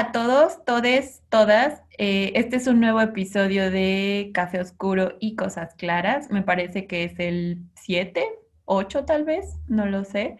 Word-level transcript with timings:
a 0.00 0.12
todos, 0.12 0.64
todes, 0.64 1.22
todas. 1.28 1.82
Eh, 1.98 2.32
este 2.34 2.56
es 2.56 2.66
un 2.66 2.80
nuevo 2.80 3.02
episodio 3.02 3.70
de 3.70 4.30
Café 4.32 4.58
Oscuro 4.58 5.18
y 5.20 5.36
Cosas 5.36 5.74
Claras. 5.74 6.30
Me 6.30 6.40
parece 6.40 6.86
que 6.86 7.04
es 7.04 7.18
el 7.18 7.64
7, 7.74 8.24
8 8.64 9.04
tal 9.04 9.24
vez, 9.24 9.58
no 9.68 9.84
lo 9.84 10.04
sé. 10.04 10.38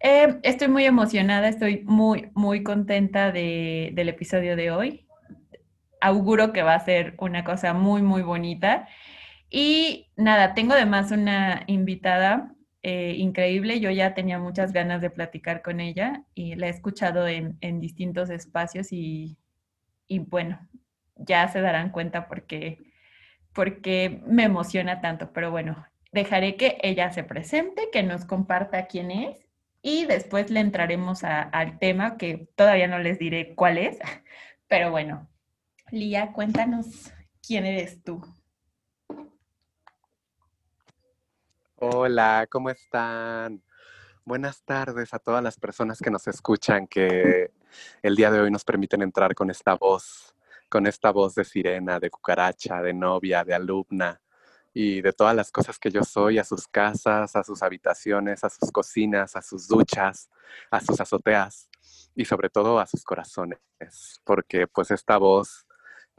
Eh, 0.00 0.38
estoy 0.42 0.68
muy 0.68 0.84
emocionada, 0.84 1.48
estoy 1.48 1.84
muy, 1.86 2.28
muy 2.34 2.62
contenta 2.62 3.32
del 3.32 4.08
episodio 4.10 4.56
de 4.56 4.72
hoy. 4.72 5.06
Auguro 6.02 6.52
que 6.52 6.62
va 6.62 6.74
a 6.74 6.84
ser 6.84 7.14
una 7.18 7.44
cosa 7.44 7.72
muy, 7.72 8.02
muy 8.02 8.20
bonita. 8.20 8.88
Y 9.48 10.10
nada, 10.16 10.52
tengo 10.52 10.74
además 10.74 11.12
una 11.12 11.62
invitada 11.66 12.54
eh, 12.82 13.14
increíble. 13.16 13.80
Yo 13.80 13.90
ya 13.90 14.14
tenía 14.14 14.38
muchas 14.38 14.72
ganas 14.72 15.00
de 15.00 15.10
platicar 15.10 15.62
con 15.62 15.80
ella 15.80 16.24
y 16.34 16.54
la 16.54 16.68
he 16.68 16.70
escuchado 16.70 17.26
en, 17.26 17.80
distintos 17.80 18.30
espacios 18.30 18.88
y, 18.92 19.36
bueno, 20.08 20.60
ya 21.16 21.48
se 21.48 21.60
darán 21.60 21.90
cuenta 21.90 22.28
porque, 22.28 22.78
porque 23.52 24.22
me 24.26 24.44
emociona 24.44 25.00
tanto. 25.00 25.32
Pero 25.32 25.50
bueno, 25.50 25.86
dejaré 26.12 26.56
que 26.56 26.78
ella 26.82 27.10
se 27.10 27.24
presente, 27.24 27.88
que 27.92 28.02
nos 28.02 28.24
comparta 28.24 28.86
quién 28.86 29.10
es 29.10 29.48
y 29.82 30.06
después 30.06 30.50
le 30.50 30.60
entraremos 30.60 31.24
al 31.24 31.78
tema 31.78 32.16
que 32.16 32.48
todavía 32.56 32.88
no 32.88 32.98
les 32.98 33.18
diré 33.18 33.54
cuál 33.54 33.78
es. 33.78 33.98
Pero 34.68 34.90
bueno, 34.90 35.28
Lía, 35.90 36.32
cuéntanos 36.32 37.12
quién 37.42 37.64
eres 37.64 38.02
tú. 38.02 38.22
Hola, 41.80 42.48
¿cómo 42.50 42.70
están? 42.70 43.62
Buenas 44.24 44.64
tardes 44.64 45.14
a 45.14 45.20
todas 45.20 45.44
las 45.44 45.60
personas 45.60 46.00
que 46.00 46.10
nos 46.10 46.26
escuchan, 46.26 46.88
que 46.88 47.52
el 48.02 48.16
día 48.16 48.32
de 48.32 48.40
hoy 48.40 48.50
nos 48.50 48.64
permiten 48.64 49.00
entrar 49.00 49.32
con 49.36 49.48
esta 49.48 49.76
voz, 49.76 50.34
con 50.68 50.88
esta 50.88 51.12
voz 51.12 51.36
de 51.36 51.44
sirena, 51.44 52.00
de 52.00 52.10
cucaracha, 52.10 52.82
de 52.82 52.92
novia, 52.92 53.44
de 53.44 53.54
alumna 53.54 54.20
y 54.74 55.02
de 55.02 55.12
todas 55.12 55.36
las 55.36 55.52
cosas 55.52 55.78
que 55.78 55.92
yo 55.92 56.02
soy, 56.02 56.40
a 56.40 56.44
sus 56.44 56.66
casas, 56.66 57.36
a 57.36 57.44
sus 57.44 57.62
habitaciones, 57.62 58.42
a 58.42 58.50
sus 58.50 58.72
cocinas, 58.72 59.36
a 59.36 59.42
sus 59.42 59.68
duchas, 59.68 60.30
a 60.72 60.80
sus 60.80 61.00
azoteas 61.00 61.70
y 62.16 62.24
sobre 62.24 62.50
todo 62.50 62.80
a 62.80 62.88
sus 62.88 63.04
corazones, 63.04 63.60
porque 64.24 64.66
pues 64.66 64.90
esta 64.90 65.16
voz 65.16 65.64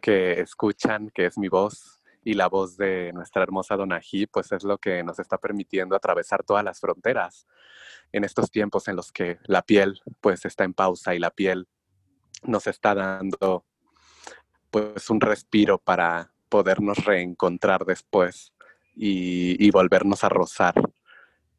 que 0.02 0.40
escuchan, 0.40 1.10
que 1.14 1.26
es 1.26 1.38
mi 1.38 1.50
voz, 1.50 1.99
y 2.24 2.34
la 2.34 2.48
voz 2.48 2.78
de 2.78 3.12
nuestra 3.14 3.44
hermosa 3.44 3.76
Donají, 3.76 4.28
pues 4.28 4.52
es 4.52 4.64
lo 4.64 4.78
que 4.78 5.04
nos 5.04 5.20
está 5.20 5.38
permitiendo 5.38 5.96
atravesar 5.96 6.44
todas 6.44 6.64
las 6.64 6.80
fronteras 6.80 7.48
en 8.12 8.24
estos 8.24 8.52
tiempos 8.52 8.88
en 8.88 8.96
los 8.96 9.12
que 9.12 9.38
la 9.46 9.62
piel 9.62 10.02
pues 10.20 10.46
está 10.46 10.64
en 10.64 10.74
pausa 10.74 11.16
y 11.16 11.20
la 11.20 11.30
piel 11.32 11.68
nos 12.44 12.68
está 12.68 12.96
dando 12.96 13.66
pues 14.72 15.10
un 15.10 15.22
respiro 15.22 15.78
para 15.78 16.32
podernos 16.50 17.04
reencontrar 17.06 17.86
después 17.86 18.54
y, 18.96 19.72
volvernos 19.72 20.24
a 20.24 20.30
rozar. 20.30 20.74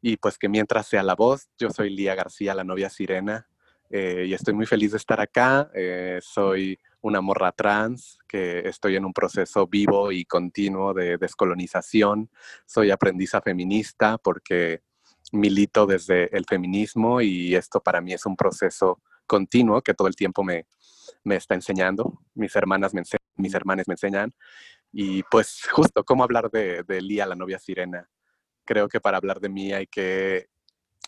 Y 0.01 0.17
pues 0.17 0.37
que 0.37 0.49
mientras 0.49 0.87
sea 0.87 1.03
la 1.03 1.15
voz, 1.15 1.49
yo 1.57 1.69
soy 1.69 1.89
Lía 1.89 2.15
García, 2.15 2.53
la 2.53 2.63
novia 2.63 2.89
sirena, 2.89 3.47
eh, 3.91 4.25
y 4.27 4.33
estoy 4.33 4.53
muy 4.53 4.65
feliz 4.65 4.91
de 4.91 4.97
estar 4.97 5.19
acá. 5.19 5.69
Eh, 5.73 6.19
soy 6.21 6.79
una 7.01 7.19
morra 7.19 7.51
trans, 7.51 8.17
que 8.27 8.59
estoy 8.67 8.95
en 8.95 9.03
un 9.03 9.11
proceso 9.11 9.67
vivo 9.67 10.11
y 10.11 10.23
continuo 10.23 10.93
de 10.93 11.17
descolonización. 11.17 12.29
Soy 12.65 12.89
aprendiza 12.89 13.41
feminista 13.41 14.17
porque 14.17 14.81
milito 15.33 15.85
desde 15.85 16.35
el 16.35 16.45
feminismo 16.45 17.21
y 17.21 17.55
esto 17.55 17.81
para 17.81 17.99
mí 17.99 18.13
es 18.13 18.25
un 18.25 18.35
proceso 18.35 19.01
continuo 19.27 19.81
que 19.81 19.93
todo 19.93 20.07
el 20.07 20.15
tiempo 20.15 20.43
me, 20.43 20.67
me 21.23 21.35
está 21.35 21.55
enseñando. 21.55 22.21
Mis 22.33 22.55
hermanas 22.55 22.93
me 22.93 23.01
enseñan, 23.01 23.27
mis 23.35 23.53
hermanas 23.53 23.87
me 23.87 23.95
enseñan. 23.95 24.33
Y 24.93 25.23
pues 25.23 25.67
justo, 25.69 26.03
¿cómo 26.05 26.23
hablar 26.23 26.49
de, 26.49 26.83
de 26.83 27.01
Lía, 27.01 27.25
la 27.25 27.35
novia 27.35 27.59
sirena? 27.59 28.09
Creo 28.65 28.87
que 28.87 29.01
para 29.01 29.17
hablar 29.17 29.41
de 29.41 29.49
mí 29.49 29.73
hay 29.73 29.87
que 29.87 30.50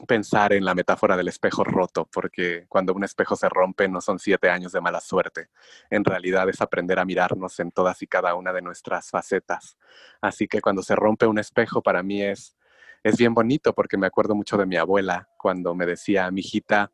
pensar 0.07 0.53
en 0.53 0.65
la 0.65 0.73
metáfora 0.73 1.15
del 1.15 1.27
espejo 1.27 1.63
roto, 1.63 2.07
porque 2.11 2.65
cuando 2.67 2.93
un 2.93 3.03
espejo 3.03 3.35
se 3.35 3.47
rompe 3.47 3.87
no 3.87 4.01
son 4.01 4.19
siete 4.19 4.49
años 4.49 4.71
de 4.71 4.81
mala 4.81 4.99
suerte. 4.99 5.49
En 5.89 6.03
realidad 6.03 6.49
es 6.49 6.61
aprender 6.61 6.99
a 6.99 7.05
mirarnos 7.05 7.59
en 7.59 7.71
todas 7.71 8.01
y 8.01 8.07
cada 8.07 8.35
una 8.35 8.51
de 8.51 8.61
nuestras 8.61 9.09
facetas. 9.09 9.77
Así 10.21 10.47
que 10.47 10.61
cuando 10.61 10.81
se 10.81 10.95
rompe 10.95 11.27
un 11.27 11.37
espejo 11.39 11.81
para 11.81 12.01
mí 12.01 12.23
es, 12.23 12.57
es 13.03 13.17
bien 13.17 13.33
bonito 13.33 13.73
porque 13.73 13.97
me 13.97 14.07
acuerdo 14.07 14.35
mucho 14.35 14.57
de 14.57 14.65
mi 14.65 14.77
abuela 14.77 15.29
cuando 15.37 15.75
me 15.75 15.85
decía, 15.85 16.31
mi 16.31 16.41
hijita, 16.41 16.91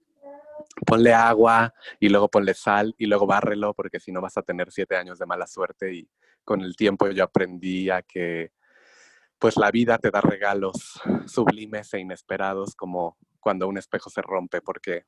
ponle 0.86 1.14
agua 1.14 1.74
y 2.00 2.10
luego 2.10 2.28
ponle 2.30 2.54
sal 2.54 2.94
y 2.98 3.06
luego 3.06 3.26
bárrelo 3.26 3.74
porque 3.74 4.00
si 4.00 4.12
no 4.12 4.22
vas 4.22 4.38
a 4.38 4.42
tener 4.42 4.72
siete 4.72 4.96
años 4.96 5.20
de 5.20 5.26
mala 5.26 5.48
suerte 5.48 5.94
y 5.94 6.10
con 6.44 6.62
el 6.62 6.76
tiempo 6.76 7.08
yo 7.10 7.24
aprendí 7.24 7.90
a 7.90 8.02
que 8.02 8.52
pues 9.39 9.57
la 9.57 9.72
vida 9.72 9.97
te 9.97 10.11
da 10.11 10.22
regalos 10.22 11.01
sublimes 11.25 11.94
e 11.94 12.00
inesperados 12.00 12.75
como 12.75 13.17
cuando 13.39 13.67
un 13.67 13.77
espejo 13.77 14.09
se 14.09 14.22
rompe, 14.22 14.61
porque 14.61 15.05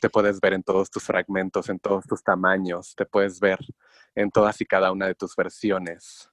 te 0.00 0.10
puedes 0.10 0.40
ver 0.40 0.54
en 0.54 0.64
todos 0.64 0.90
tus 0.90 1.04
fragmentos, 1.04 1.68
en 1.68 1.78
todos 1.78 2.04
tus 2.06 2.24
tamaños, 2.24 2.94
te 2.96 3.06
puedes 3.06 3.38
ver 3.38 3.58
en 4.16 4.30
todas 4.30 4.60
y 4.60 4.66
cada 4.66 4.90
una 4.90 5.06
de 5.06 5.14
tus 5.14 5.36
versiones. 5.36 6.28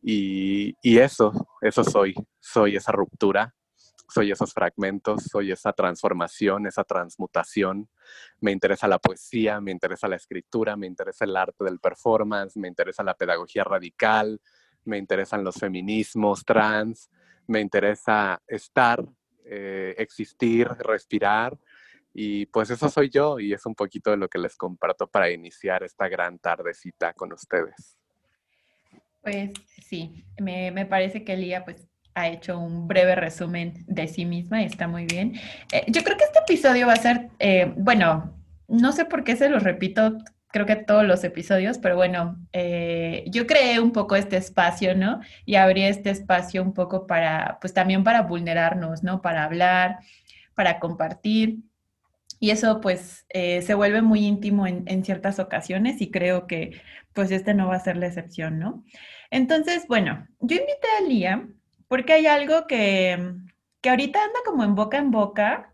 Y, 0.00 0.74
eso, 0.82 1.32
eso 1.60 1.84
soy, 1.84 2.14
soy 2.38 2.76
esa 2.76 2.92
ruptura, 2.92 3.54
soy 4.08 4.30
esos 4.30 4.52
fragmentos, 4.52 5.24
soy 5.24 5.52
esa 5.52 5.72
transformación, 5.72 6.66
esa 6.66 6.84
transmutación. 6.84 7.88
Me 8.40 8.52
interesa 8.52 8.88
la 8.88 8.98
poesía, 8.98 9.60
me 9.60 9.72
interesa 9.72 10.08
la 10.08 10.16
escritura, 10.16 10.76
me 10.76 10.86
interesa 10.86 11.24
el 11.24 11.36
arte 11.36 11.64
del 11.64 11.80
performance, 11.80 12.56
me 12.56 12.68
interesa 12.68 13.02
la 13.02 13.14
pedagogía 13.14 13.64
radical, 13.64 14.40
me 14.84 14.98
interesan 14.98 15.44
los 15.44 15.56
feminismos 15.56 16.44
trans, 16.44 17.10
me 17.46 17.60
interesa 17.60 18.40
estar, 18.46 19.04
eh, 19.44 19.94
existir, 19.98 20.68
respirar. 20.68 21.56
Y 22.12 22.46
pues 22.46 22.70
eso 22.70 22.88
soy 22.88 23.08
yo 23.08 23.38
y 23.38 23.52
es 23.52 23.64
un 23.66 23.74
poquito 23.74 24.10
de 24.10 24.16
lo 24.16 24.28
que 24.28 24.38
les 24.38 24.56
comparto 24.56 25.06
para 25.06 25.30
iniciar 25.30 25.82
esta 25.84 26.08
gran 26.08 26.38
tardecita 26.38 27.12
con 27.12 27.32
ustedes. 27.32 27.96
Pues 29.22 29.52
sí, 29.86 30.24
me, 30.40 30.86
parece 30.86 31.24
que 31.24 31.34
Elía 31.34 31.64
pues 31.64 31.86
ha 32.14 32.28
hecho 32.28 32.58
un 32.58 32.88
breve 32.88 33.14
resumen 33.14 33.84
de 33.86 34.08
sí 34.08 34.24
misma 34.24 34.62
y 34.62 34.66
está 34.66 34.88
muy 34.88 35.06
bien. 35.06 35.34
Eh, 35.72 35.84
yo 35.88 36.02
creo 36.02 36.16
que 36.16 36.24
este 36.24 36.40
episodio 36.40 36.86
va 36.86 36.94
a 36.94 36.96
ser, 36.96 37.28
eh, 37.38 37.72
bueno, 37.76 38.36
no 38.66 38.92
sé 38.92 39.04
por 39.04 39.22
qué 39.22 39.36
se 39.36 39.48
lo 39.48 39.58
repito 39.60 40.18
creo 40.52 40.66
que 40.66 40.76
todos 40.76 41.04
los 41.04 41.22
episodios, 41.24 41.78
pero 41.78 41.96
bueno, 41.96 42.36
eh, 42.52 43.24
yo 43.28 43.46
creé 43.46 43.80
un 43.80 43.92
poco 43.92 44.16
este 44.16 44.36
espacio, 44.36 44.96
¿no? 44.96 45.20
Y 45.44 45.54
abrí 45.56 45.82
este 45.82 46.10
espacio 46.10 46.62
un 46.62 46.74
poco 46.74 47.06
para, 47.06 47.58
pues 47.60 47.72
también 47.72 48.04
para 48.04 48.22
vulnerarnos, 48.22 49.02
¿no? 49.02 49.22
Para 49.22 49.44
hablar, 49.44 50.00
para 50.54 50.80
compartir. 50.80 51.58
Y 52.40 52.50
eso 52.50 52.80
pues 52.80 53.26
eh, 53.28 53.62
se 53.62 53.74
vuelve 53.74 54.02
muy 54.02 54.26
íntimo 54.26 54.66
en, 54.66 54.84
en, 54.86 55.04
ciertas 55.04 55.38
ocasiones 55.38 56.00
y 56.00 56.10
creo 56.10 56.46
que 56.46 56.80
pues 57.12 57.30
este 57.30 57.54
no 57.54 57.68
va 57.68 57.76
a 57.76 57.80
ser 57.80 57.96
la 57.96 58.06
excepción, 58.06 58.58
¿no? 58.58 58.84
Entonces, 59.30 59.86
bueno, 59.88 60.26
yo 60.40 60.56
invité 60.56 60.88
a 60.98 61.06
Lía 61.06 61.48
porque 61.86 62.14
hay 62.14 62.26
algo 62.26 62.66
que, 62.66 63.34
que 63.80 63.90
ahorita 63.90 64.22
anda 64.22 64.38
como 64.44 64.64
en 64.64 64.74
boca 64.74 64.98
en 64.98 65.10
boca, 65.10 65.69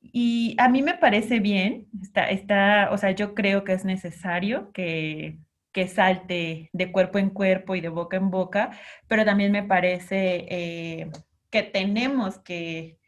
y 0.00 0.56
a 0.58 0.68
mí 0.68 0.82
me 0.82 0.94
parece 0.94 1.40
bien, 1.40 1.88
está, 2.02 2.30
está, 2.30 2.90
o 2.92 2.98
sea, 2.98 3.10
yo 3.12 3.34
creo 3.34 3.64
que 3.64 3.72
es 3.72 3.84
necesario 3.84 4.72
que, 4.72 5.38
que 5.72 5.88
salte 5.88 6.70
de 6.72 6.92
cuerpo 6.92 7.18
en 7.18 7.30
cuerpo 7.30 7.74
y 7.74 7.80
de 7.80 7.90
boca 7.90 8.16
en 8.16 8.30
boca, 8.30 8.70
pero 9.08 9.24
también 9.24 9.52
me 9.52 9.62
parece 9.62 10.46
eh, 10.48 11.10
que 11.50 11.62
tenemos 11.62 12.38
que, 12.38 12.98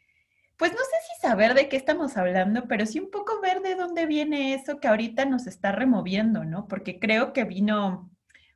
pues 0.57 0.71
no 0.71 0.77
sé 0.77 0.95
si 1.07 1.21
saber 1.27 1.53
de 1.55 1.69
qué 1.69 1.77
estamos 1.77 2.17
hablando, 2.17 2.67
pero 2.67 2.85
sí 2.85 2.99
un 2.99 3.09
poco 3.09 3.41
ver 3.41 3.61
de 3.61 3.75
dónde 3.75 4.05
viene 4.05 4.53
eso 4.53 4.79
que 4.79 4.87
ahorita 4.87 5.25
nos 5.25 5.47
está 5.47 5.71
removiendo, 5.71 6.45
¿no? 6.45 6.67
Porque 6.67 6.99
creo 6.99 7.33
que 7.33 7.43
vino 7.43 8.11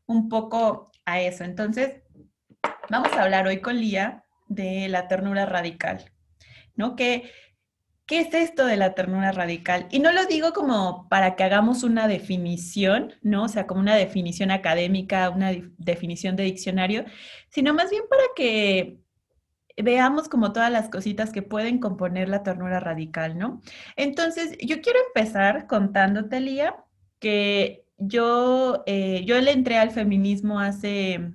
un 0.06 0.30
poco 0.30 0.92
a 1.06 1.22
eso. 1.22 1.44
Entonces, 1.44 2.02
vamos 2.90 3.12
a 3.14 3.24
hablar 3.24 3.48
hoy 3.48 3.62
con 3.62 3.78
Lía 3.78 4.26
de 4.48 4.90
la 4.90 5.08
ternura 5.08 5.46
radical, 5.46 6.12
¿no? 6.76 6.96
Que 6.96 7.32
¿Qué 8.06 8.20
es 8.20 8.34
esto 8.34 8.66
de 8.66 8.76
la 8.76 8.94
ternura 8.96 9.32
radical? 9.32 9.88
Y 9.90 10.00
no 10.00 10.12
lo 10.12 10.26
digo 10.26 10.52
como 10.52 11.08
para 11.10 11.36
que 11.36 11.44
hagamos 11.44 11.84
una 11.84 12.08
definición, 12.08 13.14
¿no? 13.22 13.44
O 13.46 13.48
sea, 13.48 13.66
como 13.66 13.80
una 13.80 13.96
definición 13.96 14.52
académica, 14.52 15.30
una 15.30 15.52
definición 15.78 16.36
de 16.36 16.44
diccionario, 16.44 17.06
sino 17.50 17.74
más 17.74 17.90
bien 17.90 18.04
para 18.10 18.24
que 18.36 19.00
veamos 19.78 20.30
como 20.30 20.52
todas 20.54 20.72
las 20.72 20.90
cositas 20.90 21.32
que 21.32 21.42
pueden 21.42 21.80
componer 21.80 22.30
la 22.30 22.44
ternura 22.44 22.80
radical, 22.80 23.38
¿no? 23.38 23.62
Entonces, 23.96 24.58
yo 24.60 24.82
quiero 24.82 25.00
empezar 25.08 25.68
contándote, 25.68 26.42
Lía, 26.42 26.76
que 27.20 27.86
yo, 27.98 28.84
eh, 28.86 29.24
yo 29.26 29.40
le 29.40 29.52
entré 29.52 29.78
al 29.78 29.92
feminismo 29.92 30.60
hace 30.60 31.34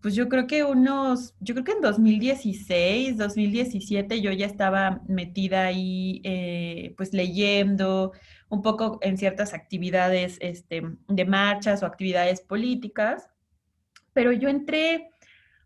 pues 0.00 0.14
yo 0.14 0.28
creo 0.28 0.46
que 0.46 0.64
unos, 0.64 1.34
yo 1.40 1.54
creo 1.54 1.64
que 1.64 1.72
en 1.72 1.80
2016, 1.80 3.16
2017 3.16 4.20
yo 4.20 4.30
ya 4.32 4.46
estaba 4.46 5.02
metida 5.08 5.64
ahí, 5.66 6.20
eh, 6.24 6.94
pues 6.96 7.12
leyendo 7.12 8.12
un 8.48 8.62
poco 8.62 8.98
en 9.02 9.18
ciertas 9.18 9.54
actividades 9.54 10.38
este, 10.40 10.82
de 11.08 11.24
marchas 11.24 11.82
o 11.82 11.86
actividades 11.86 12.40
políticas, 12.40 13.28
pero 14.12 14.32
yo 14.32 14.48
entré 14.48 15.10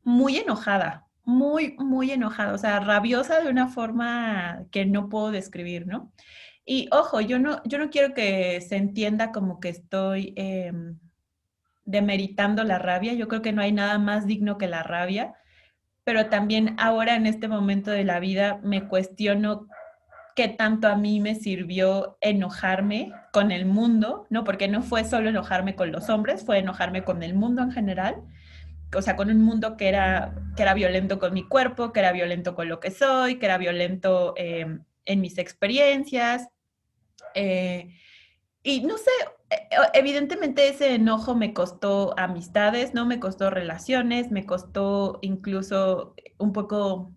muy 0.02 0.38
enojada, 0.38 1.06
muy, 1.24 1.76
muy 1.78 2.10
enojada, 2.10 2.54
o 2.54 2.58
sea, 2.58 2.80
rabiosa 2.80 3.40
de 3.40 3.50
una 3.50 3.68
forma 3.68 4.64
que 4.70 4.86
no 4.86 5.08
puedo 5.08 5.30
describir, 5.30 5.86
¿no? 5.86 6.12
Y 6.64 6.88
ojo, 6.92 7.20
yo 7.20 7.38
no, 7.38 7.62
yo 7.64 7.78
no 7.78 7.90
quiero 7.90 8.14
que 8.14 8.60
se 8.60 8.76
entienda 8.76 9.32
como 9.32 9.60
que 9.60 9.68
estoy 9.68 10.32
em, 10.36 10.98
demeritando 11.84 12.64
la 12.64 12.78
rabia, 12.78 13.12
yo 13.14 13.28
creo 13.28 13.42
que 13.42 13.52
no 13.52 13.62
hay 13.62 13.72
nada 13.72 13.98
más 13.98 14.26
digno 14.26 14.58
que 14.58 14.68
la 14.68 14.82
rabia, 14.82 15.34
pero 16.04 16.26
también 16.26 16.74
ahora 16.78 17.14
en 17.14 17.26
este 17.26 17.48
momento 17.48 17.90
de 17.90 18.04
la 18.04 18.20
vida 18.20 18.60
me 18.62 18.88
cuestiono 18.88 19.68
qué 20.34 20.48
tanto 20.48 20.88
a 20.88 20.96
mí 20.96 21.20
me 21.20 21.34
sirvió 21.34 22.16
enojarme 22.20 23.12
con 23.32 23.52
el 23.52 23.66
mundo, 23.66 24.26
¿no? 24.30 24.44
Porque 24.44 24.68
no 24.68 24.82
fue 24.82 25.04
solo 25.04 25.28
enojarme 25.28 25.76
con 25.76 25.92
los 25.92 26.08
hombres, 26.08 26.44
fue 26.44 26.58
enojarme 26.58 27.04
con 27.04 27.22
el 27.22 27.34
mundo 27.34 27.62
en 27.62 27.72
general 27.72 28.22
o 28.94 29.02
sea, 29.02 29.16
con 29.16 29.30
un 29.30 29.42
mundo 29.42 29.76
que 29.76 29.88
era, 29.88 30.34
que 30.56 30.62
era 30.62 30.74
violento 30.74 31.18
con 31.18 31.32
mi 31.32 31.46
cuerpo, 31.46 31.92
que 31.92 32.00
era 32.00 32.12
violento 32.12 32.54
con 32.54 32.68
lo 32.68 32.80
que 32.80 32.90
soy, 32.90 33.38
que 33.38 33.46
era 33.46 33.58
violento 33.58 34.34
eh, 34.36 34.78
en 35.04 35.20
mis 35.20 35.38
experiencias. 35.38 36.48
Eh, 37.34 37.94
y 38.62 38.82
no 38.82 38.98
sé, 38.98 39.10
evidentemente 39.94 40.68
ese 40.68 40.94
enojo 40.94 41.34
me 41.34 41.52
costó 41.52 42.14
amistades, 42.18 42.94
¿no? 42.94 43.06
Me 43.06 43.20
costó 43.20 43.50
relaciones, 43.50 44.30
me 44.30 44.46
costó 44.46 45.18
incluso 45.22 46.14
un 46.38 46.52
poco, 46.52 47.12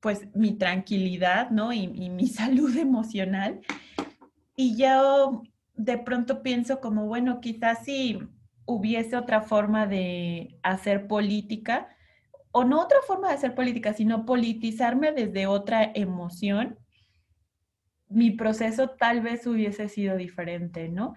pues, 0.00 0.28
mi 0.34 0.52
tranquilidad, 0.52 1.50
¿no? 1.50 1.72
Y, 1.72 1.84
y 1.84 2.10
mi 2.10 2.26
salud 2.28 2.76
emocional. 2.76 3.60
Y 4.56 4.76
yo 4.76 5.42
de 5.74 5.98
pronto 5.98 6.42
pienso 6.42 6.80
como, 6.80 7.06
bueno, 7.06 7.40
quizás 7.40 7.84
sí 7.84 8.18
hubiese 8.66 9.16
otra 9.16 9.42
forma 9.42 9.86
de 9.86 10.58
hacer 10.62 11.06
política, 11.06 11.88
o 12.52 12.64
no 12.64 12.80
otra 12.80 12.98
forma 13.06 13.28
de 13.28 13.34
hacer 13.34 13.54
política, 13.54 13.92
sino 13.94 14.26
politizarme 14.26 15.12
desde 15.12 15.46
otra 15.46 15.92
emoción, 15.94 16.78
mi 18.10 18.30
proceso 18.32 18.90
tal 18.90 19.22
vez 19.22 19.46
hubiese 19.46 19.88
sido 19.88 20.16
diferente, 20.16 20.88
¿no? 20.88 21.14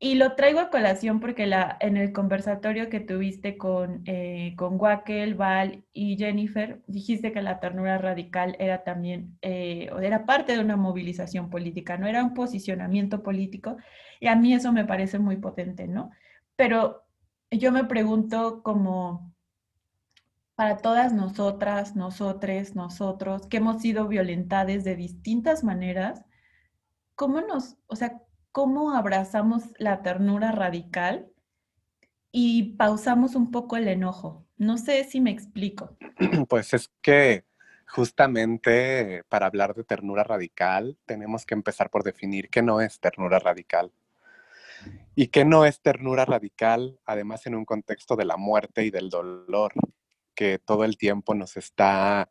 Y 0.00 0.14
lo 0.14 0.34
traigo 0.34 0.60
a 0.60 0.70
colación 0.70 1.20
porque 1.20 1.46
la, 1.46 1.76
en 1.80 1.96
el 1.98 2.12
conversatorio 2.12 2.88
que 2.88 3.00
tuviste 3.00 3.58
con, 3.58 4.02
eh, 4.06 4.54
con 4.56 4.80
Wackel, 4.80 5.34
Val 5.34 5.84
y 5.92 6.16
Jennifer, 6.16 6.80
dijiste 6.86 7.32
que 7.32 7.42
la 7.42 7.60
ternura 7.60 7.98
radical 7.98 8.56
era 8.58 8.82
también, 8.82 9.38
eh, 9.42 9.90
era 10.02 10.24
parte 10.24 10.52
de 10.52 10.60
una 10.60 10.76
movilización 10.76 11.50
política, 11.50 11.98
no 11.98 12.06
era 12.06 12.24
un 12.24 12.34
posicionamiento 12.34 13.22
político. 13.22 13.76
Y 14.20 14.28
a 14.28 14.36
mí 14.36 14.54
eso 14.54 14.72
me 14.72 14.86
parece 14.86 15.18
muy 15.18 15.36
potente, 15.36 15.86
¿no? 15.86 16.10
pero 16.60 17.06
yo 17.50 17.72
me 17.72 17.84
pregunto 17.84 18.62
como 18.62 19.32
para 20.54 20.76
todas 20.76 21.14
nosotras, 21.14 21.96
nosotres, 21.96 22.76
nosotros, 22.76 23.46
que 23.46 23.56
hemos 23.56 23.80
sido 23.80 24.08
violentadas 24.08 24.84
de 24.84 24.94
distintas 24.94 25.64
maneras, 25.64 26.22
¿cómo 27.20 27.42
nos, 27.42 27.76
o 27.86 27.96
sea, 27.96 28.18
cómo 28.50 28.92
abrazamos 28.92 29.74
la 29.76 30.00
ternura 30.00 30.52
radical 30.52 31.30
y 32.32 32.76
pausamos 32.78 33.34
un 33.34 33.50
poco 33.50 33.76
el 33.76 33.88
enojo? 33.88 34.46
No 34.56 34.78
sé 34.78 35.04
si 35.04 35.20
me 35.20 35.30
explico. 35.30 35.98
Pues 36.48 36.72
es 36.72 36.90
que 37.02 37.44
justamente 37.86 39.22
para 39.28 39.44
hablar 39.44 39.74
de 39.74 39.84
ternura 39.84 40.24
radical 40.24 40.96
tenemos 41.04 41.44
que 41.44 41.52
empezar 41.52 41.90
por 41.90 42.04
definir 42.04 42.48
qué 42.48 42.62
no 42.62 42.80
es 42.80 43.00
ternura 43.00 43.38
radical 43.38 43.92
y 45.14 45.26
que 45.26 45.44
no 45.44 45.66
es 45.66 45.82
ternura 45.82 46.24
radical, 46.24 46.98
además 47.04 47.46
en 47.46 47.54
un 47.54 47.66
contexto 47.66 48.16
de 48.16 48.24
la 48.24 48.38
muerte 48.38 48.82
y 48.86 48.90
del 48.90 49.10
dolor, 49.10 49.74
que 50.34 50.58
todo 50.58 50.84
el 50.84 50.96
tiempo 50.96 51.34
nos 51.34 51.58
está 51.58 52.30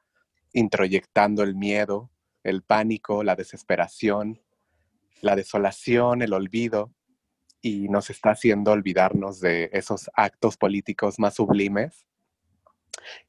introyectando 0.51 1.44
el 1.44 1.53
miedo, 1.53 2.09
el 2.41 2.63
pánico, 2.63 3.24
la 3.24 3.36
desesperación, 3.36 4.41
la 5.21 5.36
desolación, 5.36 6.21
el 6.21 6.33
olvido, 6.33 6.94
y 7.62 7.89
nos 7.89 8.10
está 8.10 8.31
haciendo 8.31 8.71
olvidarnos 8.71 9.39
de 9.39 9.69
esos 9.74 10.10
actos 10.13 10.57
políticos 10.57 11.19
más 11.19 11.36
sublimes 11.36 12.06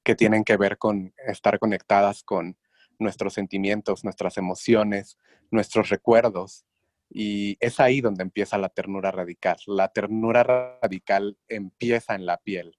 que 0.02 0.14
tienen 0.14 0.44
que 0.44 0.56
ver 0.56 0.78
con 0.78 1.12
estar 1.26 1.58
conectadas 1.58 2.22
con 2.22 2.56
nuestros 2.98 3.34
sentimientos, 3.34 4.04
nuestras 4.04 4.36
emociones, 4.36 5.18
nuestros 5.50 5.88
recuerdos, 5.88 6.64
y 7.08 7.56
es 7.60 7.80
ahí 7.80 8.00
donde 8.00 8.22
empieza 8.22 8.56
la 8.56 8.68
ternura 8.68 9.10
radical. 9.10 9.56
La 9.66 9.88
ternura 9.88 10.44
radical 10.44 11.36
empieza 11.48 12.14
en 12.14 12.24
la 12.24 12.36
piel. 12.38 12.78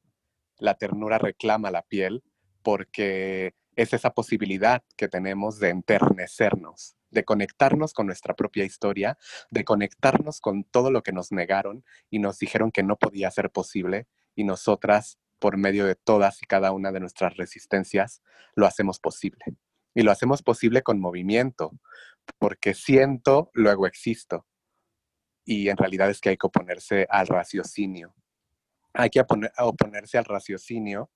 La 0.57 0.75
ternura 0.75 1.17
reclama 1.17 1.69
la 1.69 1.81
piel 1.81 2.23
porque 2.61 3.55
es 3.75 3.93
esa 3.93 4.13
posibilidad 4.13 4.83
que 4.95 5.07
tenemos 5.07 5.59
de 5.59 5.69
enternecernos, 5.69 6.95
de 7.11 7.23
conectarnos 7.23 7.93
con 7.93 8.07
nuestra 8.07 8.35
propia 8.35 8.65
historia, 8.65 9.17
de 9.51 9.63
conectarnos 9.63 10.41
con 10.41 10.63
todo 10.63 10.91
lo 10.91 11.03
que 11.03 11.11
nos 11.11 11.31
negaron 11.31 11.83
y 12.09 12.19
nos 12.19 12.39
dijeron 12.39 12.71
que 12.71 12.83
no 12.83 12.97
podía 12.97 13.29
ser 13.31 13.51
posible 13.51 14.07
y 14.35 14.43
nosotras, 14.43 15.19
por 15.39 15.57
medio 15.57 15.85
de 15.85 15.95
todas 15.95 16.41
y 16.41 16.45
cada 16.45 16.71
una 16.71 16.91
de 16.91 16.99
nuestras 16.99 17.35
resistencias, 17.35 18.21
lo 18.55 18.65
hacemos 18.65 18.99
posible. 18.99 19.43
Y 19.93 20.03
lo 20.03 20.11
hacemos 20.11 20.41
posible 20.41 20.83
con 20.83 20.99
movimiento, 20.99 21.71
porque 22.37 22.73
siento, 22.73 23.51
luego 23.53 23.87
existo. 23.87 24.45
Y 25.43 25.69
en 25.69 25.77
realidad 25.77 26.09
es 26.09 26.21
que 26.21 26.29
hay 26.29 26.37
que 26.37 26.47
oponerse 26.47 27.07
al 27.09 27.27
raciocinio. 27.27 28.15
Hay 28.93 29.09
que 29.09 29.21
oponerse 29.57 30.17
al 30.17 30.25
raciocinio 30.25 31.11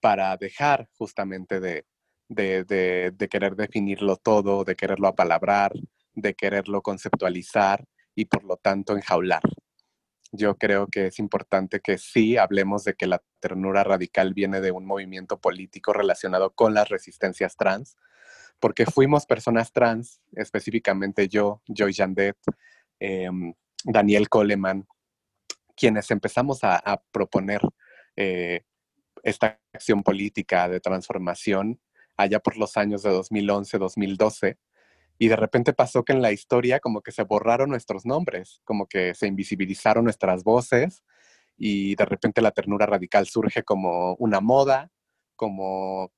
para 0.00 0.36
dejar 0.36 0.88
justamente 0.96 1.60
de, 1.60 1.86
de, 2.28 3.14
querer 3.30 3.56
definirlo 3.56 4.16
todo, 4.16 4.64
de 4.64 4.76
quererlo 4.76 5.08
apalabrar, 5.08 5.72
de 6.14 6.34
quererlo 6.34 6.82
conceptualizar 6.82 7.84
y 8.14 8.26
por 8.26 8.44
lo 8.44 8.56
tanto 8.56 8.96
enjaular. 8.96 9.42
Yo 10.32 10.56
creo 10.56 10.88
que 10.88 11.06
es 11.06 11.18
importante 11.18 11.80
que 11.80 11.96
sí 11.98 12.36
hablemos 12.36 12.84
de 12.84 12.94
que 12.94 13.06
la 13.06 13.22
ternura 13.40 13.84
radical 13.84 14.34
viene 14.34 14.60
de 14.60 14.72
un 14.72 14.84
movimiento 14.84 15.38
político 15.38 15.92
relacionado 15.92 16.50
con 16.50 16.74
las 16.74 16.88
resistencias 16.88 17.56
trans, 17.56 17.96
porque 18.58 18.86
fuimos 18.86 19.26
personas 19.26 19.72
trans, 19.72 20.20
específicamente 20.32 21.28
yo, 21.28 21.62
Joy 21.68 21.94
Jandet, 21.94 22.36
em, 22.98 23.54
Daniel 23.84 24.28
Coleman, 24.28 24.86
quienes 25.76 26.10
empezamos 26.10 26.60
a, 26.62 27.02
proponer 27.12 27.60
eh, 28.16 28.62
esta 29.22 29.58
acción 29.72 30.02
política 30.02 30.68
de 30.68 30.80
transformación 30.80 31.80
allá 32.16 32.40
por 32.40 32.56
los 32.56 32.76
años 32.76 33.02
de 33.02 33.10
2011, 33.10 33.78
2012. 33.78 34.58
Y 35.18 35.28
de 35.28 35.36
repente 35.36 35.72
pasó 35.72 36.04
que 36.04 36.12
en 36.12 36.22
la 36.22 36.32
historia 36.32 36.80
como 36.80 37.00
que 37.02 37.12
se 37.12 37.22
borraron 37.22 37.70
nuestros 37.70 38.04
nombres, 38.04 38.60
como 38.64 38.86
que 38.86 39.14
se 39.14 39.26
invisibilizaron 39.26 40.04
nuestras 40.04 40.44
voces 40.44 41.04
y 41.56 41.94
de 41.94 42.04
repente 42.04 42.42
la 42.42 42.50
ternura 42.50 42.86
radical 42.86 43.26
surge 43.26 43.62
como 43.62 44.14
una 44.16 44.40
moda, 44.40 44.90
como 45.36 46.10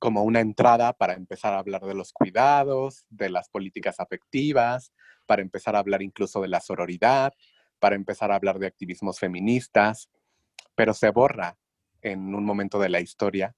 como 0.00 0.22
una 0.24 0.40
entrada 0.40 0.92
para 0.94 1.14
empezar 1.14 1.54
a 1.54 1.58
hablar 1.58 1.82
de 1.82 1.94
los 1.94 2.12
cuidados, 2.12 3.04
de 3.10 3.30
las 3.30 3.48
políticas 3.48 4.00
afectivas, 4.00 4.92
para 5.26 5.42
empezar 5.42 5.76
a 5.76 5.80
hablar 5.80 6.02
incluso 6.02 6.40
de 6.40 6.48
la 6.48 6.60
sororidad, 6.60 7.32
para 7.78 7.94
empezar 7.96 8.32
a 8.32 8.36
hablar 8.36 8.58
de 8.58 8.66
activismos 8.66 9.18
feministas, 9.18 10.08
pero 10.74 10.94
se 10.94 11.10
borra 11.10 11.58
en 12.00 12.34
un 12.34 12.44
momento 12.44 12.78
de 12.80 12.88
la 12.88 13.00
historia 13.00 13.54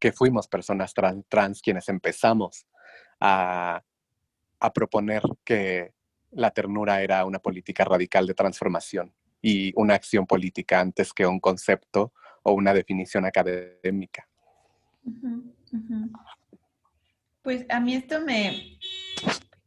que 0.00 0.12
fuimos 0.12 0.48
personas 0.48 0.94
trans, 1.28 1.62
quienes 1.62 1.88
empezamos 1.88 2.66
a, 3.20 3.82
proponer 4.74 5.22
que 5.44 5.92
la 6.32 6.50
ternura 6.50 7.00
era 7.00 7.24
una 7.24 7.38
política 7.38 7.84
radical 7.84 8.26
de 8.26 8.34
transformación 8.34 9.14
y 9.40 9.72
una 9.76 9.94
acción 9.94 10.26
política 10.26 10.80
antes 10.80 11.12
que 11.12 11.24
un 11.24 11.38
concepto 11.38 12.12
o 12.42 12.52
una 12.52 12.74
definición 12.74 13.24
académica. 13.26 14.28
Pues 17.42 17.64
a 17.68 17.78
mí 17.78 17.94
esto 17.94 18.20
me, 18.22 18.76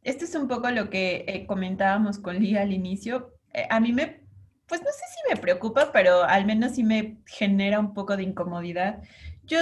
esto 0.02 0.24
es 0.24 0.34
un 0.34 0.48
poco 0.48 0.70
lo 0.70 0.90
que 0.90 1.24
eh, 1.26 1.46
comentábamos 1.46 2.18
con 2.18 2.38
Lía 2.38 2.62
al 2.62 2.72
inicio. 2.72 3.34
Eh, 3.52 3.66
a 3.70 3.80
mí 3.80 3.92
me, 3.92 4.22
pues 4.66 4.82
no 4.82 4.90
sé 4.90 5.04
si 5.14 5.34
me 5.34 5.40
preocupa, 5.40 5.92
pero 5.92 6.22
al 6.22 6.46
menos 6.46 6.72
sí 6.74 6.82
me 6.82 7.22
genera 7.26 7.78
un 7.80 7.94
poco 7.94 8.16
de 8.16 8.22
incomodidad. 8.22 9.02
Yo, 9.44 9.60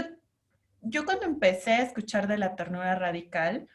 yo 0.82 1.04
cuando 1.04 1.26
empecé 1.26 1.73
a 1.73 1.82
escuchar 1.82 2.28
de 2.28 2.38
la 2.38 2.56
ternura 2.56 2.94
radical, 2.94 3.68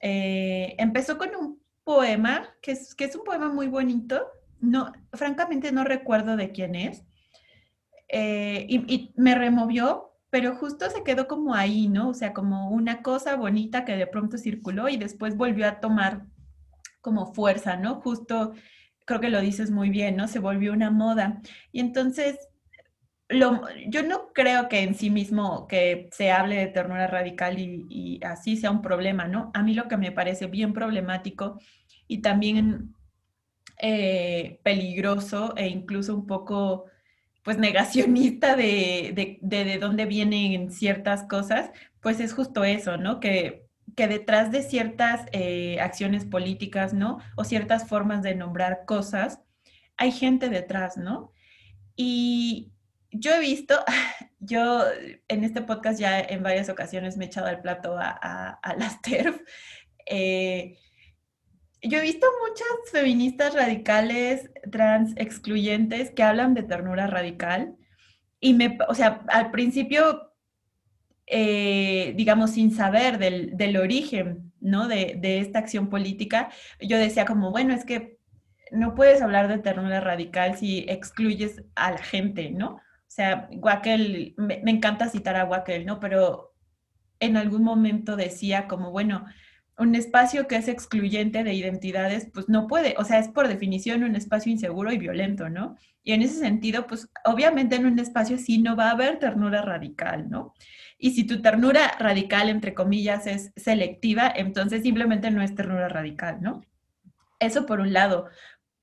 eh, 0.00 0.74
empezó 0.78 1.18
con 1.18 1.34
un 1.36 1.62
poema, 1.84 2.54
que 2.62 2.72
es, 2.72 3.16
un 3.16 3.24
poema 3.24 3.48
muy 3.48 3.68
bonito. 3.68 4.26
No, 4.60 4.92
francamente 5.12 5.72
no 5.72 5.84
recuerdo 5.84 6.36
de 6.36 6.52
quién 6.52 6.74
es. 6.74 7.04
y, 8.08 9.12
me 9.16 9.34
removió 9.34 10.10
pero 10.30 10.54
justo 10.54 10.88
se 10.90 11.02
quedó 11.02 11.26
como 11.26 11.54
ahí, 11.54 11.88
¿no? 11.88 12.10
O 12.10 12.14
sea, 12.14 12.32
como 12.32 12.70
una 12.70 13.02
cosa 13.02 13.34
bonita 13.34 13.84
que 13.84 13.96
de 13.96 14.06
pronto 14.06 14.38
circuló 14.38 14.88
y 14.88 14.96
después 14.96 15.36
volvió 15.36 15.66
a 15.66 15.80
tomar 15.80 16.24
como 17.00 17.34
fuerza, 17.34 17.76
¿no? 17.76 17.96
Justo 17.96 18.54
creo 19.04 19.20
que 19.20 19.28
lo 19.28 19.40
dices 19.40 19.72
muy 19.72 19.90
bien, 19.90 20.16
¿no? 20.16 20.28
Se 20.28 20.38
volvió 20.38 20.72
una 20.72 20.90
moda. 20.90 21.42
Y 21.72 21.80
entonces, 21.80 22.38
yo 23.88 24.02
no 24.02 24.32
creo 24.32 24.68
que 24.68 24.80
en 24.80 24.94
sí 24.94 25.10
mismo 25.10 25.66
que 25.68 26.08
se 26.12 26.30
hable 26.30 26.56
de 26.56 26.66
ternura 26.66 27.06
radical 27.06 27.58
y, 27.58 28.20
así 28.24 28.56
sea 28.56 28.70
un 28.70 28.82
problema, 28.82 29.26
¿no? 29.28 29.50
A 29.54 29.62
mí 29.62 29.74
lo 29.74 29.88
que 29.88 29.96
me 29.96 30.12
parece 30.12 30.46
bien 30.46 30.72
problemático 30.72 31.58
y 32.06 32.22
también 32.22 32.94
eh, 33.78 34.60
peligroso 34.62 35.54
e 35.56 35.68
incluso 35.68 36.14
un 36.14 36.26
poco 36.26 36.86
pues 37.42 37.56
negacionista 37.56 38.56
de, 38.56 39.12
de, 39.14 39.38
de, 39.40 39.64
de, 39.64 39.78
dónde 39.78 40.04
vienen 40.04 40.70
ciertas 40.70 41.24
cosas, 41.24 41.70
pues 42.00 42.20
es 42.20 42.34
justo 42.34 42.64
eso, 42.64 42.98
¿no? 42.98 43.20
Que 43.20 43.70
que 43.96 44.08
detrás 44.08 44.50
de 44.50 44.62
ciertas 44.62 45.26
eh, 45.32 45.78
acciones 45.80 46.24
políticas, 46.24 46.94
¿no? 46.94 47.18
O 47.36 47.44
ciertas 47.44 47.88
formas 47.88 48.22
de 48.22 48.34
nombrar 48.34 48.84
cosas, 48.86 49.40
hay 49.96 50.12
gente 50.12 50.48
detrás, 50.48 50.96
¿no? 50.96 51.32
Y 51.96 52.72
yo 53.10 53.34
he 53.34 53.40
visto, 53.40 53.74
yo 54.40 54.84
en 55.28 55.44
este 55.44 55.62
podcast 55.62 55.98
ya 56.00 56.20
en 56.20 56.42
varias 56.42 56.68
ocasiones 56.68 57.16
me 57.16 57.24
he 57.24 57.28
echado 57.28 57.48
el 57.48 57.60
plato 57.60 57.96
a, 57.98 58.60
las 58.76 59.00
TERF. 59.02 59.40
Eh, 60.06 60.76
yo 61.82 61.98
he 61.98 62.02
visto 62.02 62.26
muchas 62.46 62.90
feministas 62.92 63.54
radicales, 63.54 64.50
trans, 64.70 65.14
excluyentes, 65.16 66.10
que 66.10 66.22
hablan 66.22 66.54
de 66.54 66.62
ternura 66.62 67.06
radical. 67.06 67.74
Y 68.38 68.54
me, 68.54 68.78
o 68.88 68.94
sea, 68.94 69.22
al 69.28 69.50
principio 69.50 70.30
eh, 71.32 72.12
digamos, 72.16 72.50
sin 72.50 72.72
saber 72.72 73.18
del, 73.18 73.76
origen, 73.76 74.52
¿no? 74.60 74.88
De, 74.88 75.20
esta 75.22 75.60
acción 75.60 75.88
política, 75.88 76.50
yo 76.80 76.98
decía 76.98 77.24
como, 77.24 77.52
bueno, 77.52 77.72
es 77.72 77.84
que 77.84 78.18
no 78.72 78.96
puedes 78.96 79.22
hablar 79.22 79.46
de 79.46 79.58
ternura 79.58 80.00
radical 80.00 80.58
si 80.58 80.84
excluyes 80.88 81.62
a 81.76 81.92
la 81.92 81.98
gente, 81.98 82.50
¿no? 82.50 82.80
O 83.10 83.12
sea, 83.12 83.48
Wackel, 83.50 84.34
me, 84.36 84.62
encanta 84.70 85.08
citar 85.08 85.34
a 85.34 85.44
Wackel, 85.44 85.84
¿no? 85.84 85.98
Pero 85.98 86.54
en 87.18 87.36
algún 87.36 87.64
momento 87.64 88.14
decía 88.14 88.68
como, 88.68 88.92
bueno, 88.92 89.26
un 89.76 89.96
espacio 89.96 90.46
que 90.46 90.54
es 90.54 90.68
excluyente 90.68 91.42
de 91.42 91.52
identidades, 91.52 92.28
pues 92.32 92.48
no 92.48 92.68
puede, 92.68 92.94
o 92.98 93.04
sea, 93.04 93.18
es 93.18 93.26
por 93.26 93.48
definición 93.48 94.04
un 94.04 94.14
espacio 94.14 94.52
inseguro 94.52 94.92
y 94.92 94.98
violento, 94.98 95.48
¿no? 95.48 95.74
Y 96.04 96.12
en 96.12 96.22
ese 96.22 96.38
sentido, 96.38 96.86
pues 96.86 97.10
obviamente 97.24 97.74
en 97.74 97.86
un 97.86 97.98
espacio 97.98 98.38
sí 98.38 98.58
no 98.58 98.76
va 98.76 98.88
a 98.88 98.92
haber 98.92 99.18
ternura 99.18 99.62
radical, 99.62 100.30
¿no? 100.30 100.54
Y 100.96 101.10
si 101.10 101.24
tu 101.24 101.42
ternura 101.42 101.96
radical, 101.98 102.48
entre 102.48 102.74
comillas, 102.74 103.26
es 103.26 103.52
selectiva, 103.56 104.32
entonces 104.36 104.82
simplemente 104.82 105.32
no 105.32 105.42
es 105.42 105.56
ternura 105.56 105.88
radical, 105.88 106.40
¿no? 106.40 106.60
Eso 107.40 107.66
por 107.66 107.80
un 107.80 107.92
lado. 107.92 108.28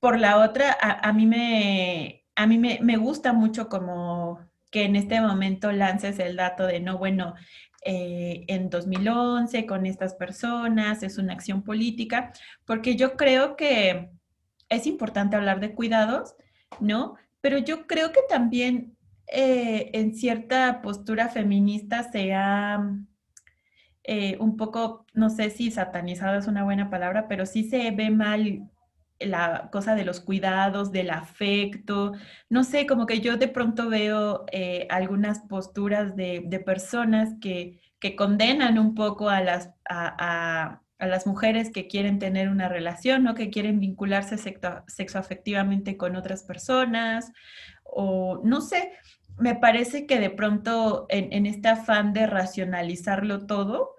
Por 0.01 0.19
la 0.19 0.39
otra, 0.39 0.77
a, 0.81 1.13
mí, 1.13 1.25
me, 1.25 2.16
a 2.38 2.46
mí 2.46 2.60
me, 2.60 2.98
gusta 2.98 3.34
mucho 3.34 3.67
como 3.67 4.39
que 4.70 4.84
en 4.84 4.96
este 4.96 5.20
momento 5.20 5.72
lances 5.72 6.20
el 6.20 6.36
dato 6.36 6.67
de, 6.67 6.79
no, 6.79 7.00
bueno, 7.00 7.34
eh, 7.84 8.46
en 8.48 8.70
2011 8.70 9.65
con 9.65 9.88
estas 9.88 10.13
personas, 10.13 11.01
es 11.01 11.17
una 11.17 11.34
acción 11.34 11.63
política, 11.63 12.32
porque 12.65 12.96
yo 12.96 13.17
creo 13.17 13.56
que 13.56 14.12
es 14.70 14.86
importante 14.86 15.36
hablar 15.36 15.60
de 15.60 15.74
cuidados, 15.74 16.36
¿no? 16.79 17.15
Pero 17.41 17.58
yo 17.58 17.88
creo 17.88 18.12
que 18.12 18.22
también 18.29 18.96
eh, 19.27 19.89
en 19.94 20.13
cierta 20.13 20.84
postura 20.84 21.29
feminista 21.29 22.03
se 22.12 22.36
ha 22.36 22.79
eh, 24.03 24.38
un 24.39 24.58
poco, 24.58 25.08
no 25.13 25.32
sé 25.32 25.50
si 25.50 25.72
satanizado 25.72 26.38
es 26.38 26.46
una 26.46 26.63
buena 26.63 26.91
palabra, 26.91 27.27
pero 27.27 27.48
sí 27.48 27.63
se 27.67 27.89
ve 27.91 28.12
mal 28.12 28.70
la 29.19 29.69
cosa 29.71 29.95
de 29.95 30.05
los 30.05 30.19
cuidados, 30.19 30.91
del 30.91 31.09
afecto, 31.09 32.13
no 32.50 32.63
sé, 32.63 32.86
como 32.86 33.05
que 33.05 33.19
yo 33.19 33.38
de 33.38 33.47
pronto 33.47 33.89
veo 33.89 34.45
eh, 34.51 34.88
algunas 34.89 35.39
posturas 35.41 36.15
de, 36.15 36.63
personas 36.65 37.36
que, 37.41 37.79
condenan 38.15 38.79
un 38.79 38.95
poco 38.95 39.29
a 39.29 39.41
las, 39.41 39.71
a, 39.89 40.81
las 41.00 41.27
mujeres 41.27 41.71
que 41.71 41.88
quieren 41.88 42.19
tener 42.19 42.47
una 42.50 42.69
relación, 42.69 43.24
¿no? 43.24 43.36
que 43.36 43.50
quieren 43.50 43.79
vincularse 43.79 44.38
sexoafectivamente 44.88 45.97
con 45.97 46.15
otras 46.15 46.43
personas, 46.43 47.31
o 47.83 48.41
no 48.43 48.62
sé, 48.62 48.93
me 49.38 49.55
parece 49.55 50.05
que 50.05 50.19
de 50.19 50.29
pronto 50.29 51.05
en, 51.09 51.45
este 51.45 51.67
afán 51.67 52.13
de 52.13 52.25
racionalizarlo 52.27 53.45
todo, 53.45 53.96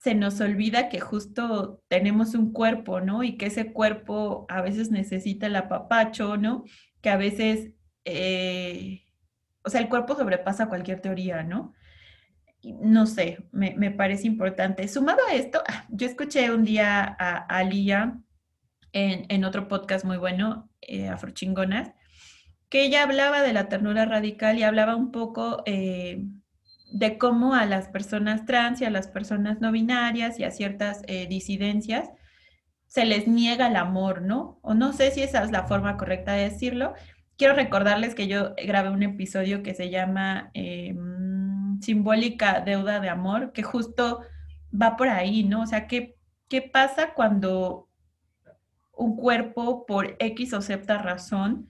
se 0.00 0.14
nos 0.14 0.40
olvida 0.40 0.88
que 0.88 0.98
justo 0.98 1.82
tenemos 1.88 2.34
un 2.34 2.54
cuerpo, 2.54 3.02
¿no? 3.02 3.22
Y 3.22 3.36
que 3.36 3.46
ese 3.46 3.70
cuerpo 3.70 4.46
a 4.48 4.62
veces 4.62 4.90
necesita 4.90 5.46
el 5.46 5.56
apapacho, 5.56 6.38
¿no? 6.38 6.64
Que 7.02 7.10
a 7.10 7.18
veces, 7.18 7.72
eh, 8.06 9.02
o 9.62 9.68
sea, 9.68 9.82
el 9.82 9.90
cuerpo 9.90 10.16
sobrepasa 10.16 10.70
cualquier 10.70 11.00
teoría, 11.02 11.42
¿no? 11.42 11.74
No 12.62 13.04
sé, 13.04 13.46
me, 13.52 13.90
parece 13.90 14.26
importante. 14.26 14.88
Sumado 14.88 15.20
a 15.28 15.34
esto, 15.34 15.62
ah, 15.68 15.84
yo 15.90 16.06
escuché 16.06 16.50
un 16.50 16.64
día 16.64 17.04
a, 17.18 17.58
a 17.58 17.62
en, 18.92 19.44
otro 19.44 19.68
podcast 19.68 20.06
muy 20.06 20.16
bueno, 20.16 20.70
eh, 20.80 21.08
Afrochingonas, 21.08 21.92
que 22.70 22.84
ella 22.84 23.02
hablaba 23.02 23.42
de 23.42 23.52
la 23.52 23.68
ternura 23.68 24.06
radical 24.06 24.58
y 24.58 24.62
hablaba 24.62 24.96
un 24.96 25.10
poco 25.12 25.62
eh, 25.66 26.24
de 26.92 27.18
cómo 27.18 27.54
a 27.54 27.66
las 27.66 27.88
personas 27.88 28.44
trans 28.44 28.80
y 28.80 28.84
a 28.84 28.90
las 28.90 29.08
personas 29.08 29.60
no 29.60 29.72
binarias 29.72 30.38
y 30.38 30.44
a 30.44 30.50
ciertas 30.50 31.02
eh, 31.06 31.26
disidencias 31.28 32.10
se 32.86 33.04
les 33.04 33.28
niega 33.28 33.68
el 33.68 33.76
amor, 33.76 34.22
¿no? 34.22 34.58
O 34.62 34.74
no 34.74 34.92
sé 34.92 35.12
si 35.12 35.22
esa 35.22 35.44
es 35.44 35.52
la 35.52 35.68
forma 35.68 35.96
correcta 35.96 36.32
de 36.32 36.50
decirlo. 36.50 36.94
Quiero 37.36 37.54
recordarles 37.54 38.16
que 38.16 38.26
yo 38.26 38.54
grabé 38.66 38.90
un 38.90 39.04
episodio 39.04 39.62
que 39.62 39.74
se 39.74 39.90
llama 39.90 40.50
em, 40.54 41.80
Simbólica 41.80 42.60
Deuda 42.60 42.98
de 42.98 43.08
Amor, 43.08 43.52
que 43.52 43.62
justo 43.62 44.22
va 44.70 44.96
por 44.96 45.08
ahí, 45.08 45.44
¿no? 45.44 45.62
O 45.62 45.66
sea, 45.66 45.86
¿qué, 45.86 46.16
qué 46.48 46.62
pasa 46.62 47.14
cuando 47.14 47.88
un 48.92 49.16
cuerpo 49.16 49.86
por 49.86 50.16
X 50.18 50.52
o 50.52 50.60
Z 50.60 50.98
razón 50.98 51.68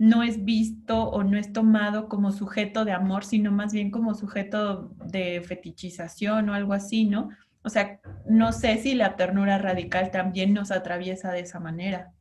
no 0.00 0.22
es 0.22 0.46
visto 0.46 1.10
o 1.10 1.22
no 1.24 1.36
es 1.36 1.52
tomado 1.52 2.08
como 2.08 2.32
sujeto 2.32 2.86
de 2.86 2.92
amor, 2.92 3.22
sino 3.22 3.52
más 3.52 3.74
bien 3.74 3.90
como 3.90 4.14
sujeto 4.14 4.94
de 5.04 5.42
fetichización 5.42 6.48
o 6.48 6.54
algo 6.54 6.72
así, 6.72 7.04
¿no? 7.04 7.28
O 7.62 7.68
sea, 7.68 8.00
no 8.24 8.52
sé 8.52 8.78
si 8.78 8.94
la 8.94 9.14
ternura 9.16 9.58
radical 9.58 10.10
también 10.10 10.54
nos 10.54 10.70
atraviesa 10.70 11.32
de 11.32 11.40
esa 11.40 11.60
manera. 11.60 12.14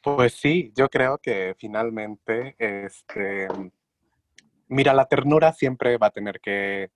Pues 0.00 0.34
sí, 0.34 0.72
yo 0.76 0.88
creo 0.88 1.18
que 1.18 1.56
finalmente, 1.58 2.54
este, 2.56 3.48
mira, 4.68 4.94
la 4.94 5.06
ternura 5.06 5.52
siempre 5.52 5.98
va 5.98 6.06
a 6.06 6.10
tener 6.10 6.40
que 6.40 6.92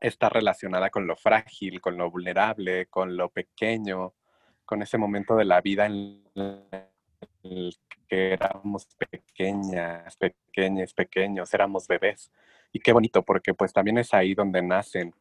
estar 0.00 0.30
relacionada 0.30 0.90
con 0.90 1.06
lo 1.06 1.16
frágil, 1.16 1.80
con 1.80 1.96
lo 1.96 2.10
vulnerable, 2.10 2.84
con 2.88 3.16
lo 3.16 3.30
pequeño, 3.30 4.12
con 4.64 4.82
ese 4.82 4.98
momento 4.98 5.36
de 5.36 5.44
la 5.44 5.60
vida 5.60 5.86
en 5.86 6.22
el 7.42 7.76
que 8.08 8.32
éramos 8.32 8.86
pequeñas, 9.10 10.16
pequeños, 10.16 10.94
pequeños, 10.94 11.54
éramos 11.54 11.86
bebés. 11.86 12.30
Y 12.72 12.80
qué 12.80 12.92
bonito, 12.92 13.22
porque 13.22 13.54
pues 13.54 13.72
también 13.72 13.98
es 13.98 14.12
ahí 14.14 14.34
donde 14.34 14.62
nacen 14.62 15.14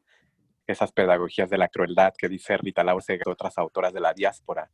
esas 0.65 0.91
pedagogías 0.91 1.49
de 1.49 1.57
la 1.57 1.67
crueldad 1.67 2.13
que 2.17 2.29
dice 2.29 2.57
Rita 2.57 2.83
Lause 2.83 3.19
y 3.25 3.29
otras 3.29 3.57
autoras 3.57 3.93
de 3.93 3.99
la 3.99 4.13
diáspora, 4.13 4.69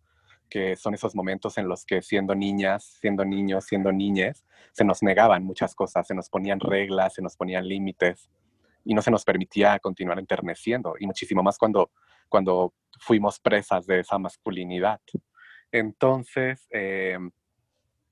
que 0.49 0.75
son 0.75 0.93
esos 0.93 1.15
momentos 1.15 1.57
en 1.57 1.67
los 1.67 1.85
que 1.85 2.01
siendo 2.01 2.35
niñas, 2.35 2.97
siendo 2.99 3.25
niños, 3.25 3.65
siendo 3.65 3.91
niñes, 3.91 4.45
se 4.71 4.85
nos 4.85 5.01
negaban 5.03 5.43
muchas 5.43 5.75
cosas, 5.75 6.07
se 6.07 6.15
nos 6.15 6.29
ponían 6.29 6.59
reglas, 6.59 7.15
se 7.15 7.21
nos 7.21 7.35
ponían 7.35 7.67
límites 7.67 8.29
y 8.85 8.93
no 8.93 9.01
se 9.01 9.11
nos 9.11 9.25
permitía 9.25 9.77
continuar 9.79 10.19
enterneciendo. 10.19 10.95
Y 10.99 11.05
muchísimo 11.05 11.43
más 11.43 11.57
cuando 11.57 11.91
cuando 12.29 12.73
fuimos 12.99 13.39
presas 13.39 13.85
de 13.85 13.99
esa 13.99 14.17
masculinidad. 14.17 15.01
Entonces, 15.71 16.67
eh, 16.71 17.17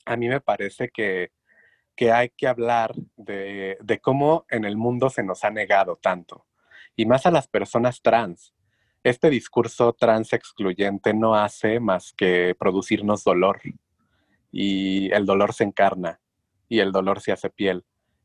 a 0.05 0.15
mí 0.15 0.27
me 0.27 0.41
parece 0.41 0.89
que, 0.89 1.31
hay 2.11 2.29
que 2.29 2.47
hablar 2.47 2.93
de, 3.15 3.99
cómo 4.01 4.45
en 4.49 4.65
el 4.65 4.77
mundo 4.77 5.09
se 5.09 5.23
nos 5.23 5.43
ha 5.43 5.49
negado 5.49 5.97
tanto, 5.97 6.45
y 6.95 7.05
más 7.05 7.25
a 7.25 7.31
las 7.31 7.47
personas 7.47 8.01
trans. 8.01 8.53
Este 9.03 9.29
discurso 9.29 9.93
trans 9.93 10.33
excluyente 10.33 11.13
no 11.13 11.35
hace 11.35 11.79
más 11.79 12.13
que 12.13 12.55
producirnos 12.57 13.23
dolor, 13.23 13.61
y 14.51 15.11
el 15.11 15.25
dolor 15.25 15.53
se 15.53 15.63
encarna, 15.63 16.19
y 16.69 16.79
el 16.79 16.91
dolor 16.91 17.19
se 17.19 17.31
hace 17.31 17.49
piel, 17.49 17.83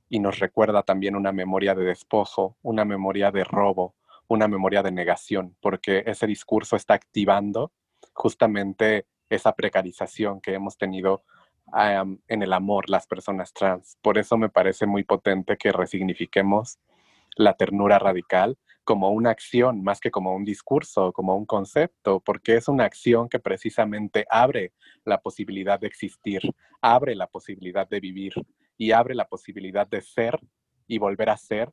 y 0.09 0.21
nos 0.21 0.39
recuerda 0.39 0.83
también 0.83 1.17
una 1.17 1.33
memoria 1.33 1.75
de 1.75 1.85
despojo, 1.85 2.59
una 2.63 2.85
memoria 2.85 3.31
de 3.31 3.45
robo, 3.45 3.95
una 4.33 4.49
memoria 4.49 4.83
de 4.83 4.91
negación, 4.91 5.57
porque 5.61 6.03
ese 6.07 6.27
discurso 6.27 6.77
está 6.77 6.95
activando 6.95 7.73
justamente 8.15 9.07
esa 9.29 9.55
precarización 9.55 10.41
que 10.41 10.55
hemos 10.55 10.77
tenido 10.77 11.23
en 11.75 12.43
el 12.43 12.53
amor 12.53 12.91
las 12.91 13.07
personas 13.07 13.53
trans. 13.53 13.97
Por 14.03 14.19
eso 14.19 14.37
me 14.37 14.49
parece 14.49 14.87
muy 14.87 15.05
potente 15.05 15.57
que 15.57 15.73
resignifiquemos 15.73 16.79
la 17.37 17.55
ternura 17.55 17.99
radical, 17.99 18.59
como 18.85 19.11
una 19.11 19.31
acción 19.31 19.83
más 19.83 20.01
que 20.01 20.11
como 20.11 20.35
un 20.35 20.45
discurso, 20.45 21.13
como 21.13 21.37
un 21.37 21.47
concepto, 21.47 22.21
porque 22.21 22.57
es 22.57 22.69
una 22.69 22.85
acción 22.85 23.29
que 23.29 23.39
precisamente 23.39 24.27
abre 24.29 24.73
la 25.05 25.21
posibilidad 25.21 25.79
de 25.79 25.87
existir, 25.87 26.43
abre 26.81 27.15
la 27.15 27.29
posibilidad 27.29 27.89
de 27.89 28.01
vivir 28.01 28.35
y 28.77 28.91
abre 28.91 29.15
la 29.15 29.29
posibilidad 29.29 29.87
de 29.87 30.03
ser 30.03 30.41
y 30.89 30.99
volver 30.99 31.31
a 31.31 31.37
ser 31.37 31.71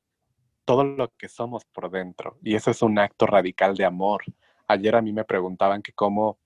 todo 0.70 0.84
lo 0.84 1.12
que 1.18 1.28
somos 1.28 1.66
por 1.66 1.90
dentro. 1.90 2.38
Y 2.44 2.54
eso 2.54 2.70
es 2.70 2.84
un 2.84 3.00
acto 3.00 3.26
radical 3.26 3.76
de 3.76 3.86
amor. 3.86 4.22
Ayer 4.68 4.96
a 4.96 5.02
mí 5.02 5.12
me 5.12 5.24
preguntaban 5.24 5.82
que 5.82 5.94
cómo 5.94 6.38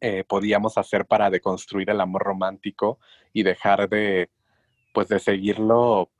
eh, 0.00 0.22
podíamos 0.22 0.78
hacer 0.78 1.04
para 1.04 1.30
deconstruir 1.30 1.90
el 1.90 2.00
amor 2.00 2.22
romántico 2.22 3.00
y 3.32 3.42
dejar 3.42 3.88
de, 3.88 4.30
pues, 4.92 5.08
de 5.08 5.18
seguirlo 5.18 6.12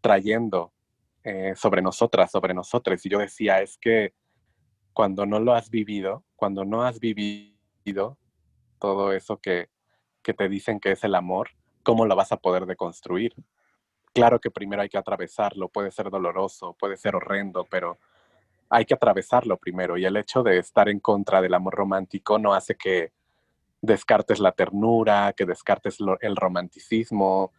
trayendo 0.00 0.72
eh, 1.22 1.52
sobre 1.54 1.82
nosotras, 1.82 2.32
sobre 2.32 2.52
nosotros. 2.52 3.06
Y 3.06 3.10
yo 3.10 3.20
decía, 3.20 3.62
es 3.62 3.78
que 3.78 4.12
cuando 4.92 5.26
no 5.26 5.38
lo 5.38 5.54
has 5.54 5.70
vivido, 5.70 6.24
cuando 6.34 6.64
no 6.64 6.82
has 6.82 6.98
vivido 6.98 8.18
todo 8.80 9.12
eso 9.12 9.36
que, 9.36 9.68
que 10.20 10.34
te 10.34 10.48
dicen 10.48 10.80
que 10.80 10.90
es 10.90 11.04
el 11.04 11.14
amor, 11.14 11.50
¿cómo 11.84 12.06
lo 12.06 12.16
vas 12.16 12.32
a 12.32 12.38
poder 12.38 12.66
deconstruir? 12.66 13.36
Claro 14.14 14.40
que 14.40 14.50
primero 14.50 14.82
hay 14.82 14.88
que 14.88 14.98
atravesarlo, 14.98 15.68
puede 15.68 15.92
ser 15.92 16.10
doloroso, 16.10 16.74
puede 16.78 16.96
ser 16.96 17.14
horrendo, 17.14 17.64
pero 17.70 17.98
hay 18.68 18.84
que 18.84 18.94
atravesarlo 18.94 19.56
primero 19.58 19.98
y 19.98 20.04
el 20.04 20.16
hecho 20.16 20.42
de 20.42 20.58
estar 20.58 20.88
en 20.88 21.00
contra 21.00 21.40
del 21.40 21.54
amor 21.54 21.74
romántico 21.74 22.38
no 22.38 22.54
hace 22.54 22.76
que 22.76 23.12
descartes 23.82 24.40
la 24.40 24.52
ternura, 24.52 25.32
que 25.36 25.46
descartes 25.46 25.98
el 26.20 26.36
romanticismo, 26.36 27.52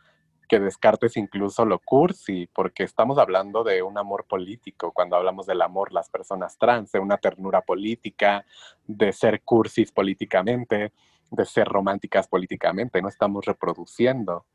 que 0.50 0.60
descartes 0.60 1.18
incluso 1.18 1.66
lo 1.66 1.80
cursi, 1.80 2.48
porque 2.54 2.84
estamos 2.84 3.18
hablando 3.18 3.64
de 3.64 3.82
un 3.84 3.98
amor 3.98 4.26
político, 4.28 4.92
cuando 4.92 5.16
hablamos 5.16 5.46
del 5.48 5.62
amor 5.62 5.94
las 5.94 6.10
personas 6.10 6.58
trans, 6.58 6.92
de 6.92 7.00
una 7.00 7.18
ternura 7.18 7.62
política, 7.62 8.46
de 8.86 9.14
ser 9.14 9.42
cursis 9.44 9.92
políticamente, 9.94 10.94
de 11.32 11.46
ser 11.46 11.68
románticas 11.68 12.28
políticamente, 12.28 13.02
no 13.02 13.08
estamos 13.08 13.46
reproduciendo, 13.46 14.46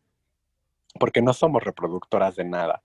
porque 0.98 1.22
no 1.22 1.32
somos 1.32 1.62
reproductoras 1.62 2.36
de 2.36 2.44
nada. 2.44 2.82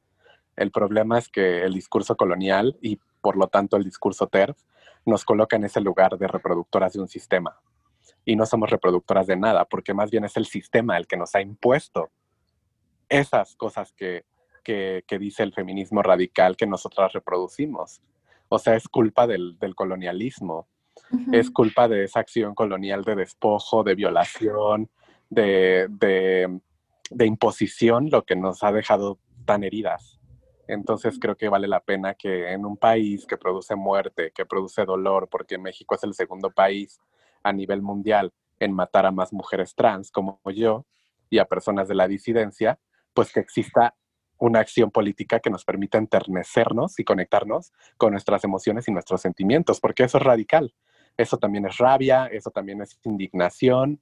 El 0.56 0.72
problema 0.72 1.18
es 1.18 1.30
que 1.30 1.64
el 1.64 1.74
discurso 1.74 2.16
colonial 2.16 2.78
y 2.82 3.00
por 3.22 3.38
lo 3.38 3.48
tanto 3.48 3.78
el 3.78 3.84
discurso 3.84 4.28
TERF 4.28 4.58
nos 5.06 5.26
coloca 5.26 5.56
en 5.56 5.64
ese 5.64 5.82
lugar 5.82 6.18
de 6.18 6.28
reproductoras 6.28 6.94
de 6.94 7.02
un 7.02 7.08
sistema. 7.08 7.60
Y 8.26 8.36
no 8.36 8.46
somos 8.46 8.70
reproductoras 8.70 9.28
de 9.28 9.36
nada, 9.36 9.66
porque 9.66 9.94
más 9.94 10.12
bien 10.12 10.26
es 10.26 10.38
el 10.38 10.46
sistema 10.46 10.98
el 10.98 11.08
que 11.08 11.18
nos 11.18 11.34
ha 11.36 11.42
impuesto 11.42 12.12
esas 13.10 13.56
cosas 13.56 13.94
que, 13.94 14.26
dice 15.20 15.44
el 15.44 15.54
feminismo 15.54 16.02
radical 16.02 16.56
que 16.56 16.68
nosotras 16.68 17.14
reproducimimos. 17.14 18.02
O 18.48 18.60
sea, 18.60 18.76
es 18.76 18.88
culpa 18.88 19.28
del, 19.28 19.58
colonialismo, 19.76 20.68
es 21.32 21.50
culpa 21.50 21.88
de 21.88 22.06
esa 22.06 22.20
acción 22.20 22.54
colonial 22.54 23.04
de 23.04 23.16
despojo, 23.16 23.84
de 23.84 23.96
violación, 23.96 24.90
de, 25.30 25.88
de 25.90 26.62
imposición, 27.20 28.10
lo 28.10 28.24
que 28.24 28.36
nos 28.36 28.64
ha 28.64 28.72
dejado 28.72 29.20
tan 29.46 29.64
heridas. 29.64 30.20
Entonces 30.68 31.18
creo 31.20 31.36
que 31.36 31.50
vale 31.50 31.68
la 31.68 31.82
pena 31.82 32.14
que 32.14 32.52
en 32.52 32.66
un 32.66 32.78
país 32.78 33.26
que 33.26 33.38
produce 33.38 33.76
muerte, 33.76 34.32
que 34.34 34.46
produce 34.46 34.86
dolor, 34.86 35.28
porque 35.30 35.58
México 35.58 35.96
es 35.96 36.04
el 36.04 36.14
segundo 36.14 36.52
país 36.52 37.00
a 37.44 37.52
nivel 37.52 37.82
mundial 37.82 38.32
en 38.60 38.74
matar 38.74 39.06
a 39.06 39.12
más 39.12 39.34
mujeres 39.34 39.76
trans 39.76 40.12
como 40.12 40.40
yo 40.54 40.86
y 41.30 41.40
a 41.40 41.46
personas 41.46 41.88
de 41.88 41.96
la 41.96 42.08
disidencia, 42.08 42.80
pues 43.14 43.34
que 43.34 43.40
exista 43.40 43.96
una 44.38 44.60
acción 44.60 44.92
política 44.92 45.40
que 45.40 45.50
nos 45.50 45.66
permita 45.66 45.98
enternecernos 45.98 47.00
y 47.00 47.04
conectarnos 47.04 47.74
con 47.98 48.12
nuestras 48.12 48.44
emociones 48.44 48.88
y 48.88 48.92
nuestros 48.92 49.22
sentimientos, 49.22 49.80
porque 49.80 50.04
eso 50.04 50.18
es 50.18 50.24
radical. 50.24 50.74
Eso 51.18 51.38
también 51.38 51.66
es 51.66 51.78
rabia, 51.78 52.28
eso 52.28 52.50
también 52.50 52.82
es 52.82 52.98
indignación 53.04 54.02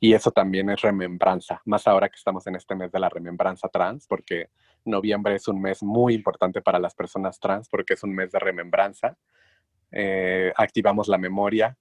y 0.00 0.14
eso 0.14 0.30
también 0.30 0.70
es 0.70 0.80
remembranza, 0.80 1.60
más 1.64 1.86
ahora 1.86 2.08
que 2.08 2.16
estamos 2.16 2.46
en 2.46 2.56
este 2.56 2.74
mes 2.74 2.92
de 2.92 3.00
la 3.00 3.08
remembranza 3.08 3.68
trans, 3.68 4.06
porque 4.06 4.50
noviembre 4.84 5.34
es 5.36 5.48
un 5.48 5.60
mes 5.60 5.82
muy 5.82 6.14
importante 6.14 6.62
para 6.62 6.78
las 6.78 6.94
personas 6.94 7.38
trans, 7.40 7.68
porque 7.68 7.94
es 7.94 8.02
un 8.02 8.14
mes 8.14 8.32
de 8.32 8.38
remembranza. 8.38 9.16
Eh, 9.90 10.52
activamos 10.56 11.08
la 11.08 11.18
memoria, 11.18 11.76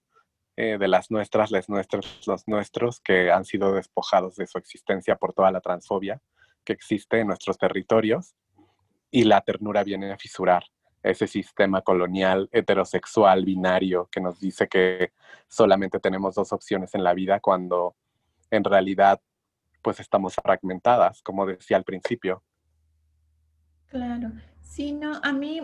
eh, 0.56 0.78
de 0.78 0.88
las 0.88 1.10
nuestras, 1.10 1.52
les 1.52 1.68
nuestros, 1.68 2.22
los 2.28 2.48
nuestros, 2.48 3.00
que 3.00 3.32
han 3.32 3.44
sido 3.44 3.74
despojados 3.74 4.36
de 4.36 4.46
su 4.46 4.58
existencia 4.58 5.16
por 5.16 5.34
toda 5.34 5.52
la 5.52 5.62
transfobia 5.62 6.22
que 6.64 6.74
existe 6.74 7.20
en 7.20 7.28
nuestros 7.28 7.58
territorios. 7.58 8.36
Y 9.10 9.24
la 9.24 9.42
ternura 9.42 9.84
viene 9.84 10.12
a 10.12 10.18
fisurar 10.18 10.64
ese 11.04 11.28
sistema 11.28 11.82
colonial, 11.82 12.50
heterosexual, 12.52 13.46
binario, 13.46 14.08
que 14.10 14.22
nos 14.22 14.40
dice 14.40 14.68
que 14.68 15.12
solamente 15.48 16.00
tenemos 16.00 16.36
dos 16.36 16.54
opciones 16.54 16.96
en 16.96 17.04
la 17.04 17.14
vida 17.14 17.40
cuando 17.40 17.96
en 18.50 18.64
realidad 18.64 19.22
pues 19.82 20.00
estamos 20.00 20.36
fragmentadas, 20.36 21.22
como 21.22 21.46
decía 21.46 21.78
al 21.78 21.84
principio. 21.84 22.42
Claro, 23.88 24.32
sí, 24.62 24.94
no, 24.94 25.20
a 25.22 25.34
mí, 25.34 25.62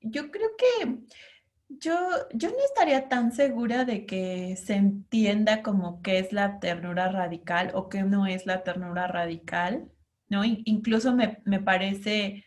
yo 0.00 0.30
creo 0.30 0.50
que 0.56 0.98
yo, 1.68 1.96
yo 2.32 2.50
no 2.50 2.58
estaría 2.64 3.08
tan 3.08 3.32
segura 3.32 3.84
de 3.84 4.06
que 4.06 4.56
se 4.56 4.74
entienda 4.74 5.62
como 5.62 6.02
qué 6.02 6.18
es 6.18 6.32
la 6.32 6.60
ternura 6.60 7.08
radical 7.08 7.70
o 7.74 7.88
qué 7.88 8.02
no 8.02 8.26
es 8.26 8.46
la 8.46 8.62
ternura 8.62 9.06
radical, 9.06 9.90
¿no? 10.28 10.44
incluso 10.44 11.14
me, 11.14 11.60
parece 11.60 12.44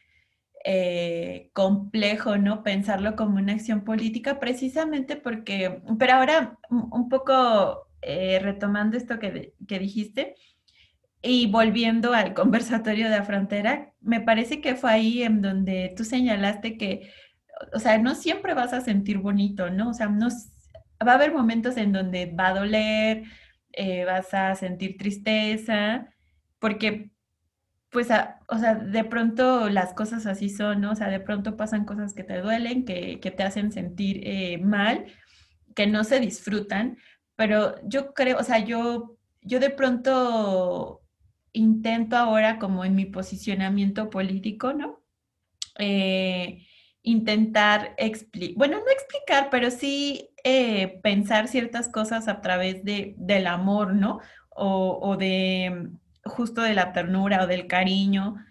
eh, 0.70 1.50
complejo, 1.54 2.38
¿no? 2.38 2.62
Pensarlo 2.64 3.16
como 3.16 3.38
una 3.38 3.54
acción 3.54 3.86
política 3.86 4.40
precisamente 4.40 5.16
porque, 5.16 5.82
pero 5.98 6.14
ahora 6.14 6.58
un 6.70 7.08
poco 7.08 7.88
eh, 8.02 8.40
retomando 8.42 8.98
esto 8.98 9.18
que, 9.20 9.54
que 9.66 9.80
dijiste 9.80 10.36
y 11.22 11.50
volviendo 11.50 12.14
al 12.14 12.34
conversatorio 12.36 13.06
de 13.06 13.18
la 13.18 13.24
frontera, 13.24 13.94
me 14.02 14.20
parece 14.20 14.60
que 14.60 14.76
fue 14.76 14.92
ahí 14.92 15.24
en 15.24 15.42
donde 15.42 15.94
tú 15.96 16.04
señalaste 16.04 16.78
que 16.78 17.12
o 17.74 17.80
sea, 17.80 17.98
no 17.98 18.16
siempre 18.16 18.54
vas 18.54 18.74
a 18.74 18.82
sentir 18.82 19.20
bonito, 19.20 19.70
¿no? 19.70 19.90
O 19.90 19.94
sea, 19.94 20.08
no, 20.08 20.28
va 21.06 21.14
a 21.14 21.16
haber 21.16 21.34
momentos 21.34 21.78
en 21.78 21.92
donde 21.92 22.28
va 22.28 22.48
a 22.48 22.60
doler, 22.60 23.24
eh, 23.74 24.06
vas 24.06 24.34
a 24.34 24.56
sentir 24.56 24.98
tristeza, 24.98 26.10
porque, 26.60 27.12
pues, 27.98 28.10
o 28.48 28.60
sea, 28.60 28.76
de 28.76 29.04
pronto 29.06 29.72
las 29.72 29.96
cosas 29.96 30.28
así 30.28 30.52
son, 30.52 30.82
¿no? 30.82 30.92
O 30.92 30.96
sea, 30.96 31.10
de 31.10 31.20
pronto 31.20 31.58
pasan 31.58 31.84
cosas 31.84 32.14
que 32.14 32.24
te 32.24 32.40
duelen, 32.42 32.86
que, 32.86 33.18
te 33.36 33.42
hacen 33.42 33.72
sentir 33.72 34.22
eh, 34.24 34.60
mal, 34.60 35.06
que 35.74 35.88
no 35.88 36.04
se 36.04 36.20
disfrutan, 36.20 37.00
pero 37.36 37.74
yo 37.88 38.14
creo, 38.14 38.38
o 38.38 38.44
sea, 38.44 38.60
yo, 38.60 39.18
yo 39.42 39.60
de 39.60 39.72
pronto 39.72 41.02
intento 41.54 42.18
ahora 42.18 42.60
como 42.60 42.86
en 42.86 42.94
mi 42.94 43.06
posicionamiento 43.06 44.12
político, 44.12 44.74
¿no? 44.74 45.02
Eh, 45.80 46.68
intentar 47.02 47.96
explicar, 47.98 48.58
bueno, 48.58 48.78
no 48.78 48.92
explicar, 48.92 49.50
pero 49.50 49.72
sí 49.72 50.30
eh, 50.44 51.00
pensar 51.02 51.48
ciertas 51.48 51.90
cosas 51.90 52.28
a 52.28 52.42
través 52.42 52.84
de, 52.84 53.16
del 53.18 53.48
amor, 53.48 53.96
¿no? 53.96 54.20
O, 54.52 55.00
o, 55.02 55.18
de 55.18 55.90
justo 56.30 56.62
de 56.62 56.74
la 56.74 56.94
ternura 56.94 57.44
o 57.44 57.48
del 57.48 57.68
cariño, 57.68 58.46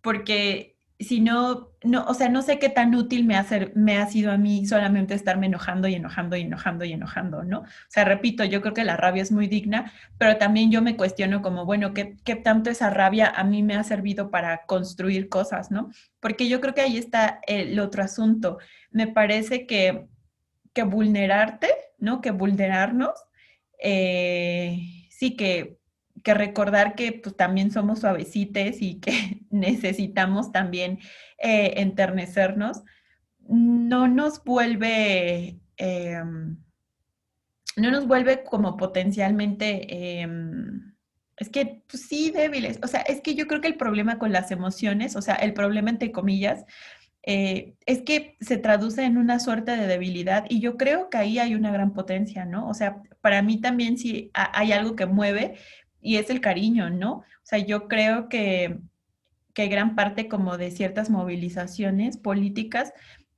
porque 0.00 0.72
si 1.02 1.20
no, 1.20 1.70
no, 1.82 2.04
o 2.06 2.14
sea, 2.14 2.28
no 2.28 2.42
sé 2.42 2.58
qué 2.58 2.68
tan 2.68 2.94
útil 2.94 3.24
me 3.24 3.36
ha, 3.36 3.46
me 3.74 3.98
ha 3.98 4.06
sido 4.06 4.30
a 4.30 4.38
mí 4.38 4.66
solamente 4.66 5.14
estarme 5.14 5.46
enojando 5.46 5.88
y 5.88 5.94
enojando 5.94 6.36
y 6.36 6.42
enojando 6.42 6.84
y 6.84 6.92
enojando, 6.92 7.42
¿no? 7.44 7.60
O 7.60 7.66
sea, 7.88 8.04
repito, 8.04 8.44
yo 8.44 8.60
creo 8.62 8.74
que 8.74 8.84
la 8.84 8.96
rabia 8.96 9.22
es 9.22 9.32
muy 9.32 9.48
digna, 9.48 9.92
pero 10.18 10.36
también 10.36 10.70
yo 10.70 10.82
me 10.82 10.96
cuestiono 10.96 11.42
como, 11.42 11.64
bueno, 11.64 11.92
¿qué, 11.94 12.16
qué 12.24 12.36
tanto 12.36 12.70
esa 12.70 12.90
rabia 12.90 13.28
a 13.28 13.44
mí 13.44 13.62
me 13.62 13.74
ha 13.74 13.84
servido 13.84 14.30
para 14.30 14.64
construir 14.66 15.28
cosas, 15.28 15.70
¿no? 15.70 15.90
Porque 16.20 16.48
yo 16.48 16.60
creo 16.60 16.74
que 16.74 16.82
ahí 16.82 16.96
está 16.98 17.40
el 17.46 17.78
otro 17.80 18.02
asunto. 18.02 18.58
Me 18.90 19.06
parece 19.08 19.66
que, 19.66 20.06
que 20.72 20.82
vulnerarte, 20.84 21.68
¿no? 21.98 22.20
Que 22.20 22.30
vulnerarnos, 22.30 23.12
eh, 23.78 24.78
sí 25.10 25.36
que 25.36 25.81
que 26.22 26.34
recordar 26.34 26.94
que 26.94 27.12
pues, 27.12 27.36
también 27.36 27.70
somos 27.70 28.00
suavecites 28.00 28.80
y 28.80 29.00
que 29.00 29.40
necesitamos 29.50 30.52
también 30.52 30.98
eh, 31.38 31.74
enternecernos, 31.76 32.82
no 33.40 34.08
nos 34.08 34.44
vuelve, 34.44 35.60
em, 35.76 36.56
no 37.76 37.90
nos 37.90 38.06
vuelve 38.06 38.44
como 38.44 38.76
potencialmente, 38.76 40.20
em, 40.22 40.94
es 41.36 41.48
que 41.48 41.82
pues, 41.88 42.06
sí, 42.06 42.30
débiles. 42.30 42.78
O 42.82 42.86
sea, 42.86 43.00
es 43.00 43.20
que 43.20 43.34
yo 43.34 43.46
creo 43.46 43.60
que 43.60 43.68
el 43.68 43.76
problema 43.76 44.18
con 44.18 44.32
las 44.32 44.50
emociones, 44.50 45.16
o 45.16 45.22
sea, 45.22 45.34
el 45.34 45.54
problema 45.54 45.90
entre 45.90 46.12
comillas, 46.12 46.64
eh, 47.24 47.74
es 47.86 48.02
que 48.02 48.36
se 48.40 48.56
traduce 48.56 49.04
en 49.04 49.16
una 49.16 49.38
suerte 49.38 49.76
de 49.76 49.86
debilidad 49.86 50.44
y 50.48 50.60
yo 50.60 50.76
creo 50.76 51.08
que 51.08 51.18
ahí 51.18 51.38
hay 51.38 51.54
una 51.54 51.70
gran 51.70 51.92
potencia, 51.92 52.44
¿no? 52.44 52.68
O 52.68 52.74
sea, 52.74 53.00
para 53.20 53.42
mí 53.42 53.60
también 53.60 53.96
sí 53.96 54.30
hay 54.34 54.72
algo 54.72 54.96
que 54.96 55.06
mueve, 55.06 55.54
y 56.02 56.16
es 56.16 56.28
el 56.28 56.40
cariño, 56.40 56.90
¿no? 56.90 57.12
O 57.12 57.44
sea, 57.44 57.58
yo 57.58 57.88
creo 57.88 58.28
que, 58.28 58.78
que 59.54 59.68
gran 59.68 59.94
parte 59.94 60.28
como 60.28 60.58
de 60.58 60.70
ciertas 60.70 61.08
movilizaciones 61.08 62.18
políticas 62.18 62.92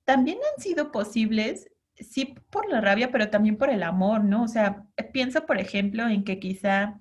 también 0.04 0.38
han 0.38 0.62
sido 0.62 0.90
posibles, 0.90 1.70
sí 1.94 2.34
por 2.50 2.68
la 2.68 2.80
rabia, 2.80 3.12
pero 3.12 3.30
también 3.30 3.56
por 3.56 3.70
el 3.70 3.82
amor, 3.82 4.24
¿no? 4.24 4.42
O 4.42 4.48
sea, 4.48 4.84
pienso, 5.12 5.46
por 5.46 5.60
ejemplo, 5.60 6.08
en 6.08 6.24
que 6.24 6.38
quizá 6.38 6.98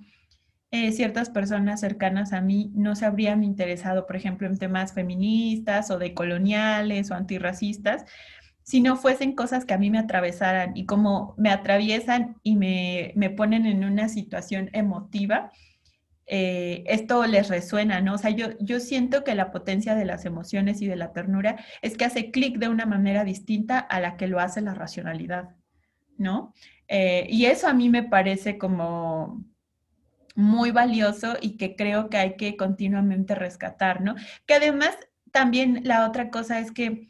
eh, 0.71 0.91
ciertas 0.91 1.29
personas 1.29 1.81
cercanas 1.81 2.33
a 2.33 2.41
mí 2.41 2.71
no 2.73 2.95
se 2.95 3.05
habrían 3.05 3.43
interesado, 3.43 4.07
por 4.07 4.15
ejemplo, 4.15 4.47
en 4.47 4.57
temas 4.57 4.93
feministas 4.93 5.91
o 5.91 5.99
de 5.99 6.13
coloniales 6.13 7.11
o 7.11 7.15
antirracistas, 7.15 8.05
si 8.63 8.81
no 8.81 8.95
fuesen 8.95 9.33
cosas 9.33 9.65
que 9.65 9.73
a 9.73 9.77
mí 9.77 9.89
me 9.89 9.99
atravesaran 9.99 10.75
y 10.75 10.85
como 10.85 11.35
me 11.37 11.49
atraviesan 11.49 12.37
y 12.43 12.55
me, 12.55 13.11
me 13.15 13.29
ponen 13.29 13.65
en 13.65 13.83
una 13.83 14.09
situación 14.09 14.69
emotiva, 14.73 15.51
eh, 16.25 16.83
esto 16.87 17.25
les 17.25 17.49
resuena, 17.49 17.99
¿no? 17.99 18.13
O 18.13 18.17
sea, 18.17 18.31
yo, 18.31 18.57
yo 18.59 18.79
siento 18.79 19.23
que 19.23 19.35
la 19.35 19.51
potencia 19.51 19.93
de 19.95 20.05
las 20.05 20.25
emociones 20.25 20.81
y 20.81 20.87
de 20.87 20.95
la 20.95 21.11
ternura 21.11 21.57
es 21.81 21.97
que 21.97 22.05
hace 22.05 22.31
clic 22.31 22.57
de 22.57 22.69
una 22.69 22.85
manera 22.85 23.25
distinta 23.25 23.79
a 23.79 23.99
la 23.99 24.15
que 24.15 24.27
lo 24.27 24.39
hace 24.39 24.61
la 24.61 24.73
racionalidad, 24.73 25.49
¿no? 26.17 26.53
Eh, 26.87 27.27
y 27.29 27.45
eso 27.45 27.67
a 27.67 27.73
mí 27.73 27.89
me 27.89 28.03
parece 28.03 28.57
como 28.57 29.43
muy 30.35 30.71
valioso 30.71 31.35
y 31.41 31.57
que 31.57 31.75
creo 31.75 32.09
que 32.09 32.17
hay 32.17 32.35
que 32.37 32.55
continuamente 32.55 33.35
rescatar, 33.35 34.01
¿no? 34.01 34.15
Que 34.45 34.55
además 34.55 34.97
también 35.31 35.81
la 35.83 36.07
otra 36.07 36.29
cosa 36.29 36.59
es 36.59 36.71
que 36.71 37.09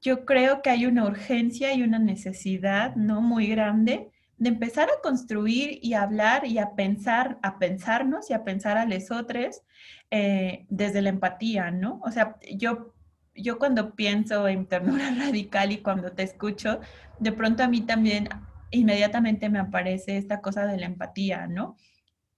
yo 0.00 0.24
creo 0.24 0.62
que 0.62 0.70
hay 0.70 0.86
una 0.86 1.04
urgencia 1.04 1.74
y 1.74 1.82
una 1.82 1.98
necesidad, 1.98 2.94
¿no? 2.96 3.20
Muy 3.20 3.46
grande 3.46 4.10
de 4.38 4.50
empezar 4.50 4.88
a 4.90 5.00
construir 5.02 5.78
y 5.82 5.94
a 5.94 6.02
hablar 6.02 6.46
y 6.46 6.58
a 6.58 6.74
pensar, 6.74 7.38
a 7.42 7.58
pensarnos 7.58 8.30
y 8.30 8.34
a 8.34 8.44
pensar 8.44 8.76
a 8.76 8.84
lesotres 8.84 9.62
eh, 10.10 10.66
desde 10.68 11.02
la 11.02 11.08
empatía, 11.08 11.70
¿no? 11.70 12.00
O 12.04 12.10
sea, 12.10 12.36
yo, 12.54 12.94
yo 13.34 13.58
cuando 13.58 13.94
pienso 13.94 14.46
en 14.48 14.66
ternura 14.66 15.10
radical 15.18 15.72
y 15.72 15.78
cuando 15.78 16.12
te 16.12 16.22
escucho, 16.22 16.80
de 17.18 17.32
pronto 17.32 17.62
a 17.62 17.68
mí 17.68 17.80
también 17.80 18.28
inmediatamente 18.70 19.48
me 19.48 19.58
aparece 19.58 20.18
esta 20.18 20.40
cosa 20.40 20.66
de 20.66 20.76
la 20.76 20.86
empatía, 20.86 21.46
¿no? 21.46 21.76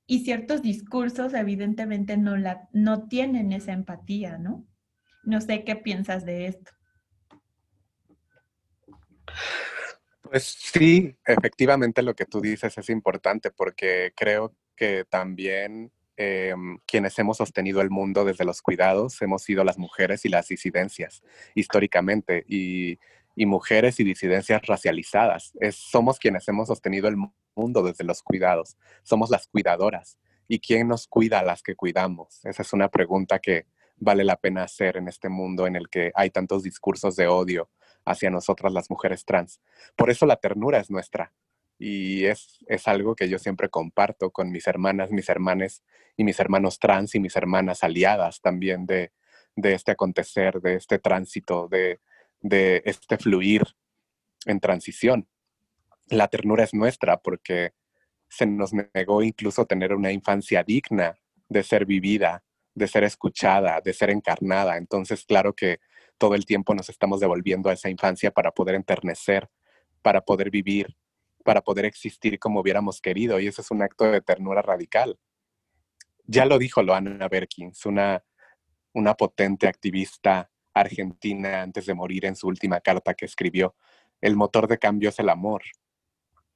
Y 0.06 0.20
ciertos 0.20 0.62
discursos 0.62 1.34
evidentemente 1.34 2.16
no, 2.16 2.36
la, 2.36 2.68
no 2.72 3.08
tienen 3.08 3.52
esa 3.52 3.72
empatía, 3.72 4.38
¿no? 4.38 4.64
No 5.24 5.40
sé 5.40 5.64
qué 5.64 5.76
piensas 5.76 6.24
de 6.24 6.46
esto. 6.46 6.77
Pues 10.30 10.44
sí, 10.44 11.16
efectivamente 11.24 12.02
lo 12.02 12.14
que 12.14 12.26
tú 12.26 12.40
dices 12.40 12.76
es 12.76 12.90
importante 12.90 13.50
porque 13.50 14.12
creo 14.14 14.54
que 14.76 15.04
también 15.08 15.90
em, 16.16 16.78
quienes 16.86 17.18
hemos 17.18 17.38
sostenido 17.38 17.80
el 17.80 17.90
mundo 17.90 18.24
desde 18.24 18.44
los 18.44 18.60
cuidados 18.60 19.22
hemos 19.22 19.42
sido 19.42 19.64
las 19.64 19.78
mujeres 19.78 20.24
y 20.24 20.28
las 20.28 20.48
disidencias 20.48 21.22
históricamente 21.54 22.44
y, 22.46 22.98
mujeres 23.46 24.00
y 24.00 24.04
disidencias 24.04 24.62
racializadas. 24.66 25.52
somos 25.70 26.18
quienes 26.18 26.46
hemos 26.48 26.66
sostenido 26.68 27.08
el 27.08 27.16
mundo 27.54 27.82
desde 27.84 28.02
los 28.02 28.20
cuidados. 28.20 28.76
Somos 29.04 29.30
las 29.30 29.46
cuidadoras. 29.46 30.18
¿Y 30.48 30.58
quién 30.58 30.88
nos 30.88 31.06
cuida 31.06 31.38
a 31.38 31.44
las 31.44 31.62
que 31.62 31.76
cuidamos? 31.76 32.44
Esa 32.44 32.62
es 32.62 32.72
una 32.72 32.88
pregunta 32.88 33.38
que 33.38 33.66
vale 33.96 34.24
la 34.24 34.36
pena 34.36 34.64
hacer 34.64 34.96
en 34.96 35.06
este 35.06 35.28
mundo 35.28 35.68
en 35.68 35.76
el 35.76 35.88
que 35.88 36.10
hay 36.14 36.30
tantos 36.30 36.64
discursos 36.64 37.14
de 37.14 37.28
odio 37.28 37.70
hacia 38.10 38.30
nosotras 38.30 38.72
las 38.72 38.90
mujeres 38.90 39.24
trans. 39.24 39.60
Por 39.96 40.10
eso 40.10 40.26
la 40.26 40.36
ternura 40.36 40.78
es 40.78 40.90
nuestra 40.90 41.32
y 41.78 42.24
es, 42.24 42.58
es 42.66 42.88
algo 42.88 43.14
que 43.14 43.28
yo 43.28 43.38
siempre 43.38 43.68
comparto 43.68 44.30
con 44.30 44.50
mis 44.50 44.66
hermanas, 44.66 45.10
mis 45.10 45.28
hermanes 45.28 45.82
y 46.16 46.24
mis 46.24 46.40
hermanos 46.40 46.78
trans 46.78 47.14
y 47.14 47.20
mis 47.20 47.36
hermanas 47.36 47.84
aliadas 47.84 48.40
también 48.40 48.86
de, 48.86 49.12
de 49.54 49.74
este 49.74 49.92
acontecer, 49.92 50.60
de 50.60 50.74
este 50.74 50.98
tránsito, 50.98 51.68
de, 51.68 52.00
de 52.40 52.82
este 52.84 53.18
fluir 53.18 53.62
en 54.46 54.60
transición. 54.60 55.28
La 56.08 56.28
ternura 56.28 56.64
es 56.64 56.74
nuestra 56.74 57.18
porque 57.18 57.72
se 58.28 58.46
nos 58.46 58.72
negó 58.72 59.22
incluso 59.22 59.66
tener 59.66 59.94
una 59.94 60.12
infancia 60.12 60.62
digna 60.62 61.16
de 61.48 61.62
ser 61.62 61.86
vivida, 61.86 62.44
de 62.74 62.86
ser 62.86 63.04
escuchada, 63.04 63.80
de 63.80 63.92
ser 63.92 64.10
encarnada. 64.10 64.76
Entonces, 64.76 65.24
claro 65.24 65.54
que 65.54 65.80
todo 66.18 66.34
el 66.34 66.44
tiempo 66.44 66.74
nos 66.74 66.88
estamos 66.88 67.20
devolviendo 67.20 67.70
a 67.70 67.72
esa 67.72 67.88
infancia 67.88 68.30
para 68.30 68.50
poder 68.50 68.74
enternecer, 68.74 69.48
para 70.02 70.20
poder 70.20 70.50
vivir, 70.50 70.96
para 71.44 71.62
poder 71.62 71.84
existir 71.86 72.38
como 72.38 72.60
hubiéramos 72.60 73.00
querido. 73.00 73.40
Y 73.40 73.46
eso 73.46 73.62
es 73.62 73.70
un 73.70 73.82
acto 73.82 74.04
de 74.04 74.20
ternura 74.20 74.60
radical. 74.60 75.18
Ya 76.24 76.44
lo 76.44 76.58
dijo 76.58 76.82
Loana 76.82 77.28
Berkins, 77.28 77.86
una, 77.86 78.22
una 78.92 79.14
potente 79.14 79.66
activista 79.66 80.50
argentina 80.74 81.62
antes 81.62 81.86
de 81.86 81.94
morir 81.94 82.26
en 82.26 82.36
su 82.36 82.48
última 82.48 82.80
carta 82.80 83.14
que 83.14 83.24
escribió. 83.24 83.74
El 84.20 84.36
motor 84.36 84.68
de 84.68 84.78
cambio 84.78 85.08
es 85.08 85.18
el 85.18 85.28
amor. 85.28 85.62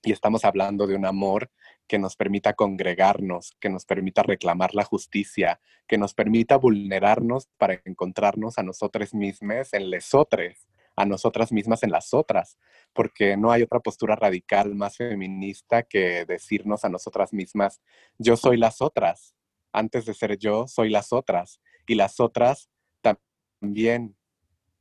Y 0.02 0.12
estamos 0.12 0.44
hablando 0.44 0.86
de 0.86 0.96
un 0.96 1.06
amor 1.06 1.50
que 1.86 1.98
nos 1.98 2.16
permita 2.16 2.54
congregarnos, 2.54 3.56
que 3.60 3.68
nos 3.68 3.84
permita 3.84 4.22
reclamar 4.22 4.74
la 4.74 4.84
justicia, 4.84 5.60
que 5.86 5.98
nos 5.98 6.14
permita 6.14 6.56
vulnerarnos 6.56 7.48
para 7.58 7.80
encontrarnos 7.84 8.58
a 8.58 8.62
nosotros 8.62 9.14
mismos 9.14 9.72
en 9.72 9.90
lesotres, 9.90 10.66
a 10.96 11.04
nosotras 11.04 11.52
mismas 11.52 11.82
en 11.82 11.90
las 11.90 12.14
otras, 12.14 12.58
porque 12.92 13.36
no 13.36 13.50
hay 13.50 13.62
otra 13.62 13.80
postura 13.80 14.16
radical 14.16 14.74
más 14.74 14.96
feminista 14.96 15.82
que 15.82 16.24
decirnos 16.24 16.84
a 16.84 16.88
nosotras 16.88 17.32
mismas, 17.32 17.80
yo 18.18 18.36
soy 18.36 18.56
las 18.56 18.80
otras, 18.80 19.34
antes 19.72 20.04
de 20.04 20.14
ser 20.14 20.38
yo, 20.38 20.66
soy 20.66 20.90
las 20.90 21.12
otras, 21.12 21.60
y 21.86 21.94
las 21.94 22.20
otras 22.20 22.70
también 23.00 24.16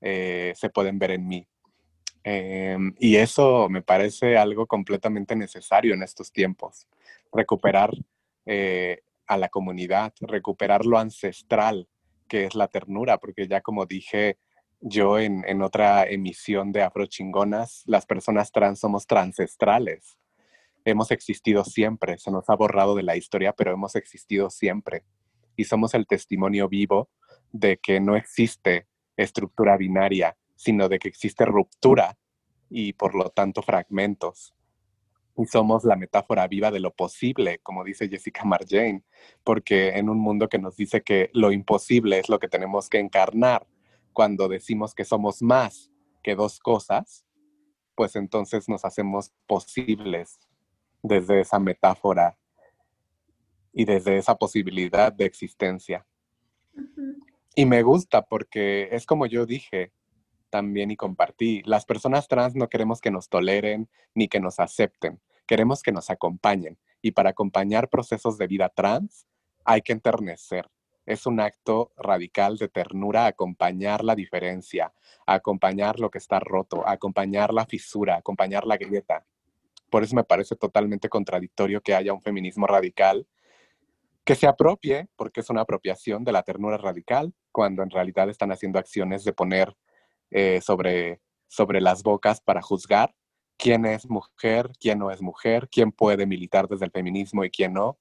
eh, 0.02 0.54
se 0.56 0.70
pueden 0.70 1.00
ver 1.00 1.12
en 1.12 1.28
mí. 1.28 1.48
Em, 2.24 2.94
y 3.00 3.16
eso 3.16 3.68
me 3.70 3.82
parece 3.82 4.38
algo 4.38 4.68
completamente 4.68 5.36
necesario 5.36 5.94
en 5.94 6.04
estos 6.04 6.32
tiempos. 6.32 6.88
Recuperar 7.32 7.92
eh, 8.46 9.02
a 9.28 9.38
la 9.38 9.50
comunidad, 9.50 10.14
recuperar 10.22 10.86
lo 10.86 10.98
ancestral 11.00 11.88
que 12.28 12.46
es 12.46 12.56
la 12.56 12.68
ternura, 12.68 13.18
porque 13.18 13.48
ya 13.48 13.62
como 13.62 13.86
dije 13.86 14.38
yo 14.80 15.20
en, 15.20 15.44
en 15.48 15.62
otra 15.62 16.04
emisión 16.06 16.72
de 16.72 16.82
Afrochingonas, 16.82 17.84
las 17.86 18.06
personas 18.06 18.52
trans 18.52 18.80
somos 18.80 19.06
transestrales. 19.06 20.18
Hemos 20.86 21.12
existido 21.12 21.64
siempre, 21.64 22.18
se 22.18 22.32
nos 22.32 22.50
ha 22.50 22.56
borrado 22.56 22.96
de 22.96 23.04
la 23.04 23.16
historia, 23.16 23.54
pero 23.54 23.72
hemos 23.72 23.96
existido 23.96 24.50
siempre. 24.50 25.04
Y 25.56 25.66
somos 25.66 25.94
el 25.94 26.08
testimonio 26.08 26.68
vivo 26.68 27.10
de 27.52 27.78
que 27.78 28.00
no 28.00 28.16
existe 28.16 28.88
estructura 29.18 29.78
binaria, 29.78 30.36
sino 30.62 30.88
de 30.90 31.00
que 31.00 31.08
existe 31.08 31.44
ruptura 31.44 32.20
y 32.70 32.94
por 32.94 33.16
lo 33.16 33.32
tanto 33.32 33.64
fragmentos. 33.64 34.54
Y 35.36 35.46
somos 35.46 35.84
la 35.86 35.96
metáfora 35.96 36.48
viva 36.48 36.70
de 36.70 36.80
lo 36.80 36.94
posible, 36.94 37.58
como 37.64 37.84
dice 37.84 38.08
Jessica 38.08 38.44
Marjane, 38.46 39.04
porque 39.44 39.90
en 39.98 40.08
un 40.08 40.20
mundo 40.20 40.50
que 40.50 40.60
nos 40.60 40.76
dice 40.78 41.02
que 41.02 41.32
lo 41.34 41.52
imposible 41.52 42.20
es 42.20 42.30
lo 42.30 42.38
que 42.38 42.48
tenemos 42.48 42.90
que 42.90 43.00
encarnar, 43.00 43.66
cuando 44.14 44.48
decimos 44.48 44.94
que 44.94 45.04
somos 45.04 45.42
más 45.42 45.90
que 46.22 46.36
dos 46.36 46.60
cosas, 46.60 47.26
pues 47.96 48.16
entonces 48.16 48.70
nos 48.70 48.86
hacemos 48.86 49.32
posibles 49.48 50.40
desde 51.02 51.42
esa 51.42 51.58
metáfora 51.58 52.38
y 53.74 53.86
desde 53.86 54.18
esa 54.18 54.36
posibilidad 54.36 55.12
de 55.12 55.26
existencia. 55.26 56.06
Y 57.56 57.66
me 57.66 57.82
gusta 57.82 58.22
porque 58.22 58.90
es 58.92 59.08
como 59.08 59.26
yo 59.26 59.48
dije, 59.48 59.92
también 60.52 60.92
y 60.92 60.96
compartí. 60.96 61.64
Las 61.66 61.86
personas 61.86 62.28
trans 62.28 62.54
no 62.54 62.70
queremos 62.70 63.02
que 63.02 63.10
nos 63.10 63.30
toleren 63.30 63.90
ni 64.14 64.28
que 64.28 64.40
nos 64.40 64.60
acepten, 64.60 65.20
queremos 65.48 65.82
que 65.82 65.92
nos 65.92 66.12
acompañen. 66.12 66.78
Y 67.02 67.12
para 67.12 67.32
acompañar 67.32 67.90
procesos 67.90 68.38
de 68.38 68.46
vida 68.46 68.70
trans 68.70 69.26
hay 69.66 69.82
que 69.82 69.94
enternecer. 69.94 70.70
Es 71.08 71.26
un 71.26 71.40
acto 71.40 71.92
radical 71.98 72.58
de 72.58 72.68
ternura 72.68 73.26
acompañar 73.26 74.04
la 74.04 74.14
diferencia, 74.14 74.94
acompañar 75.26 76.00
lo 76.00 76.12
que 76.12 76.20
está 76.20 76.40
roto, 76.40 76.88
acompañar 76.88 77.54
la 77.54 77.66
fisura, 77.66 78.18
acompañar 78.18 78.68
la 78.68 78.78
grieta. 78.78 79.26
Por 79.90 80.04
eso 80.04 80.16
me 80.16 80.24
parece 80.24 80.56
totalmente 80.56 81.10
contradictorio 81.10 81.82
que 81.82 81.96
haya 81.96 82.14
un 82.14 82.22
feminismo 82.22 82.68
radical 82.68 83.26
que 84.24 84.36
se 84.36 84.48
apropie, 84.48 85.08
porque 85.16 85.40
es 85.40 85.50
una 85.50 85.62
apropiación 85.62 86.24
de 86.24 86.32
la 86.32 86.44
ternura 86.44 86.78
radical, 86.78 87.34
cuando 87.52 87.82
en 87.84 87.90
realidad 87.90 88.30
están 88.30 88.52
haciendo 88.52 88.80
acciones 88.80 89.24
de 89.24 89.34
poner 89.34 89.76
eh, 90.32 90.62
sobre, 90.62 91.22
sobre 91.48 91.82
las 91.82 92.04
bocas 92.04 92.42
para 92.42 92.62
juzgar 92.62 93.14
quién 93.58 93.86
es 93.86 94.10
mujer, 94.10 94.72
quién 94.80 95.00
no 95.00 95.12
es 95.12 95.22
mujer, 95.22 95.70
quién 95.70 95.92
puede 95.92 96.26
militar 96.26 96.68
desde 96.68 96.86
el 96.86 96.92
feminismo 96.92 97.44
y 97.44 97.52
quién 97.52 97.74
no, 97.74 98.00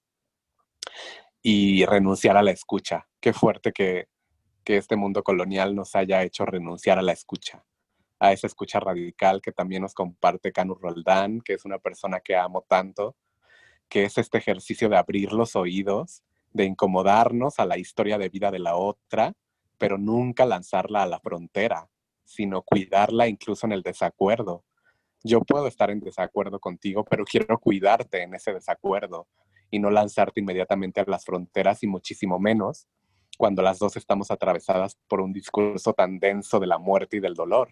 y 1.41 1.85
renunciar 1.85 2.37
a 2.37 2.43
la 2.43 2.51
escucha. 2.51 3.07
Qué 3.19 3.33
fuerte 3.33 3.71
que, 3.71 4.07
que 4.63 4.77
este 4.77 4.95
mundo 4.95 5.23
colonial 5.23 5.75
nos 5.75 5.95
haya 5.95 6.23
hecho 6.23 6.45
renunciar 6.45 6.97
a 6.97 7.03
la 7.03 7.11
escucha, 7.11 7.63
a 8.19 8.31
esa 8.31 8.47
escucha 8.47 8.79
radical 8.79 9.41
que 9.41 9.51
también 9.51 9.83
nos 9.83 9.93
comparte 9.93 10.51
Canu 10.51 10.75
Roldán, 10.75 11.41
que 11.41 11.53
es 11.53 11.65
una 11.65 11.77
persona 11.77 12.21
que 12.21 12.35
amo 12.35 12.65
tanto, 12.67 13.15
que 13.89 14.05
es 14.05 14.17
este 14.17 14.37
ejercicio 14.37 14.89
de 14.89 14.97
abrir 14.97 15.33
los 15.33 15.55
oídos, 15.55 16.23
de 16.53 16.65
incomodarnos 16.65 17.59
a 17.59 17.65
la 17.65 17.77
historia 17.77 18.17
de 18.17 18.29
vida 18.29 18.51
de 18.51 18.59
la 18.59 18.75
otra 18.75 19.35
pero 19.81 19.97
nunca 19.97 20.45
lanzarla 20.45 21.01
a 21.01 21.07
la 21.07 21.19
frontera, 21.19 21.89
sino 22.33 22.61
cuidarla 22.61 23.27
incluso 23.27 23.65
en 23.65 23.73
el 23.73 23.81
desacuerdo. 23.81 24.63
Yo 25.23 25.41
puedo 25.41 25.67
estar 25.67 25.91
en 25.91 25.99
desacuerdo 25.99 26.59
contigo, 26.59 27.05
pero 27.05 27.25
quiero 27.25 27.59
cuidarte 27.59 28.23
en 28.23 28.33
ese 28.33 28.53
desacuerdo 28.53 29.27
y 29.69 29.79
no 29.79 29.89
lanzarte 29.89 30.39
inmediatamente 30.39 30.99
a 30.99 31.05
las 31.07 31.25
fronteras 31.25 31.83
y 31.83 31.87
muchísimo 31.87 32.39
menos 32.39 32.87
cuando 33.37 33.61
las 33.61 33.79
dos 33.79 33.95
estamos 33.97 34.29
atravesadas 34.29 34.97
por 35.07 35.21
un 35.21 35.33
discurso 35.33 35.93
tan 35.93 36.19
denso 36.19 36.59
de 36.59 36.67
la 36.67 36.77
muerte 36.77 37.17
y 37.17 37.19
del 37.19 37.33
dolor. 37.33 37.69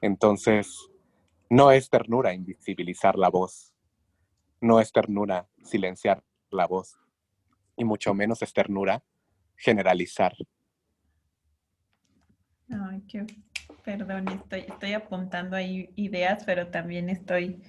Entonces, 0.00 0.88
no 1.50 1.70
es 1.70 1.90
ternura 1.90 2.34
invisibilizar 2.34 3.16
la 3.16 3.30
voz, 3.30 3.72
no 4.60 4.80
es 4.80 4.92
ternura 4.92 5.48
silenciar 5.62 6.22
la 6.50 6.66
voz, 6.66 6.98
y 7.76 7.84
mucho 7.84 8.14
menos 8.14 8.42
es 8.42 8.52
ternura 8.52 9.02
generalizar. 9.56 10.34
Ay, 12.70 13.02
qué, 13.08 13.24
perdón, 13.84 14.28
estoy, 14.28 14.60
estoy 14.68 14.92
apuntando 14.92 15.56
ahí 15.56 15.90
ideas, 15.96 16.42
pero 16.44 16.68
también 16.68 17.08
estoy 17.08 17.62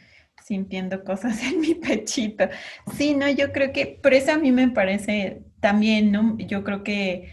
sintiendo 0.45 1.03
cosas 1.03 1.41
en 1.43 1.62
mi 1.62 1.75
pechito. 1.75 2.49
Sí, 2.97 3.15
no, 3.15 3.29
yo 3.29 3.51
creo 3.51 3.71
que, 3.71 3.99
por 4.01 4.13
eso 4.13 4.33
a 4.33 4.38
mí 4.38 4.51
me 4.51 4.69
parece 4.69 5.43
también, 5.62 6.12
¿no? 6.12 6.38
Yo 6.38 6.63
creo 6.63 6.83
que 6.83 7.31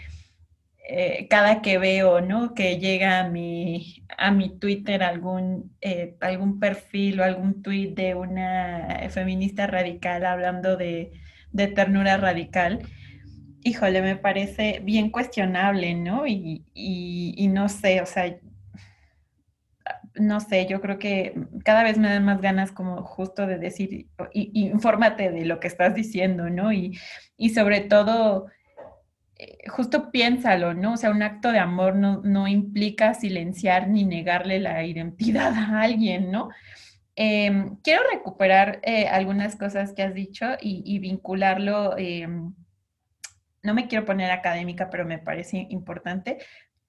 eh, 0.88 1.26
cada 1.28 1.62
que 1.62 1.78
veo, 1.78 2.20
¿no? 2.20 2.54
Que 2.54 2.78
llega 2.78 3.20
a 3.20 3.28
mi, 3.28 4.04
a 4.16 4.30
mi 4.30 4.58
Twitter 4.58 5.02
algún, 5.02 5.76
eh, 5.80 6.16
algún 6.20 6.60
perfil 6.60 7.20
o 7.20 7.24
algún 7.24 7.62
tweet 7.62 7.94
de 7.94 8.14
una 8.14 9.08
feminista 9.10 9.66
radical 9.66 10.24
hablando 10.24 10.76
de, 10.76 11.12
de 11.50 11.66
ternura 11.68 12.16
radical, 12.18 12.86
híjole, 13.66 14.00
me 14.00 14.16
parece 14.16 14.80
bien 14.82 15.10
cuestionable, 15.10 15.94
¿no? 15.94 16.26
Y, 16.26 16.64
y, 16.74 17.48
no 17.48 17.68
sé, 17.68 18.00
o 18.00 18.06
sea, 18.06 18.38
no 20.14 20.40
sé, 20.40 20.66
yo 20.66 20.80
creo 20.80 20.98
que 20.98 21.34
cada 21.64 21.82
vez 21.82 21.98
me 21.98 22.08
dan 22.08 22.24
más 22.24 22.40
ganas 22.40 22.72
como 22.72 23.02
justo 23.02 23.46
de 23.46 23.58
decir, 23.58 24.08
y, 24.32 24.50
infórmate 24.60 25.30
de 25.30 25.44
lo 25.44 25.60
que 25.60 25.68
estás 25.68 25.94
diciendo, 25.94 26.48
¿no? 26.48 26.72
Y, 26.72 26.98
y 27.36 27.50
sobre 27.50 27.80
todo, 27.80 28.46
eh, 29.38 29.68
justo 29.68 30.10
piénsalo, 30.12 30.74
¿no? 30.74 30.94
O 30.94 30.96
sea, 30.96 31.10
un 31.10 31.22
acto 31.22 31.52
de 31.52 31.58
amor 31.58 31.96
no, 31.96 32.22
no 32.22 32.48
implica 32.48 33.14
silenciar 33.14 33.88
ni 33.88 34.04
negarle 34.04 34.60
la 34.60 34.84
identidad 34.84 35.52
a 35.54 35.82
alguien, 35.82 36.30
¿no? 36.30 36.50
Em, 37.16 37.76
quiero 37.82 38.02
recuperar 38.12 38.80
eh, 38.82 39.08
algunas 39.08 39.56
cosas 39.56 39.92
que 39.94 40.02
has 40.02 40.14
dicho 40.14 40.46
y, 40.60 40.98
vincularlo, 40.98 41.96
em, 41.96 42.54
no 43.66 43.74
me 43.74 43.88
quiero 43.88 44.06
poner 44.06 44.30
académica, 44.30 44.88
pero 44.88 45.04
me 45.04 45.18
parece 45.18 45.66
importante, 45.70 46.38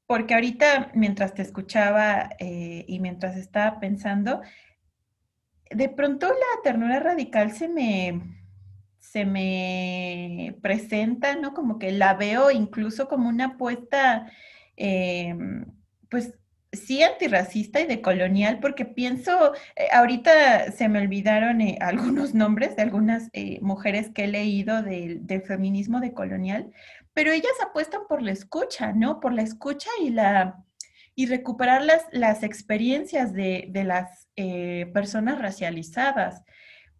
porque 0.06 0.36
ahorita 0.36 0.92
mientras 0.94 1.34
te 1.34 1.42
escuchaba 1.42 2.30
eh, 2.40 2.86
y 2.88 3.00
mientras 3.00 3.36
estaba 3.36 3.80
pensando, 3.80 4.42
de 5.70 5.90
pronto 5.90 6.28
la 6.28 6.62
ternura 6.64 7.00
radical 7.00 7.52
se 7.52 7.68
me, 7.68 8.22
se 9.00 9.26
me 9.26 10.56
presenta, 10.62 11.36
¿no? 11.36 11.54
Como 11.54 11.80
que 11.80 11.92
la 11.92 12.14
veo 12.14 12.52
incluso 12.52 13.08
como 13.10 13.28
una 13.28 13.46
apuesta, 13.46 14.32
em, 14.76 15.66
pues 16.10 16.36
sí 16.72 17.02
antirracista 17.04 17.80
y 17.80 17.88
decolonial, 17.88 18.60
porque 18.60 18.86
pienso, 18.86 19.54
eh, 19.76 19.88
ahorita 19.94 20.72
se 20.72 20.90
me 20.90 21.00
olvidaron 21.00 21.62
eh, 21.62 21.78
algunos 21.82 22.34
nombres 22.34 22.76
de 22.76 22.84
algunas 22.84 23.30
eh, 23.34 23.60
mujeres 23.62 24.10
que 24.10 24.26
he 24.26 24.28
leído 24.28 24.82
del, 24.84 25.26
feminismo 25.46 26.00
decolonial, 26.00 26.72
pero 27.14 27.32
ellas 27.32 27.52
apuestan 27.66 28.02
por 28.08 28.22
la 28.22 28.32
escucha, 28.32 28.92
¿no? 28.92 29.20
Por 29.20 29.34
la 29.34 29.44
escucha 29.44 29.90
y 30.02 30.10
la 30.10 30.64
y 31.16 31.26
recuperar 31.26 31.82
las, 31.82 32.04
las 32.12 32.44
experiencias 32.44 33.34
de, 33.34 33.70
de 33.72 33.84
las 33.84 34.28
personas 34.94 35.40
racializadas. 35.40 36.44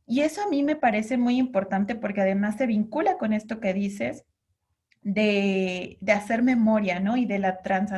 Y 0.08 0.22
eso 0.22 0.42
a 0.42 0.50
mí 0.50 0.64
me 0.64 0.76
parece 0.76 1.18
muy 1.18 1.38
importante 1.38 1.94
porque 1.94 2.22
además 2.22 2.56
se 2.58 2.66
vincula 2.66 3.20
con 3.20 3.32
esto 3.32 3.60
que 3.60 3.76
dices 3.76 4.26
de, 5.04 6.00
de 6.02 6.12
hacer 6.14 6.42
memoria, 6.42 7.00
¿no? 7.00 7.16
Y 7.16 7.28
de 7.28 7.38
la 7.38 7.62
trans, 7.62 7.92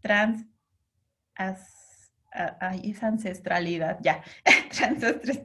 trans 0.00 0.49
Ay, 2.60 2.90
esa 2.90 3.08
ancestralidad, 3.08 3.98
ya. 4.02 4.22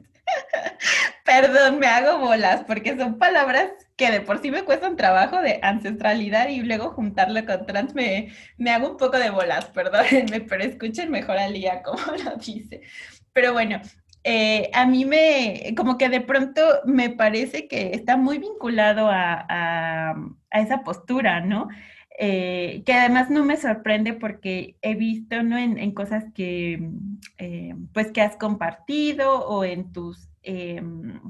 Perdón, 1.24 1.80
me 1.80 1.86
hago 1.88 2.18
bolas 2.18 2.64
porque 2.66 2.96
son 2.96 3.18
palabras 3.18 3.70
que 3.96 4.10
de 4.12 4.20
por 4.20 4.40
sí 4.40 4.50
me 4.52 4.64
cuestan 4.64 4.96
trabajo 4.96 5.40
de 5.42 5.58
ancestralidad 5.62 6.48
y 6.48 6.60
luego 6.62 6.90
juntarlo 6.92 7.44
con 7.44 7.66
trans 7.66 7.94
me, 7.94 8.32
me 8.58 8.70
hago 8.70 8.90
un 8.90 8.96
poco 8.96 9.18
de 9.18 9.30
bolas, 9.30 9.66
perdónenme, 9.66 10.40
pero 10.42 10.62
escuchen 10.62 11.10
mejor 11.10 11.38
a 11.38 11.48
Lía 11.48 11.82
como 11.82 11.98
lo 12.24 12.36
dice. 12.36 12.82
Pero 13.32 13.52
bueno, 13.52 13.80
eh, 14.22 14.70
a 14.72 14.86
mí 14.86 15.04
me, 15.04 15.74
como 15.76 15.98
que 15.98 16.08
de 16.08 16.20
pronto 16.20 16.62
me 16.84 17.10
parece 17.10 17.66
que 17.68 17.92
está 17.92 18.16
muy 18.16 18.38
vinculado 18.38 19.08
a, 19.10 19.46
a 19.48 20.60
esa 20.60 20.84
postura, 20.84 21.40
¿no? 21.40 21.68
Eh, 22.18 22.82
que 22.86 22.94
además 22.94 23.28
no 23.28 23.44
me 23.44 23.58
sorprende 23.58 24.14
porque 24.14 24.76
he 24.80 24.94
visto 24.94 25.42
¿no? 25.42 25.58
en, 25.58 25.92
cosas 25.92 26.24
que, 26.32 26.90
eh, 27.36 27.74
pues 27.92 28.10
que 28.10 28.22
has 28.22 28.36
compartido 28.36 29.46
o 29.46 29.64
en 29.64 29.92
tus, 29.92 30.30
em, 30.42 31.20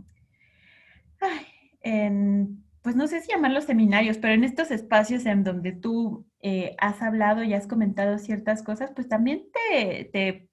en, 1.80 2.62
pues 2.82 2.94
no 2.94 3.08
sé 3.08 3.20
si 3.20 3.32
llamarlos 3.32 3.64
seminarios, 3.64 4.18
pero 4.18 4.34
en 4.34 4.44
estos 4.44 4.70
espacios 4.70 5.26
en 5.26 5.42
donde 5.42 5.72
tú 5.72 6.24
eh, 6.40 6.76
has 6.78 7.02
hablado 7.02 7.42
y 7.42 7.52
has 7.52 7.66
comentado 7.66 8.18
ciertas 8.18 8.62
cosas, 8.62 8.92
pues 8.94 9.08
también 9.08 9.42
te, 9.52 10.04
te 10.12 10.48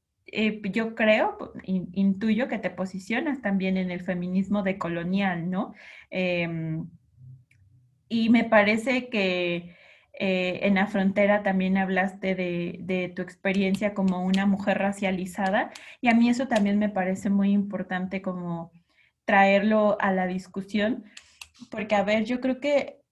yo 0.72 0.96
creo, 0.96 1.54
intuyo 1.64 2.48
que 2.48 2.58
te 2.58 2.72
posicionas 2.72 3.42
también 3.44 3.78
en 3.78 3.92
el 3.92 4.02
feminismo 4.02 4.64
decolonial, 4.64 5.52
¿no? 5.52 5.76
Em, 6.10 6.88
y 8.10 8.30
me 8.30 8.44
parece 8.44 9.10
que 9.10 9.76
eh, 10.14 10.60
en 10.64 10.76
la 10.76 10.88
frontera 10.88 11.42
también 11.42 11.78
hablaste 11.78 12.36
de, 12.36 13.14
tu 13.16 13.22
experiencia 13.22 13.94
como 13.94 14.24
una 14.24 14.46
mujer 14.46 14.78
racializada 14.78 15.72
y 16.02 16.10
a 16.10 16.14
mí 16.14 16.30
eso 16.30 16.48
también 16.48 16.78
me 16.78 16.90
parece 16.90 17.30
muy 17.30 17.52
importante 17.52 18.22
como 18.22 18.72
traerlo 19.26 19.98
a 20.00 20.12
la 20.12 20.28
discusión, 20.28 21.06
porque 21.72 21.96
a 21.96 22.04
ver, 22.04 22.26
yo 22.26 22.42
creo 22.42 22.60
que 22.60 23.03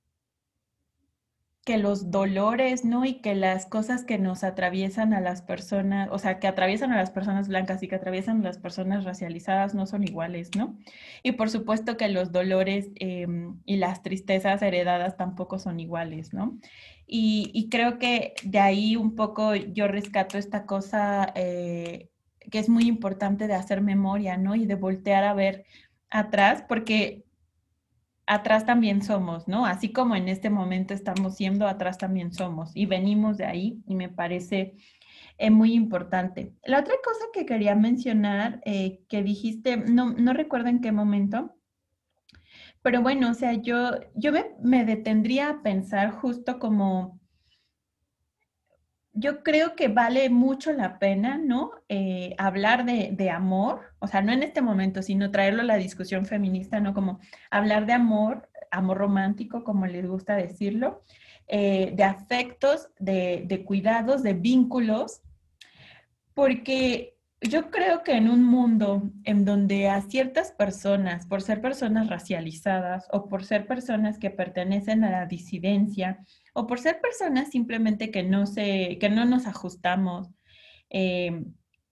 que 1.64 1.78
los 1.78 2.10
dolores, 2.10 2.84
¿no? 2.86 3.06
Y 3.06 3.22
que 3.22 3.36
las 3.36 3.68
cosas 3.68 4.04
que 4.04 4.18
nos 4.18 4.44
atraviesan 4.44 5.14
a 5.14 5.22
las 5.22 5.44
personas, 5.44 6.10
o 6.12 6.18
sea, 6.18 6.40
que 6.40 6.48
atraviesan 6.48 6.92
a 6.92 6.98
las 6.98 7.12
personas 7.12 7.48
blancas 7.48 7.84
y 7.84 7.88
que 7.88 7.96
atraviesan 7.96 8.42
a 8.42 8.44
las 8.46 8.58
personas 8.58 9.04
racializadas 9.04 9.76
no 9.76 9.86
son 9.86 10.04
iguales, 10.04 10.50
¿no? 10.58 10.76
Y 11.22 11.34
por 11.34 11.52
supuesto 11.52 11.98
que 11.98 12.10
los 12.10 12.32
dolores 12.32 12.90
em, 12.96 13.60
y 13.66 13.78
las 13.78 14.02
tristezas 14.02 14.62
heredadas 14.64 15.18
tampoco 15.18 15.60
son 15.60 15.80
iguales, 15.80 16.34
¿no? 16.34 16.58
Y, 17.06 17.68
creo 17.70 18.00
que 18.00 18.34
de 18.44 18.60
ahí 18.60 18.96
un 18.96 19.16
poco 19.16 19.54
yo 19.56 19.88
rescato 19.88 20.38
esta 20.38 20.66
cosa 20.66 21.32
eh, 21.36 22.10
que 22.50 22.60
es 22.60 22.70
muy 22.70 22.86
importante 22.88 23.48
de 23.48 23.54
hacer 23.54 23.82
memoria, 23.82 24.38
¿no? 24.38 24.56
Y 24.56 24.66
de 24.66 24.76
voltear 24.76 25.24
a 25.26 25.34
ver 25.34 25.66
atrás, 26.10 26.64
porque 26.68 27.26
atrás 28.26 28.66
también 28.66 29.02
somos, 29.02 29.48
¿no? 29.48 29.66
Así 29.66 29.92
como 29.92 30.16
en 30.16 30.28
este 30.28 30.50
momento 30.50 30.94
estamos 30.94 31.36
siendo, 31.36 31.68
atrás 31.68 31.98
también 31.98 32.32
somos 32.34 32.72
y 32.76 32.86
venimos 32.86 33.38
de 33.38 33.46
ahí 33.46 33.82
y 33.88 33.96
me 33.96 34.10
parece 34.10 34.76
eh, 35.38 35.50
muy 35.50 35.74
importante. 35.74 36.54
La 36.64 36.80
otra 36.80 36.96
cosa 37.04 37.26
que 37.34 37.46
quería 37.46 37.76
mencionar, 37.76 38.62
eh, 38.66 39.02
que 39.10 39.24
dijiste, 39.24 39.78
no, 39.78 40.14
no 40.14 40.34
recuerdo 40.34 40.70
en 40.70 40.82
qué 40.82 40.92
momento, 40.92 41.56
pero 42.82 43.02
bueno, 43.02 43.30
o 43.30 43.34
sea, 43.34 43.54
yo, 43.54 43.92
yo 44.16 44.32
me, 44.62 44.86
detendría 44.86 45.50
a 45.50 45.62
pensar 45.62 46.12
justo 46.12 46.58
como, 46.60 47.20
yo 49.14 49.44
creo 49.44 49.76
que 49.76 49.88
vale 49.88 50.30
mucho 50.30 50.72
la 50.72 50.98
pena, 50.98 51.38
¿no? 51.38 51.72
Eh, 51.90 52.34
hablar 52.38 52.86
de, 52.86 53.30
amor, 53.30 53.82
o 54.00 54.08
sea, 54.08 54.22
no 54.22 54.32
en 54.32 54.44
este 54.44 54.62
momento, 54.62 55.02
sino 55.02 55.32
traerlo 55.32 55.62
a 55.62 55.66
la 55.66 55.76
discusión 55.76 56.26
feminista, 56.26 56.80
¿no? 56.80 56.94
Como 56.94 57.20
hablar 57.50 57.86
de 57.86 57.94
amor, 57.94 58.50
amor 58.72 58.98
romántico, 58.98 59.64
como 59.64 59.86
les 59.86 60.08
gusta 60.08 60.36
decirlo, 60.36 61.04
eh, 61.48 61.92
de 61.96 62.04
afectos, 62.04 62.90
de 63.00 63.64
cuidados, 63.66 64.24
de 64.24 64.34
vínculos, 64.34 65.22
porque 66.34 67.18
yo 67.42 67.72
creo 67.72 68.04
que 68.04 68.14
en 68.14 68.30
un 68.30 68.44
mundo 68.44 69.12
en 69.24 69.46
donde 69.46 69.90
a 69.90 70.02
ciertas 70.02 70.52
personas, 70.52 71.26
por 71.26 71.42
ser 71.42 71.60
personas 71.60 72.08
racializadas 72.08 73.08
o 73.12 73.28
por 73.28 73.44
ser 73.44 73.66
personas 73.66 74.20
que 74.20 74.30
pertenecen 74.30 75.04
a 75.04 75.10
la 75.10 75.26
disidencia 75.26 76.24
o 76.54 76.68
por 76.68 76.80
ser 76.80 77.00
personas 77.02 77.50
simplemente 77.50 78.12
que 78.12 78.24
no, 78.24 78.46
se, 78.46 78.98
que 79.00 79.10
no 79.10 79.26
nos 79.26 79.48
ajustamos 79.48 80.30
eh, 80.90 81.46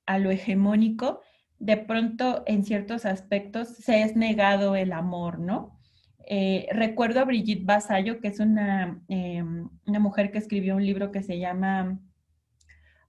a 0.06 0.20
lo 0.20 0.32
hegemónico, 0.32 1.22
de 1.60 1.78
pronto 1.78 2.44
en 2.46 2.64
ciertos 2.64 3.06
aspectos 3.06 3.70
se 3.70 4.02
es 4.02 4.16
negado 4.16 4.76
el 4.76 4.94
amor, 4.94 5.40
¿no? 5.40 5.80
Eh, 6.26 6.68
recuerdo 6.72 7.20
a 7.22 7.26
Brigitte 7.26 7.66
Basayo, 7.66 8.20
que 8.20 8.28
es 8.28 8.40
una, 8.40 9.02
em, 9.08 9.70
una 9.86 10.00
mujer 10.00 10.32
que 10.32 10.38
escribió 10.38 10.76
un 10.76 10.86
libro 10.86 11.12
que 11.12 11.24
se 11.24 11.40
llama, 11.40 12.00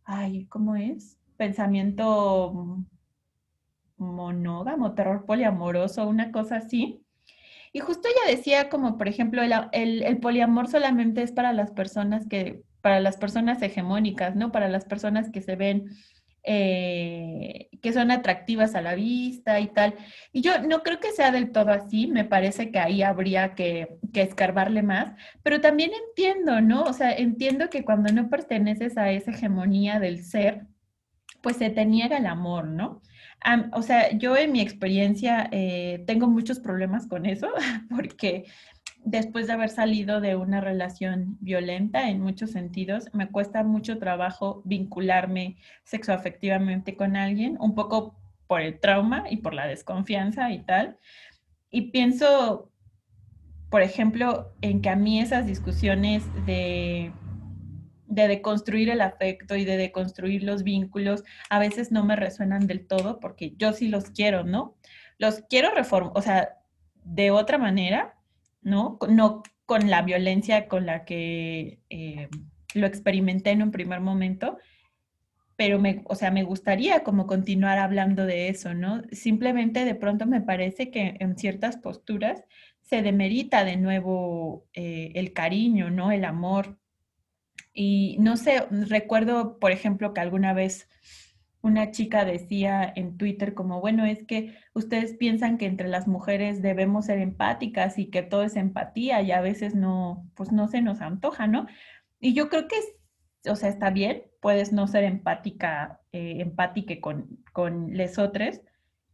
ay, 0.04 0.46
¿cómo 0.46 0.76
es? 0.76 1.18
Pensamiento 1.36 2.84
monógamo, 3.98 4.94
terror 4.94 5.26
poliamoroso, 5.26 6.08
una 6.08 6.32
cosa 6.32 6.56
así. 6.56 7.04
Y 7.72 7.80
justo 7.80 8.08
ella 8.08 8.36
decía 8.36 8.68
como, 8.68 8.98
por 8.98 9.08
ejemplo, 9.08 9.42
el, 9.42 10.02
el, 10.02 10.18
poliamor 10.18 10.68
solamente 10.68 11.22
es 11.22 11.32
para 11.32 11.52
las 11.52 11.70
personas 11.70 12.26
que, 12.26 12.62
para 12.80 13.00
las 13.00 13.16
personas 13.16 13.62
hegemónicas, 13.62 14.34
¿no? 14.34 14.50
Para 14.50 14.68
las 14.68 14.84
personas 14.84 15.30
que 15.30 15.40
se 15.40 15.54
ven 15.56 15.90
eh, 16.42 17.68
que 17.82 17.92
son 17.92 18.10
atractivas 18.10 18.74
a 18.74 18.80
la 18.80 18.94
vista 18.94 19.60
y 19.60 19.68
tal. 19.68 19.94
Y 20.32 20.40
yo 20.40 20.62
no 20.62 20.82
creo 20.82 20.98
que 20.98 21.12
sea 21.12 21.30
del 21.30 21.52
todo 21.52 21.70
así, 21.70 22.06
me 22.06 22.24
parece 22.24 22.70
que 22.70 22.78
ahí 22.78 23.02
habría 23.02 23.54
que, 23.54 23.98
que, 24.12 24.22
escarbarle 24.22 24.82
más, 24.82 25.12
pero 25.42 25.60
también 25.60 25.90
entiendo, 26.08 26.60
¿no? 26.62 26.84
O 26.84 26.92
sea, 26.94 27.12
entiendo 27.12 27.68
que 27.68 27.84
cuando 27.84 28.12
no 28.12 28.30
perteneces 28.30 28.96
a 28.96 29.10
esa 29.10 29.32
hegemonía 29.32 30.00
del 30.00 30.24
ser, 30.24 30.66
pues 31.42 31.56
se 31.56 31.70
te 31.70 31.84
niega 31.84 32.16
el 32.18 32.26
amor, 32.26 32.66
¿no? 32.68 33.02
O 33.72 33.82
sea, 33.82 34.12
yo 34.12 34.36
en 34.36 34.52
mi 34.52 34.60
experiencia 34.60 35.48
eh, 35.52 36.04
tengo 36.06 36.26
muchos 36.26 36.60
problemas 36.60 37.06
con 37.06 37.26
eso, 37.26 37.48
porque 37.90 38.44
después 39.04 39.46
de 39.46 39.54
haber 39.54 39.70
salido 39.70 40.20
de 40.20 40.36
una 40.36 40.60
relación 40.60 41.38
violenta 41.40 42.08
en 42.10 42.20
muchos 42.20 42.50
sentidos, 42.50 43.08
me 43.12 43.30
cuesta 43.30 43.62
mucho 43.62 43.98
trabajo 43.98 44.62
vincularme 44.64 45.56
sexoafectivamente 45.84 46.96
con 46.96 47.16
alguien, 47.16 47.56
un 47.60 47.74
poco 47.74 48.14
por 48.46 48.60
el 48.60 48.78
trauma 48.78 49.24
y 49.30 49.38
por 49.38 49.54
la 49.54 49.66
desconfianza 49.66 50.50
y 50.50 50.62
tal. 50.62 50.98
Y 51.70 51.92
pienso, 51.92 52.70
por 53.70 53.82
ejemplo, 53.82 54.52
en 54.60 54.82
que 54.82 54.90
a 54.90 54.96
mí 54.96 55.20
esas 55.20 55.46
discusiones 55.46 56.24
de 56.46 57.12
de 58.10 58.28
deconstruir 58.28 58.90
el 58.90 59.00
afecto 59.00 59.56
y 59.56 59.64
de 59.64 59.76
deconstruir 59.76 60.42
los 60.42 60.62
vínculos, 60.64 61.24
a 61.48 61.58
veces 61.58 61.90
no 61.92 62.04
me 62.04 62.16
resuenan 62.16 62.66
del 62.66 62.86
todo 62.86 63.20
porque 63.20 63.54
yo 63.56 63.72
sí 63.72 63.88
los 63.88 64.10
quiero, 64.10 64.44
¿no? 64.44 64.76
Los 65.16 65.42
quiero 65.48 65.70
reformar, 65.74 66.12
o 66.14 66.20
sea, 66.20 66.58
de 67.04 67.30
otra 67.30 67.56
manera, 67.56 68.16
¿no? 68.60 68.98
No 69.08 69.42
con 69.64 69.88
la 69.88 70.02
violencia 70.02 70.66
con 70.66 70.84
la 70.86 71.04
que 71.04 71.78
eh, 71.88 72.28
lo 72.74 72.86
experimenté 72.86 73.50
en 73.50 73.62
un 73.62 73.70
primer 73.70 74.00
momento, 74.00 74.58
pero 75.54 75.78
me, 75.78 76.02
o 76.06 76.16
sea, 76.16 76.32
me 76.32 76.42
gustaría 76.42 77.04
como 77.04 77.26
continuar 77.28 77.78
hablando 77.78 78.26
de 78.26 78.48
eso, 78.48 78.74
¿no? 78.74 79.02
Simplemente 79.12 79.84
de 79.84 79.94
pronto 79.94 80.26
me 80.26 80.40
parece 80.40 80.90
que 80.90 81.16
en 81.20 81.38
ciertas 81.38 81.76
posturas 81.76 82.44
se 82.80 83.02
demerita 83.02 83.64
de 83.64 83.76
nuevo 83.76 84.66
eh, 84.72 85.12
el 85.14 85.32
cariño, 85.32 85.90
¿no? 85.90 86.10
El 86.10 86.24
amor. 86.24 86.79
Y 87.72 88.16
no 88.18 88.36
sé, 88.36 88.66
recuerdo, 88.70 89.58
por 89.58 89.70
ejemplo, 89.70 90.12
que 90.12 90.20
alguna 90.20 90.52
vez 90.52 90.88
una 91.62 91.90
chica 91.90 92.24
decía 92.24 92.90
en 92.94 93.16
Twitter 93.16 93.54
como, 93.54 93.80
bueno, 93.80 94.04
es 94.06 94.24
que 94.24 94.56
ustedes 94.74 95.14
piensan 95.14 95.58
que 95.58 95.66
entre 95.66 95.88
las 95.88 96.08
mujeres 96.08 96.62
debemos 96.62 97.06
ser 97.06 97.18
empáticas 97.18 97.98
y 97.98 98.06
que 98.06 98.22
todo 98.22 98.42
es 98.42 98.56
empatía 98.56 99.20
y 99.22 99.32
a 99.32 99.40
veces 99.40 99.74
no, 99.74 100.26
pues 100.34 100.52
no 100.52 100.68
se 100.68 100.80
nos 100.80 101.00
antoja, 101.00 101.46
¿no? 101.46 101.66
Y 102.18 102.34
yo 102.34 102.48
creo 102.48 102.66
que, 102.66 102.76
o 103.50 103.56
sea, 103.56 103.68
está 103.68 103.90
bien, 103.90 104.24
puedes 104.40 104.72
no 104.72 104.86
ser 104.86 105.04
empática, 105.04 106.00
eh, 106.12 106.36
empática 106.40 106.94
con, 107.00 107.42
con 107.52 107.92
lesotres, 107.94 108.62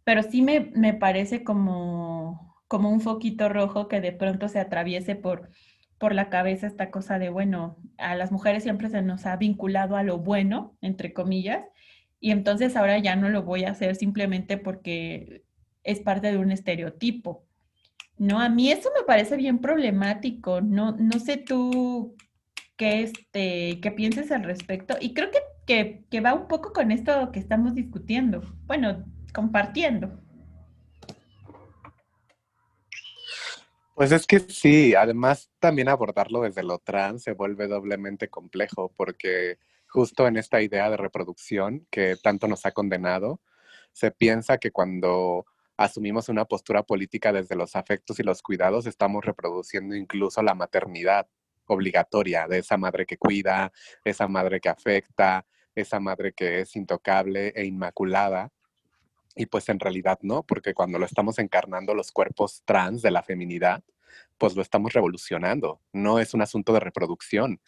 pero 0.04 0.22
sí 0.22 0.42
me, 0.42 0.70
me 0.74 0.94
parece 0.94 1.42
como, 1.42 2.56
como 2.68 2.90
un 2.90 3.00
foquito 3.00 3.48
rojo 3.48 3.88
que 3.88 4.00
de 4.00 4.12
pronto 4.12 4.48
se 4.48 4.60
atraviese 4.60 5.16
por, 5.16 5.50
por 5.98 6.14
la 6.14 6.28
cabeza 6.28 6.66
esta 6.66 6.90
cosa 6.90 7.18
de, 7.18 7.30
bueno, 7.30 7.78
a 7.98 8.14
las 8.14 8.32
mujeres 8.32 8.62
siempre 8.62 8.90
se 8.90 9.02
nos 9.02 9.26
ha 9.26 9.36
vinculado 9.36 9.96
a 9.96 10.02
lo 10.02 10.18
bueno, 10.18 10.76
entre 10.80 11.12
comillas, 11.12 11.64
y 12.20 12.30
entonces 12.30 12.76
ahora 12.76 12.98
ya 12.98 13.16
no 13.16 13.28
lo 13.28 13.42
voy 13.42 13.64
a 13.64 13.70
hacer 13.70 13.96
simplemente 13.96 14.58
porque 14.58 15.44
es 15.84 16.00
parte 16.00 16.32
de 16.32 16.38
un 16.38 16.50
estereotipo. 16.50 17.46
No, 18.18 18.40
a 18.40 18.48
mí 18.48 18.70
eso 18.70 18.90
me 18.98 19.04
parece 19.04 19.36
bien 19.36 19.58
problemático. 19.58 20.60
No, 20.60 20.92
no 20.92 21.18
sé 21.20 21.36
tú 21.36 22.16
qué, 22.76 23.02
este, 23.02 23.80
qué 23.80 23.90
pienses 23.90 24.32
al 24.32 24.44
respecto. 24.44 24.96
Y 25.00 25.12
creo 25.14 25.30
que, 25.30 25.38
que, 25.66 26.04
que 26.10 26.20
va 26.20 26.34
un 26.34 26.48
poco 26.48 26.72
con 26.72 26.90
esto 26.90 27.30
que 27.30 27.38
estamos 27.38 27.74
discutiendo. 27.74 28.42
Bueno, 28.66 29.04
compartiendo. 29.34 30.22
Pues 33.96 34.12
es 34.12 34.26
que 34.26 34.40
sí, 34.40 34.94
además 34.94 35.50
también 35.58 35.88
abordarlo 35.88 36.42
desde 36.42 36.62
lo 36.62 36.78
trans 36.78 37.22
se 37.22 37.32
vuelve 37.32 37.66
doblemente 37.66 38.28
complejo 38.28 38.92
porque 38.94 39.58
justo 39.88 40.26
en 40.26 40.36
esta 40.36 40.60
idea 40.60 40.90
de 40.90 40.98
reproducción 40.98 41.86
que 41.90 42.16
tanto 42.22 42.46
nos 42.46 42.66
ha 42.66 42.72
condenado, 42.72 43.40
se 43.92 44.10
piensa 44.10 44.58
que 44.58 44.70
cuando 44.70 45.46
asumimos 45.78 46.28
una 46.28 46.44
postura 46.44 46.82
política 46.82 47.32
desde 47.32 47.56
los 47.56 47.74
afectos 47.74 48.20
y 48.20 48.22
los 48.22 48.42
cuidados, 48.42 48.84
estamos 48.84 49.24
reproduciendo 49.24 49.94
incluso 49.96 50.42
la 50.42 50.54
maternidad 50.54 51.26
obligatoria 51.64 52.46
de 52.48 52.58
esa 52.58 52.76
madre 52.76 53.06
que 53.06 53.16
cuida, 53.16 53.72
esa 54.04 54.28
madre 54.28 54.60
que 54.60 54.68
afecta, 54.68 55.46
esa 55.74 56.00
madre 56.00 56.34
que 56.34 56.60
es 56.60 56.76
intocable 56.76 57.54
e 57.56 57.64
inmaculada. 57.64 58.52
Y 59.36 59.46
pues 59.46 59.68
en 59.68 59.78
realidad 59.78 60.18
no, 60.22 60.42
porque 60.42 60.74
cuando 60.74 60.98
lo 60.98 61.06
estamos 61.06 61.38
encarnando 61.38 61.94
los 61.94 62.10
cuerpos 62.10 62.62
trans 62.64 63.02
de 63.02 63.10
la 63.10 63.22
feminidad, 63.22 63.84
pues 64.38 64.56
lo 64.56 64.62
estamos 64.62 64.92
revolucionando. 64.94 65.80
No 65.92 66.18
es 66.18 66.34
un 66.34 66.42
asunto 66.42 66.72
de 66.72 66.80
reproducción, 66.80 67.60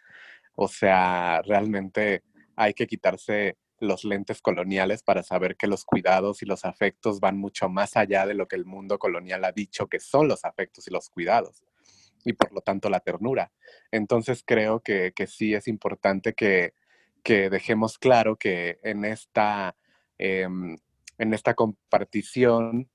o 0.55 0.67
sea, 0.67 1.41
realmente 1.43 2.25
hay 2.57 2.75
que 2.75 2.89
quitarse 2.89 3.59
los 3.79 4.05
lentes 4.05 4.43
coloniales 4.43 5.05
para 5.05 5.23
saber 5.23 5.57
que 5.57 5.69
los 5.69 5.85
cuidados 5.85 6.43
y 6.43 6.47
los 6.47 6.65
afectos 6.65 7.21
van 7.21 7.39
mucho 7.39 7.69
más 7.69 7.97
allá 7.97 8.27
de 8.27 8.35
lo 8.35 8.49
que 8.49 8.57
el 8.57 8.65
mundo 8.65 8.99
colonial 8.99 9.45
ha 9.45 9.53
dicho 9.53 9.87
que 9.87 10.01
son 10.01 10.27
los 10.27 10.45
afectos 10.45 10.89
y 10.89 10.91
los 10.91 11.11
cuidados 11.11 11.63
y 12.25 12.33
por 12.33 12.53
lo 12.53 12.61
tanto 12.61 12.91
la 12.91 13.01
ternura. 13.01 13.53
Entonces 13.91 14.43
creo 14.45 14.81
que, 14.81 15.13
sí 15.29 15.55
es 15.55 15.69
importante 15.69 16.35
que, 16.35 16.75
dejemos 17.25 17.99
claro 17.99 18.37
que 18.37 18.79
en 18.83 19.05
esta, 19.05 19.77
em, 20.17 20.79
en 21.19 21.35
esta 21.35 21.55
compartición 21.55 22.89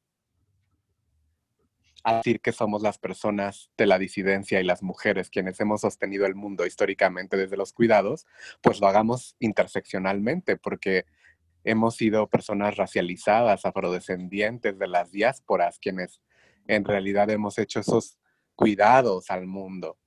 decir 2.12 2.42
que 2.42 2.52
somos 2.52 2.82
las 2.82 2.98
personas 2.98 3.72
de 3.78 3.86
la 3.86 3.98
disidencia 3.98 4.60
y 4.60 4.64
las 4.64 4.84
mujeres 4.84 5.30
quienes 5.30 5.60
hemos 5.60 5.82
sostenido 5.82 6.26
el 6.26 6.36
mundo 6.36 6.66
históricamente 6.66 7.38
desde 7.38 7.56
los 7.56 7.72
cuidados, 7.72 8.26
pues 8.62 8.82
lo 8.82 8.88
hagamos 8.88 9.36
interseccionalmente, 9.40 10.58
porque 10.58 11.06
hemos 11.64 11.96
sido 11.96 12.28
personas 12.28 12.76
racializadas, 12.76 13.66
afrodescendientes 13.66 14.78
de 14.78 14.88
las 14.88 15.12
diásporas, 15.12 15.80
quienes 15.80 16.22
en 16.68 16.84
realidad 16.84 17.30
hemos 17.30 17.58
hecho 17.58 17.80
esos 17.80 18.18
cuidados 18.56 19.30
al 19.30 19.48
mundo. 19.48 19.98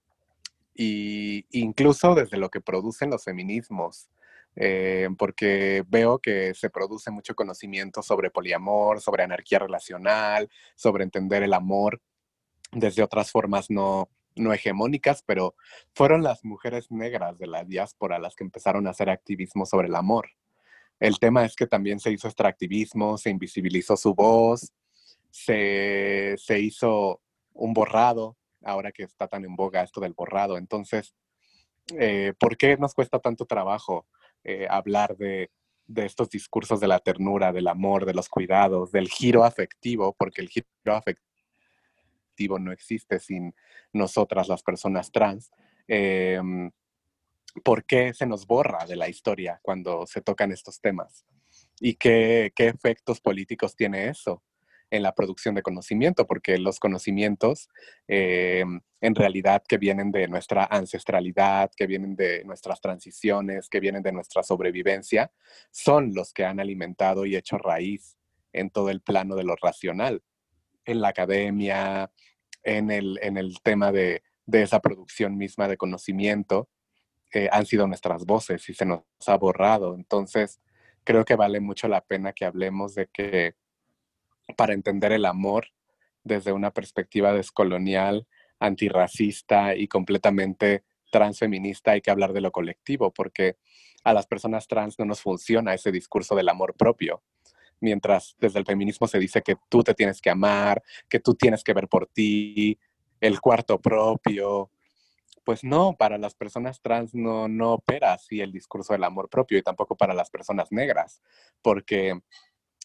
Y 0.75 1.47
incluso 1.51 2.15
desde 2.15 2.37
lo 2.37 2.51
que 2.51 2.61
producen 2.61 3.09
los 3.09 3.25
feminismos, 3.25 4.11
eh, 4.57 5.09
porque 5.19 5.85
veo 5.87 6.19
que 6.19 6.55
se 6.55 6.71
produce 6.71 7.11
mucho 7.11 7.35
conocimiento 7.35 8.03
sobre 8.03 8.31
poliamor, 8.31 9.01
sobre 9.01 9.23
anarquía 9.23 9.59
relacional, 9.59 10.49
sobre 10.75 11.05
entender 11.05 11.43
el 11.43 11.53
amor 11.53 12.01
desde 12.73 13.03
otras 13.03 13.31
formas 13.31 13.71
no, 13.71 14.09
no 14.35 14.53
hegemónicas, 14.53 15.23
pero 15.23 15.55
fueron 15.95 16.23
las 16.23 16.45
mujeres 16.45 16.91
negras 16.91 17.39
de 17.39 17.47
la 17.47 17.65
diáspora 17.65 18.19
las 18.19 18.35
que 18.35 18.45
empezaron 18.45 18.87
a 18.87 18.91
hacer 18.91 19.11
activismo 19.11 19.67
sobre 19.67 19.89
el 19.89 19.95
amor. 19.95 20.31
El 20.99 21.19
tema 21.19 21.45
es 21.45 21.55
que 21.55 21.67
también 21.67 22.01
se 22.01 22.11
hizo 22.11 22.27
extractivismo, 22.27 23.19
se 23.19 23.31
invisibilizó 23.31 23.97
su 23.97 24.15
voz, 24.15 24.73
se, 25.31 26.35
se 26.39 26.59
hizo 26.59 27.21
un 27.53 27.75
borrado, 27.75 28.37
ahora 28.65 28.91
que 28.93 29.03
está 29.03 29.29
tan 29.29 29.45
en 29.45 29.55
boga 29.55 29.83
esto 29.83 30.01
del 30.01 30.15
borrado. 30.15 30.57
Entonces, 30.57 31.15
eh, 31.99 32.33
¿por 32.39 32.57
qué 32.57 32.77
nos 32.77 32.95
cuesta 32.95 33.19
tanto 33.19 33.45
trabajo 33.45 34.07
eh, 34.49 34.69
hablar 34.71 35.17
de, 35.17 35.51
estos 35.97 36.31
discursos 36.31 36.79
de 36.79 36.87
la 36.87 37.01
ternura, 37.01 37.53
del 37.53 37.67
amor, 37.67 38.07
de 38.07 38.15
los 38.15 38.29
cuidados, 38.29 38.93
del 38.93 39.09
giro 39.09 39.43
afectivo, 39.43 40.15
porque 40.17 40.41
el 40.41 40.49
giro 40.49 40.67
afectivo 40.87 42.61
no 42.61 42.71
existe 42.71 43.19
sin 43.19 43.53
nosotras 43.93 44.47
las 44.47 44.63
personas 44.63 45.11
trans. 45.11 45.51
Em, 45.89 46.71
¿Por 47.65 47.85
qué 47.85 48.15
se 48.15 48.25
nos 48.25 48.47
borra 48.47 48.87
de 48.87 48.95
la 48.95 49.09
historia 49.09 49.59
cuando 49.63 50.07
se 50.07 50.21
tocan 50.21 50.53
estos 50.53 50.81
temas? 50.81 51.27
¿Y 51.81 51.95
qué, 51.95 52.53
qué 52.55 52.69
efectos 52.69 53.21
políticos 53.21 53.75
tiene 53.75 54.09
eso? 54.09 54.45
En 54.91 55.03
la 55.03 55.15
producción 55.15 55.55
de 55.55 55.63
conocimiento, 55.63 56.27
porque 56.27 56.59
los 56.59 56.79
conocimientos 56.79 57.69
eh, 58.09 58.65
en 59.01 59.15
realidad 59.15 59.63
que 59.69 59.79
vienen 59.79 60.13
de 60.13 60.29
nuestra 60.29 60.65
ancestralidad, 60.65 61.71
que 61.77 61.87
vienen 61.87 62.17
de 62.17 62.45
nuestras 62.45 62.81
transiciones, 62.81 63.69
que 63.69 63.81
vienen 63.81 64.03
de 64.03 64.13
nuestra 64.13 64.43
sobrevivencia, 64.43 65.33
son 65.71 66.13
los 66.15 66.33
que 66.33 66.45
han 66.45 66.61
alimentado 66.61 67.27
y 67.27 67.37
hecho 67.37 67.59
raíz 67.59 68.17
en 68.53 68.71
todo 68.71 68.91
el 68.91 69.01
plano 69.01 69.37
de 69.37 69.45
lo 69.45 69.57
racional, 69.57 70.23
en 70.85 71.01
la 71.01 71.09
academia, 71.09 72.11
en 72.63 72.91
el, 72.91 73.19
en 73.23 73.37
el 73.37 73.61
tema 73.63 73.93
de, 73.93 74.23
de 74.47 74.63
esa 74.63 74.81
producción 74.81 75.37
misma 75.37 75.69
de 75.69 75.77
conocimiento 75.77 76.69
eh, 77.33 77.49
han 77.51 77.67
sido 77.67 77.87
nuestras 77.87 78.25
voces 78.25 78.69
y 78.69 78.75
se 78.75 78.87
nos 78.87 79.03
ha 79.27 79.37
borrado. 79.37 79.95
Entonces, 79.95 80.61
creo 81.05 81.25
que 81.25 81.37
vale 81.37 81.61
mucho 81.61 81.89
la 81.89 82.01
pena 82.01 82.33
que 82.33 82.45
hablemos 82.45 82.95
de 82.95 83.09
que 83.09 83.57
para 84.57 84.75
entender 84.75 85.13
el 85.13 85.25
amor 85.25 85.69
desde 86.25 86.53
una 86.53 86.73
perspectiva 86.73 87.33
descolonial, 87.33 88.27
antirracista 88.59 89.75
y 89.75 89.89
completamente 89.89 90.85
transfeminista 91.11 91.93
hay 91.93 92.01
que 92.01 92.11
hablar 92.11 92.33
de 92.33 92.41
lo 92.41 92.51
colectivo, 92.51 93.13
porque 93.13 93.57
a 94.05 94.13
las 94.13 94.27
personas 94.27 94.67
trans 94.67 94.99
no 94.99 95.05
nos 95.05 95.21
funciona 95.21 95.75
ese 95.75 95.93
discurso 95.93 96.35
del 96.35 96.49
amor 96.49 96.75
propio. 96.75 97.23
Mientras 97.81 98.37
desde 98.39 98.59
el 98.59 98.65
feminismo 98.65 99.07
se 99.07 99.19
dice 99.19 99.43
que 99.43 99.57
tú 99.69 99.83
te 99.83 99.95
tienes 99.95 100.21
que 100.21 100.31
amar, 100.31 100.83
que 101.09 101.21
tú 101.21 101.35
tienes 101.35 101.63
que 101.63 101.75
ver 101.75 101.89
por 101.89 102.07
ti, 102.07 102.79
el 103.21 103.41
cuarto 103.41 103.81
propio. 103.81 104.71
Pues 105.45 105.63
no, 105.63 105.95
para 105.97 106.19
las 106.19 106.35
personas 106.35 106.81
trans 106.81 107.15
no, 107.15 107.49
no 107.49 107.75
opera 107.75 108.15
así 108.15 108.41
el 108.41 108.53
discurso 108.53 108.93
del 108.93 109.05
amor 109.05 109.29
propio 109.29 109.59
y 109.59 109.63
tampoco 109.63 109.97
para 109.97 110.15
las 110.15 110.31
personas 110.31 110.73
negras, 110.73 111.23
porque 111.63 112.19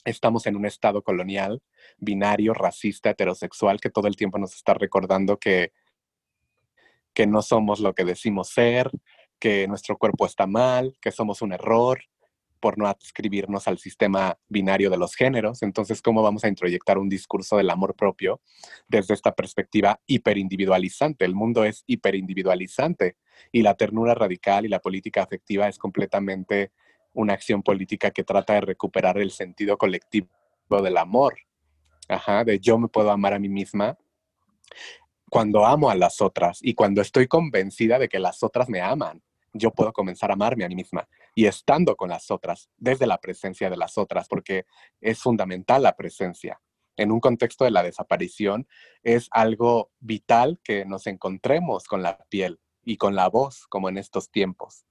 estamos 0.05 0.47
en 0.47 0.55
un 0.55 0.65
estado 0.65 1.03
colonial, 1.03 1.61
binario, 1.97 2.53
racista, 2.53 3.11
heterosexual, 3.11 3.79
que 3.79 3.89
todo 3.89 4.07
el 4.07 4.15
tiempo 4.15 4.37
nos 4.37 4.55
está 4.55 4.73
recordando 4.73 5.37
que, 5.37 5.71
que 7.13 7.27
no 7.27 7.41
somos 7.41 7.79
lo 7.79 7.93
que 7.93 8.05
decimos 8.05 8.49
ser, 8.49 8.91
que 9.39 9.67
nuestro 9.67 9.97
cuerpo 9.97 10.25
está 10.25 10.47
mal, 10.47 10.95
que 11.01 11.11
somos 11.11 11.41
un 11.41 11.53
error, 11.53 12.01
por 12.61 12.77
no 12.77 12.87
adscribirnos 12.87 13.67
al 13.67 13.79
sistema 13.79 14.37
binario 14.47 14.89
de 14.89 14.97
los 14.97 15.15
géneros. 15.15 15.63
Entonces, 15.63 16.01
¿cómo 16.01 16.21
vamos 16.21 16.45
a 16.45 16.47
introyectar 16.47 16.97
un 16.97 17.09
discurso 17.09 17.57
del 17.57 17.71
amor 17.71 17.95
propio 17.95 18.39
desde 18.87 19.15
esta 19.15 19.33
perspectiva 19.33 19.99
hiperindividualizante? 20.05 21.25
El 21.25 21.35
mundo 21.35 21.65
es 21.65 21.83
hiperindividualizante 21.87 23.17
y 23.51 23.63
la 23.63 23.73
ternura 23.73 24.13
radical 24.13 24.65
y 24.65 24.69
la 24.69 24.79
política 24.79 25.23
afectiva 25.23 25.67
es 25.67 25.79
completamente 25.79 26.71
una 27.13 27.33
acción 27.33 27.63
política 27.63 28.11
que 28.11 28.23
trata 28.23 28.53
de 28.53 28.61
recuperar 28.61 29.17
el 29.17 29.31
sentido 29.31 29.77
colectivo 29.77 30.29
del 30.69 30.97
amor. 30.97 31.35
Ajá, 32.07 32.43
de 32.43 32.59
yo 32.59 32.77
me 32.77 32.87
puedo 32.87 33.11
amar 33.11 33.33
a 33.33 33.39
mí 33.39 33.49
misma 33.49 33.97
cuando 35.29 35.65
amo 35.65 35.89
a 35.89 35.95
las 35.95 36.21
otras 36.21 36.59
y 36.61 36.73
cuando 36.73 37.01
estoy 37.01 37.27
convencida 37.27 37.99
de 37.99 38.09
que 38.09 38.19
las 38.19 38.43
otras 38.43 38.67
me 38.69 38.81
aman 38.81 39.21
yo 39.53 39.71
puedo 39.71 39.91
comenzar 39.93 40.29
a 40.31 40.33
amarme 40.33 40.65
a 40.65 40.69
mí 40.69 40.75
misma 40.75 41.07
y 41.35 41.45
estando 41.45 41.95
con 41.95 42.09
las 42.09 42.31
otras, 42.31 42.69
desde 42.77 43.07
la 43.07 43.19
presencia 43.19 43.69
de 43.69 43.77
las 43.77 43.97
otras, 43.97 44.27
porque 44.27 44.65
es 44.99 45.19
fundamental 45.19 45.83
la 45.83 45.95
presencia. 45.95 46.61
En 46.97 47.11
un 47.11 47.19
contexto 47.19 47.63
de 47.63 47.71
la 47.71 47.83
desaparición 47.83 48.67
es 49.01 49.27
algo 49.31 49.91
vital 49.99 50.59
que 50.63 50.85
nos 50.85 51.07
encontremos 51.07 51.85
con 51.85 52.03
la 52.03 52.17
piel 52.29 52.59
y 52.83 52.97
con 52.97 53.15
la 53.15 53.29
voz, 53.29 53.65
como 53.67 53.89
en 53.89 53.97
estos 53.97 54.29
tiempos. 54.29 54.85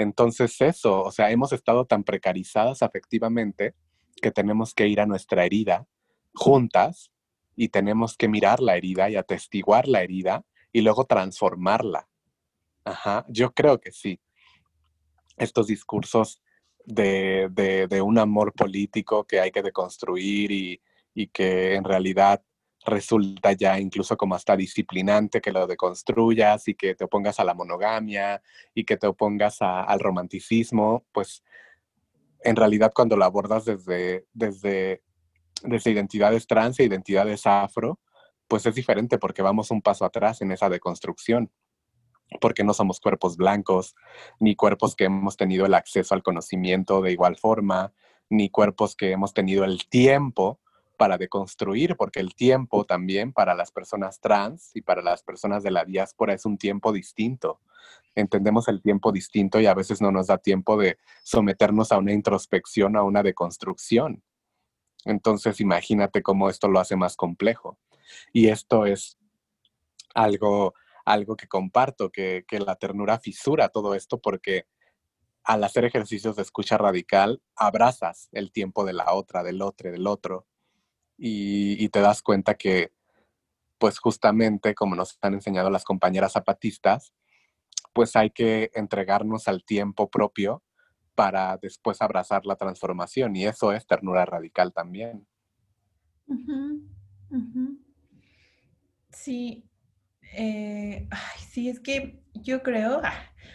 Entonces 0.00 0.60
eso, 0.60 1.02
o 1.02 1.10
sea, 1.10 1.30
hemos 1.30 1.52
estado 1.52 1.84
tan 1.84 2.04
precarizadas 2.04 2.82
afectivamente 2.82 3.74
que 4.22 4.30
tenemos 4.30 4.74
que 4.74 4.86
ir 4.86 5.00
a 5.00 5.06
nuestra 5.06 5.44
herida 5.44 5.86
juntas 6.34 7.10
y 7.56 7.68
tenemos 7.68 8.16
que 8.16 8.28
mirar 8.28 8.60
la 8.60 8.76
herida 8.76 9.10
y 9.10 9.16
atestiguar 9.16 9.88
la 9.88 10.02
herida 10.02 10.44
y 10.72 10.82
luego 10.82 11.04
transformarla 11.04 12.08
Ajá, 12.88 13.26
yo 13.28 13.52
creo 13.52 13.78
que 13.78 13.92
sí. 13.92 14.18
Estos 15.36 15.66
discursos 15.66 16.42
de, 16.86 17.48
de, 17.50 18.00
un 18.00 18.18
amor 18.18 18.54
político 18.54 19.26
que 19.26 19.40
hay 19.40 19.50
que 19.50 19.62
deconstruir 19.62 20.50
y, 20.50 20.80
y, 21.14 21.26
que 21.28 21.74
en 21.74 21.84
realidad 21.84 22.42
resulta 22.88 23.52
ya 23.52 23.78
incluso 23.78 24.16
como 24.16 24.34
hasta 24.34 24.56
disciplinante 24.56 25.40
que 25.40 25.52
lo 25.52 25.66
deconstruyas 25.66 26.68
y 26.68 26.74
que 26.74 26.94
te 26.94 27.04
opongas 27.04 27.40
a 27.40 27.44
la 27.44 27.54
monogamia 27.54 28.42
y 28.74 28.84
que 28.84 28.96
te 28.96 29.06
opongas 29.06 29.58
al 29.60 30.00
romanticismo, 30.00 31.04
pues 31.12 31.42
en 32.42 32.56
realidad 32.56 32.92
cuando 32.94 33.16
lo 33.16 33.24
abordas 33.24 33.64
desde, 33.64 34.26
desde, 34.32 35.02
desde 35.62 35.90
identidades 35.90 36.46
trans 36.46 36.78
e 36.80 36.84
identidades 36.84 37.46
afro, 37.46 37.98
pues 38.46 38.64
es 38.66 38.74
diferente 38.74 39.18
porque 39.18 39.42
vamos 39.42 39.70
un 39.70 39.82
paso 39.82 40.04
atrás 40.04 40.40
en 40.40 40.52
esa 40.52 40.68
deconstrucción 40.68 41.50
porque 42.40 42.62
no 42.62 42.74
somos 42.74 43.00
cuerpos 43.00 43.36
blancos, 43.36 43.94
ni 44.38 44.54
cuerpos 44.54 44.94
que 44.94 45.04
hemos 45.04 45.36
tenido 45.36 45.64
el 45.64 45.74
acceso 45.74 46.14
al 46.14 46.22
conocimiento 46.22 47.00
de 47.00 47.12
igual 47.12 47.36
forma, 47.36 47.92
ni 48.28 48.50
cuerpos 48.50 48.96
que 48.96 49.12
hemos 49.12 49.32
tenido 49.32 49.64
el 49.64 49.88
tiempo 49.88 50.60
para 50.98 51.16
deconstruir, 51.16 51.96
porque 51.96 52.20
el 52.20 52.34
tiempo 52.34 52.84
también 52.84 53.32
para 53.32 53.54
las 53.54 53.70
personas 53.70 54.20
trans 54.20 54.76
y 54.76 54.82
para 54.82 55.00
las 55.00 55.22
personas 55.22 55.62
de 55.62 55.70
la 55.70 55.86
diáspora 55.86 56.34
es 56.34 56.44
un 56.44 56.58
tiempo 56.58 56.92
distinto. 56.92 57.60
Entendemos 58.14 58.68
el 58.68 58.82
tiempo 58.82 59.12
distinto 59.12 59.58
y 59.60 59.66
a 59.66 59.72
veces 59.74 60.02
no 60.02 60.12
nos 60.12 60.26
da 60.26 60.36
tiempo 60.36 60.76
de 60.76 60.98
someternos 61.22 61.92
a 61.92 61.98
una 61.98 62.12
introspección, 62.12 62.96
a 62.96 63.02
una 63.02 63.22
deconstrucción. 63.22 64.22
Entonces 65.06 65.60
imagínate 65.60 66.22
cómo 66.22 66.50
esto 66.50 66.68
lo 66.68 66.80
hace 66.80 66.96
más 66.96 67.16
complejo. 67.16 67.78
Y 68.32 68.48
esto 68.48 68.84
es 68.84 69.16
algo 70.14 70.74
algo 71.08 71.36
que 71.36 71.48
comparto, 71.48 72.10
que, 72.10 72.44
la 72.50 72.76
ternura 72.76 73.18
fisura 73.18 73.70
todo 73.70 73.94
esto 73.94 74.18
porque 74.20 74.66
al 75.42 75.64
hacer 75.64 75.86
ejercicios 75.86 76.36
de 76.36 76.42
escucha 76.42 76.76
radical, 76.76 77.40
abrazas 77.56 78.28
el 78.32 78.52
tiempo 78.52 78.84
de 78.84 78.92
la 78.92 79.14
otra, 79.14 79.42
del 79.42 79.62
otro, 79.62 79.90
del 79.90 80.06
otro, 80.06 80.46
y, 81.18 81.88
te 81.88 82.00
das 82.00 82.22
cuenta 82.22 82.54
que, 82.54 82.92
pues 83.78 83.98
justamente 83.98 84.74
como 84.74 84.94
nos 84.94 85.18
han 85.20 85.34
enseñado 85.34 85.68
las 85.70 85.84
compañeras 85.84 86.32
zapatistas, 86.32 87.12
pues 87.92 88.14
hay 88.16 88.30
que 88.30 88.70
entregarnos 88.74 89.48
al 89.48 89.64
tiempo 89.64 90.08
propio 90.08 90.62
para 91.14 91.58
después 91.58 92.00
abrazar 92.00 92.46
la 92.46 92.56
transformación, 92.56 93.34
y 93.34 93.46
eso 93.46 93.72
es 93.72 93.86
ternura 93.86 94.24
radical 94.24 94.72
también. 94.72 95.26
Sí, 99.10 99.68
eh, 100.34 101.08
sí, 101.50 101.68
es 101.68 101.80
que 101.80 102.22
yo 102.34 102.62
creo, 102.62 103.00
ah, 103.02 103.14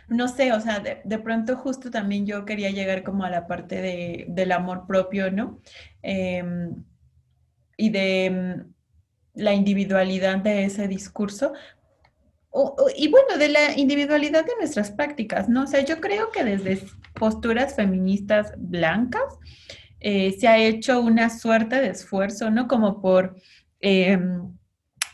no 0.09 0.27
sé, 0.27 0.51
o 0.51 0.59
sea, 0.59 0.79
de, 0.79 1.19
pronto 1.19 1.55
justo 1.55 1.89
también 1.89 2.25
yo 2.25 2.43
quería 2.43 2.71
llegar 2.71 3.03
como 3.03 3.23
a 3.23 3.29
la 3.29 3.47
parte 3.47 3.81
de, 3.81 4.25
del 4.27 4.51
amor 4.51 4.85
propio, 4.85 5.31
¿no? 5.31 5.61
Em, 6.01 6.83
y 7.77 7.89
de 7.89 8.29
mm, 8.31 9.41
la 9.41 9.53
individualidad 9.53 10.37
de 10.37 10.65
ese 10.65 10.87
discurso. 10.87 11.53
y 12.95 13.07
bueno, 13.07 13.37
de 13.37 13.49
la 13.49 13.77
individualidad 13.77 14.45
de 14.45 14.55
nuestras 14.59 14.91
prácticas, 14.91 15.49
¿no? 15.49 15.63
O 15.63 15.67
sea, 15.67 15.83
yo 15.83 15.99
creo 15.99 16.31
que 16.31 16.43
desde 16.43 16.85
posturas 17.15 17.75
feministas 17.75 18.53
blancas 18.57 19.23
eh, 19.99 20.35
se 20.39 20.47
ha 20.47 20.57
hecho 20.57 21.01
una 21.01 21.29
suerte 21.29 21.81
de 21.81 21.89
esfuerzo, 21.89 22.49
¿no? 22.51 22.67
Como 22.67 23.01
por... 23.01 23.35
Em, 23.79 24.53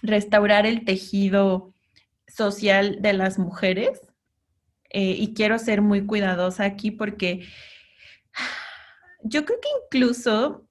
restaurar 0.02 0.66
el 0.66 0.86
tejido 0.86 1.74
social 2.28 3.02
de 3.02 3.14
las 3.14 3.40
mujeres. 3.40 4.02
Eh, 4.92 5.16
y 5.18 5.34
quiero 5.34 5.60
ser 5.60 5.82
muy 5.82 6.06
cuidadosa 6.06 6.64
aquí 6.64 6.92
porque 6.92 7.46
yo 9.24 9.46
creo 9.46 9.60
que 9.60 9.70
incluso 9.86 10.68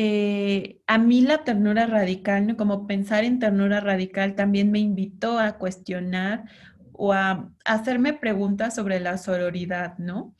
eh, 0.00 0.80
a 0.86 0.96
mí 0.96 1.22
la 1.22 1.42
ternura 1.42 1.86
radical, 1.86 2.54
como 2.56 2.86
pensar 2.86 3.24
en 3.24 3.40
ternura 3.40 3.80
radical, 3.80 4.36
también 4.36 4.70
me 4.70 4.78
invitó 4.78 5.40
a 5.40 5.58
cuestionar 5.58 6.44
o 6.92 7.12
a, 7.12 7.50
hacerme 7.64 8.12
preguntas 8.12 8.76
sobre 8.76 9.00
la 9.00 9.18
sororidad, 9.18 9.98
¿no? 9.98 10.36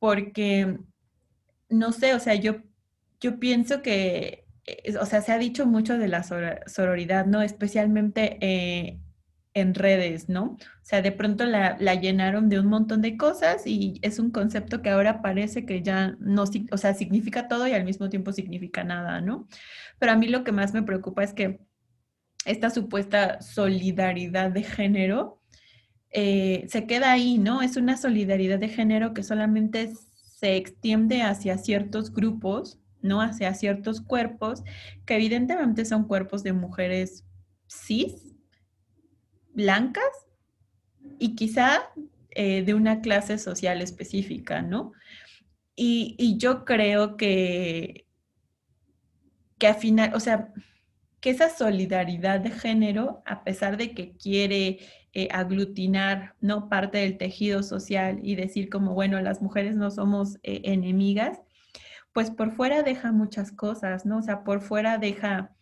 Porque, 0.00 0.78
no 1.68 1.92
sé, 1.92 2.14
o 2.14 2.18
sea, 2.18 2.34
yo, 2.34 2.56
yo 3.20 3.38
pienso 3.38 3.80
que 3.80 4.44
o 5.00 5.06
sea, 5.06 5.22
se 5.22 5.30
ha 5.30 5.38
dicho 5.38 5.66
mucho 5.66 5.96
de 5.98 6.08
la 6.08 6.24
sororidad, 6.66 7.26
¿no? 7.26 7.42
Especialmente 7.42 8.38
eh, 8.40 8.98
en 9.56 9.74
redes, 9.74 10.28
¿no? 10.28 10.44
O 10.44 10.58
sea, 10.84 11.00
de 11.00 11.12
pronto 11.12 11.46
la, 11.46 11.76
llenaron 11.94 12.48
de 12.50 12.60
un 12.60 12.66
montón 12.66 13.00
de 13.00 13.16
cosas 13.16 13.66
y 13.66 13.98
es 14.02 14.18
un 14.18 14.30
concepto 14.30 14.82
que 14.82 14.90
ahora 14.90 15.22
parece 15.22 15.64
que 15.64 15.82
ya 15.82 16.14
no, 16.20 16.44
o 16.70 16.76
sea, 16.76 16.94
significa 16.94 17.48
todo 17.48 17.66
y 17.66 17.72
al 17.72 17.84
mismo 17.84 18.10
tiempo 18.10 18.32
significa 18.32 18.84
nada, 18.84 19.20
¿no? 19.22 19.48
Pero 19.98 20.12
a 20.12 20.16
mí 20.16 20.28
lo 20.28 20.44
que 20.44 20.52
más 20.52 20.74
me 20.74 20.82
preocupa 20.82 21.24
es 21.24 21.32
que 21.32 21.60
esta 22.44 22.70
supuesta 22.70 23.40
solidaridad 23.40 24.50
de 24.50 24.62
género 24.62 25.40
eh, 26.10 26.66
se 26.68 26.86
queda 26.86 27.12
ahí, 27.12 27.38
¿no? 27.38 27.62
Es 27.62 27.76
una 27.76 27.96
solidaridad 27.96 28.58
de 28.58 28.68
género 28.68 29.14
que 29.14 29.22
solamente 29.22 29.92
se 30.38 30.56
extiende 30.56 31.22
hacia 31.22 31.56
ciertos 31.58 32.12
grupos 32.12 32.78
¿no? 33.02 33.20
Hacia 33.20 33.54
ciertos 33.54 34.00
cuerpos 34.00 34.64
que 35.06 35.14
evidentemente 35.14 35.84
son 35.84 36.04
cuerpos 36.04 36.42
de 36.42 36.52
mujeres 36.52 37.24
cis, 37.68 38.25
blancas 39.56 40.04
y 41.18 41.34
quizá 41.34 41.90
eh, 42.30 42.62
de 42.62 42.74
una 42.74 43.00
clase 43.00 43.38
social 43.38 43.82
específica, 43.82 44.62
¿no? 44.62 44.92
Y, 45.74 46.36
yo 46.38 46.64
creo 46.64 47.16
que, 47.16 48.06
que 49.58 49.66
al 49.66 49.74
final, 49.74 50.14
o 50.14 50.20
sea, 50.20 50.52
que 51.20 51.30
esa 51.30 51.50
solidaridad 51.50 52.40
de 52.40 52.50
género, 52.50 53.22
a 53.26 53.44
pesar 53.44 53.76
de 53.76 53.92
que 53.92 54.16
quiere 54.16 54.78
eh, 55.12 55.28
aglutinar 55.32 56.34
¿no? 56.40 56.68
parte 56.68 56.98
del 56.98 57.18
tejido 57.18 57.62
social 57.62 58.20
y 58.22 58.36
decir 58.36 58.70
como, 58.70 58.94
bueno, 58.94 59.20
las 59.20 59.42
mujeres 59.42 59.76
no 59.76 59.90
somos 59.90 60.36
eh, 60.42 60.60
enemigas, 60.64 61.40
pues 62.12 62.30
por 62.30 62.52
fuera 62.52 62.82
deja 62.82 63.12
muchas 63.12 63.52
cosas, 63.52 64.06
¿no? 64.06 64.18
O 64.18 64.22
sea, 64.22 64.44
por 64.44 64.60
fuera 64.62 64.98
deja, 64.98 65.54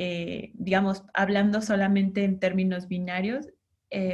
eh, 0.00 0.52
digamos, 0.54 1.02
hablando 1.12 1.60
solamente 1.60 2.22
en 2.22 2.38
términos 2.38 2.86
binarios, 2.86 3.48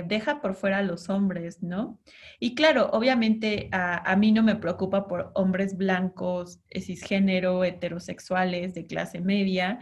deja 0.06 0.40
por 0.40 0.54
fuera 0.54 0.78
a 0.78 0.82
los 0.82 1.10
hombres, 1.10 1.60
¿no? 1.60 1.98
Y 2.38 2.54
claro, 2.54 2.90
obviamente 2.92 3.68
a, 3.72 4.14
mí 4.14 4.30
no 4.30 4.44
me 4.44 4.54
preocupa 4.54 5.08
por 5.08 5.32
hombres 5.34 5.76
blancos, 5.76 6.60
cisgénero, 6.72 7.64
heterosexuales, 7.64 8.72
de 8.72 8.86
clase 8.86 9.20
media. 9.20 9.80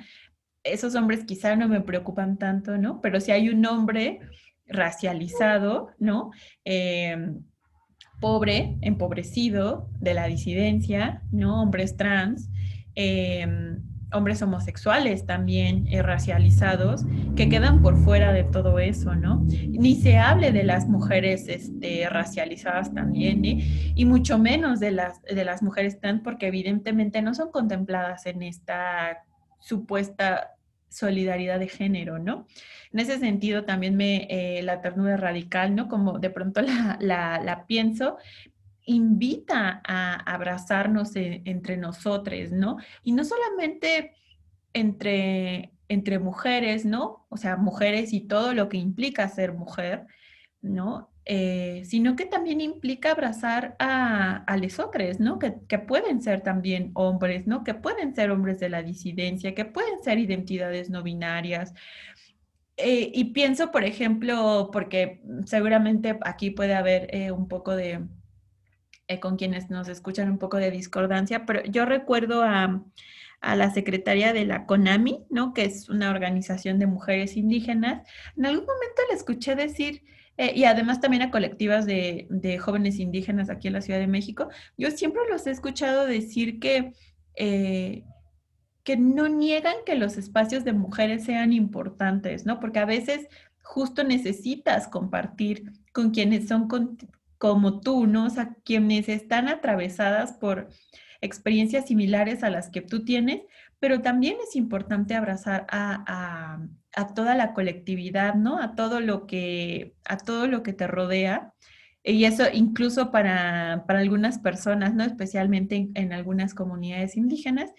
Esos 0.65 0.95
hombres 0.95 1.25
quizá 1.25 1.57
no 1.57 1.69
me 1.69 1.83
preocupan 1.83 2.39
tanto, 2.39 2.79
¿no? 2.79 3.03
Pero 3.03 3.21
si 3.21 3.33
hay 3.33 3.51
un 3.51 3.67
hombre 3.67 4.21
racializado, 4.67 5.91
¿no? 5.99 6.31
Em, 6.65 7.45
pobre, 8.21 8.79
empobrecido 8.81 9.91
de 10.01 10.15
la 10.15 10.27
disidencia, 10.27 11.23
¿no? 11.31 11.63
Hombres 11.63 11.97
trans, 11.97 12.49
em, 12.95 13.83
hombres 14.13 14.43
homosexuales 14.43 15.27
también 15.27 15.87
eh, 15.89 16.03
racializados, 16.03 17.05
que 17.37 17.49
quedan 17.49 17.83
por 17.83 17.97
fuera 17.97 18.33
de 18.33 18.45
todo 18.45 18.79
eso, 18.79 19.15
¿no? 19.15 19.45
Ni 19.69 19.95
se 19.97 20.19
hable 20.19 20.53
de 20.53 20.65
las 20.65 20.89
mujeres 20.89 21.49
este, 21.49 22.09
racializadas 22.09 22.93
también, 22.93 23.45
¿eh? 23.45 23.93
y 23.95 24.05
mucho 24.05 24.39
menos 24.39 24.81
de 24.81 24.93
las, 24.93 25.23
de 25.23 25.45
las 25.45 25.63
mujeres 25.63 26.01
trans, 26.01 26.23
porque 26.23 26.47
evidentemente 26.47 27.23
no 27.23 27.35
son 27.35 27.51
contempladas 27.51 28.27
en 28.27 28.43
esta 28.43 29.23
supuesta 29.61 30.53
solidaridad 30.93 31.59
de 31.59 31.69
género, 31.69 32.19
¿no? 32.19 32.47
En 32.93 33.01
ese 33.01 33.19
sentido 33.19 33.65
también 33.65 33.97
me, 33.97 34.27
eh, 34.29 34.63
la 34.63 34.81
ternura 34.83 35.17
radical, 35.17 35.75
¿no? 35.75 35.89
Como 35.89 36.19
de 36.19 36.31
pronto 36.31 36.61
la, 37.01 37.65
pienso, 37.67 38.19
invita 38.85 39.81
a 39.87 40.15
abrazarnos 40.15 41.15
e, 41.17 41.43
entre 41.45 41.77
nosotros, 41.77 42.51
¿no? 42.53 42.79
Y 43.03 43.13
no 43.13 43.25
solamente 43.25 44.13
entre, 44.73 45.73
entre 45.89 46.19
mujeres, 46.19 46.85
¿no? 46.85 47.27
O 47.29 47.37
sea, 47.37 47.57
mujeres 47.57 48.13
y 48.13 48.21
todo 48.21 48.55
lo 48.55 48.69
que 48.69 48.79
implica 48.79 49.29
ser 49.29 49.53
mujer, 49.53 50.07
¿no? 50.61 51.11
Eh, 51.25 51.83
sino 51.85 52.17
que 52.17 52.27
también 52.27 52.61
implica 52.61 53.13
abrazar 53.13 53.77
a, 53.79 54.39
a 54.39 54.57
lesocres, 54.57 55.21
¿no? 55.21 55.39
Que, 55.39 55.53
pueden 55.79 56.21
ser 56.21 56.43
también 56.43 56.91
hombres, 56.95 57.47
¿no? 57.47 57.63
Que 57.63 57.75
pueden 57.75 58.15
ser 58.15 58.31
hombres 58.33 58.59
de 58.59 58.69
la 58.69 58.83
disidencia, 58.83 59.55
que 59.55 59.65
pueden 59.65 60.03
ser 60.03 60.19
identidades 60.19 60.91
no 60.91 61.03
binarias. 61.03 61.75
Eh, 62.77 63.13
y 63.15 63.27
pienso, 63.27 63.71
por 63.71 63.85
ejemplo, 63.85 64.71
porque 64.73 65.23
seguramente 65.45 66.19
aquí 66.23 66.51
puede 66.51 66.75
haber 66.75 67.15
eh, 67.15 67.31
un 67.31 67.47
poco 67.47 67.77
de, 67.77 68.01
con 69.21 69.37
quienes 69.37 69.71
nos 69.71 69.89
escuchan, 69.89 70.31
un 70.31 70.39
poco 70.39 70.57
de 70.57 70.71
discordancia, 70.71 71.47
pero 71.47 71.63
yo 71.65 71.85
recuerdo 71.85 72.43
a, 72.43 72.83
a 73.41 73.57
la 73.57 73.73
secretaria 73.73 74.33
de 74.33 74.45
la 74.45 74.67
CONAMI, 74.67 75.25
¿no? 75.31 75.53
Que 75.53 75.65
es 75.65 75.89
una 75.89 76.11
organización 76.11 76.79
de 76.79 76.87
mujeres 76.87 77.37
indígenas. 77.37 78.07
En 78.37 78.47
algún 78.47 78.67
momento 78.67 79.03
le 79.11 79.17
escuché 79.17 79.55
decir 79.55 80.03
eh, 80.39 80.53
y 80.57 80.65
además 80.65 81.01
también 81.01 81.23
a 81.23 81.31
colectivas 81.31 81.85
de, 81.87 82.59
jóvenes 82.61 82.99
indígenas 82.99 83.51
aquí 83.51 83.69
en 83.69 83.75
la 83.75 83.81
Ciudad 83.83 84.01
de 84.01 84.07
México, 84.07 84.49
yo 84.79 84.91
siempre 84.91 85.23
los 85.31 85.47
he 85.47 85.51
escuchado 85.51 86.07
decir 86.07 86.59
que, 86.59 86.93
eh, 87.37 88.05
que 88.83 88.97
no 88.97 89.29
niegan 89.29 89.77
que 89.85 89.95
los 89.95 90.17
espacios 90.17 90.65
de 90.65 90.73
mujeres 90.73 91.25
sean 91.25 91.53
importantes, 91.53 92.47
¿no? 92.47 92.61
Porque 92.61 92.79
a 92.79 92.87
veces 92.87 93.29
justo 93.63 94.05
necesitas 94.05 94.89
compartir 94.89 95.73
con 95.93 96.11
quienes 96.11 96.49
son 96.49 96.67
como 97.43 97.81
tú, 97.81 98.07
¿no? 98.07 98.27
O 98.27 98.31
sea, 98.31 98.55
quienes 98.65 99.09
están 99.09 99.49
atravesadas 99.49 100.35
por 100.35 100.69
experiencias 101.21 101.89
similares 101.89 102.45
a 102.45 102.51
las 102.51 102.71
que 102.71 102.83
tú 102.83 103.05
tienes, 103.05 103.41
pero 103.81 104.01
también 104.01 104.37
es 104.47 104.55
importante 104.55 105.17
abrazar 105.17 105.67
a, 105.69 106.61
toda 107.17 107.35
la 107.35 107.53
colectividad, 107.53 108.37
¿no? 108.37 108.63
A 108.63 108.77
todo 108.77 109.01
lo 109.01 109.27
que, 109.27 109.97
a 110.05 110.19
todo 110.19 110.47
lo 110.47 110.63
que 110.63 110.73
te 110.73 110.87
rodea. 110.87 111.53
Y 112.05 112.27
eso 112.27 112.45
incluso 112.53 113.11
para, 113.11 113.73
algunas 113.89 114.39
personas, 114.39 114.95
¿no? 114.95 115.03
Especialmente 115.03 115.89
en, 115.95 116.13
algunas 116.13 116.55
comunidades 116.55 117.17
indígenas, 117.17 117.73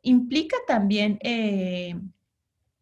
implica 0.00 0.56
también 0.66 1.18
eh, 1.20 2.00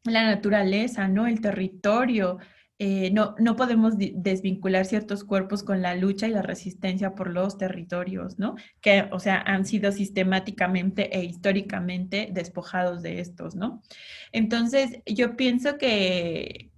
la 0.05 0.27
naturaleza, 0.27 1.09
¿no? 1.09 1.27
El 1.27 1.41
territorio, 1.41 2.39
eh, 2.83 3.11
no, 3.11 3.35
no 3.39 3.57
podemos 3.57 3.99
desvincular 3.99 4.87
ciertos 4.87 5.23
cuerpos 5.23 5.63
con 5.63 5.83
la 5.83 5.95
lucha 5.95 6.27
y 6.27 6.31
la 6.31 6.41
resistencia 6.41 7.15
por 7.15 7.29
los 7.29 7.59
territorios, 7.59 8.39
¿no? 8.39 8.57
Que, 8.81 9.07
o 9.13 9.21
sea, 9.21 9.43
han 9.43 9.67
sido 9.67 9.93
sistemáticamente 9.93 11.15
e 11.15 11.23
históricamente 11.23 12.31
despojados 12.33 13.03
de 13.03 13.21
estos, 13.21 13.55
¿no? 13.55 13.83
Entonces, 14.33 15.03
yo 15.05 15.37
pienso 15.37 15.77
que, 15.77 16.71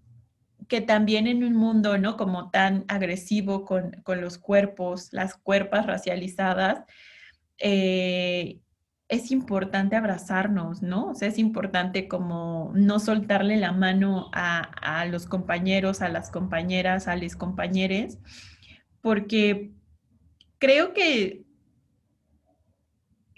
que 0.67 0.81
también 0.81 1.29
en 1.29 1.45
un 1.45 1.55
mundo, 1.55 1.97
¿no? 1.99 2.17
Como 2.17 2.51
tan 2.51 2.85
agresivo 2.89 3.65
con, 3.65 3.93
con 4.03 4.21
los 4.21 4.39
cuerpos, 4.39 5.13
las 5.13 5.37
cuerpas 5.37 5.87
racializadas, 5.87 6.83
eh, 7.59 8.59
es 9.13 9.31
importante 9.31 9.95
abrazarnos, 9.95 10.81
¿no? 10.81 11.11
O 11.11 11.15
sea, 11.15 11.29
es 11.29 11.39
importante 11.39 12.09
como 12.09 12.73
no 12.75 12.99
soltarle 12.99 13.59
la 13.59 13.71
mano 13.71 14.31
a, 14.33 15.05
los 15.05 15.27
compañeros, 15.27 16.01
a 16.01 16.09
las 16.09 16.31
compañeras, 16.31 17.09
a 17.09 17.17
los 17.17 17.37
compañeros, 17.37 18.17
porque 19.03 19.73
creo 20.59 20.95
que, 20.95 21.45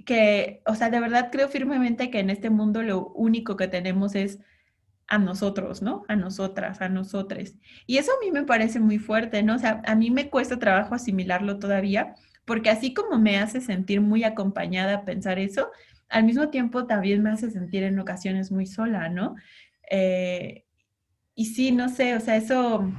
que, 0.07 0.63
o 0.65 0.77
sea, 0.77 0.91
de 0.91 1.01
verdad 1.01 1.31
creo 1.33 1.49
firmemente 1.49 2.09
que 2.09 2.21
en 2.21 2.31
este 2.31 2.51
mundo 2.51 2.85
lo 2.85 3.09
único 3.09 3.57
que 3.57 3.67
tenemos 3.67 4.15
es 4.15 4.39
a 5.09 5.19
nosotros, 5.19 5.83
¿no? 5.83 6.05
A 6.07 6.15
nosotras, 6.15 6.81
a 6.83 6.89
nosotres. 6.89 7.59
Y 7.85 7.99
eso 7.99 8.13
a 8.13 8.25
mí 8.25 8.31
me 8.31 8.45
parece 8.45 8.79
muy 8.79 9.01
fuerte, 9.01 9.43
¿no? 9.43 9.57
O 9.57 9.59
sea, 9.59 9.83
a 9.87 9.97
mí 9.97 10.13
me 10.13 10.31
cuesta 10.31 10.57
trabajo 10.61 10.95
asimilarlo 10.95 11.59
todavía, 11.59 12.15
porque 12.45 12.71
así 12.71 12.95
como 12.95 13.19
me 13.19 13.39
hace 13.39 13.61
sentir 13.61 14.01
muy 14.01 14.25
acompañada 14.25 15.05
pensar 15.05 15.39
eso, 15.39 15.71
al 16.09 16.25
mismo 16.25 16.51
tiempo 16.51 16.87
también 16.87 17.23
me 17.23 17.31
hace 17.31 17.51
sentir 17.51 17.83
en 17.83 17.99
ocasiones 17.99 18.53
muy 18.53 18.67
sola, 18.67 19.09
¿no? 19.09 19.35
Eh, 19.91 20.65
y 21.35 21.47
sí, 21.47 21.73
no 21.73 21.89
sé, 21.89 22.15
o 22.15 22.21
sea, 22.21 22.37
eso 22.37 22.91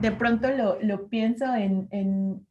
de 0.00 0.12
pronto 0.12 0.48
lo, 0.82 1.08
pienso 1.08 1.44
en, 1.54 1.88
en, 1.90 2.46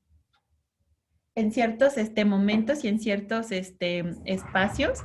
ciertos 1.52 1.98
este, 1.98 2.26
momentos 2.26 2.84
y 2.84 2.90
en 2.90 3.00
ciertos 3.00 3.52
este, 3.52 4.04
espacios. 4.26 5.00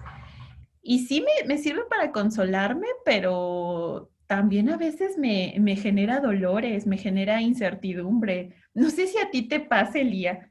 Y 0.83 1.07
sí 1.07 1.25
me, 1.47 1.59
sirve 1.59 1.83
para 1.89 2.11
consolarme, 2.11 2.89
pero 3.05 4.11
también 4.27 4.69
a 4.69 4.77
veces 4.77 5.17
me, 5.17 5.55
me 5.61 5.77
genera 5.77 6.19
dolores, 6.19 6.87
me 6.87 6.99
genera 6.99 7.41
incertidumbre. 7.41 8.51
No 8.75 8.91
sé 8.91 9.07
si 9.07 9.19
a 9.19 9.31
ti 9.31 9.43
te 9.43 9.61
pasa, 9.61 10.01
Elía. 10.01 10.51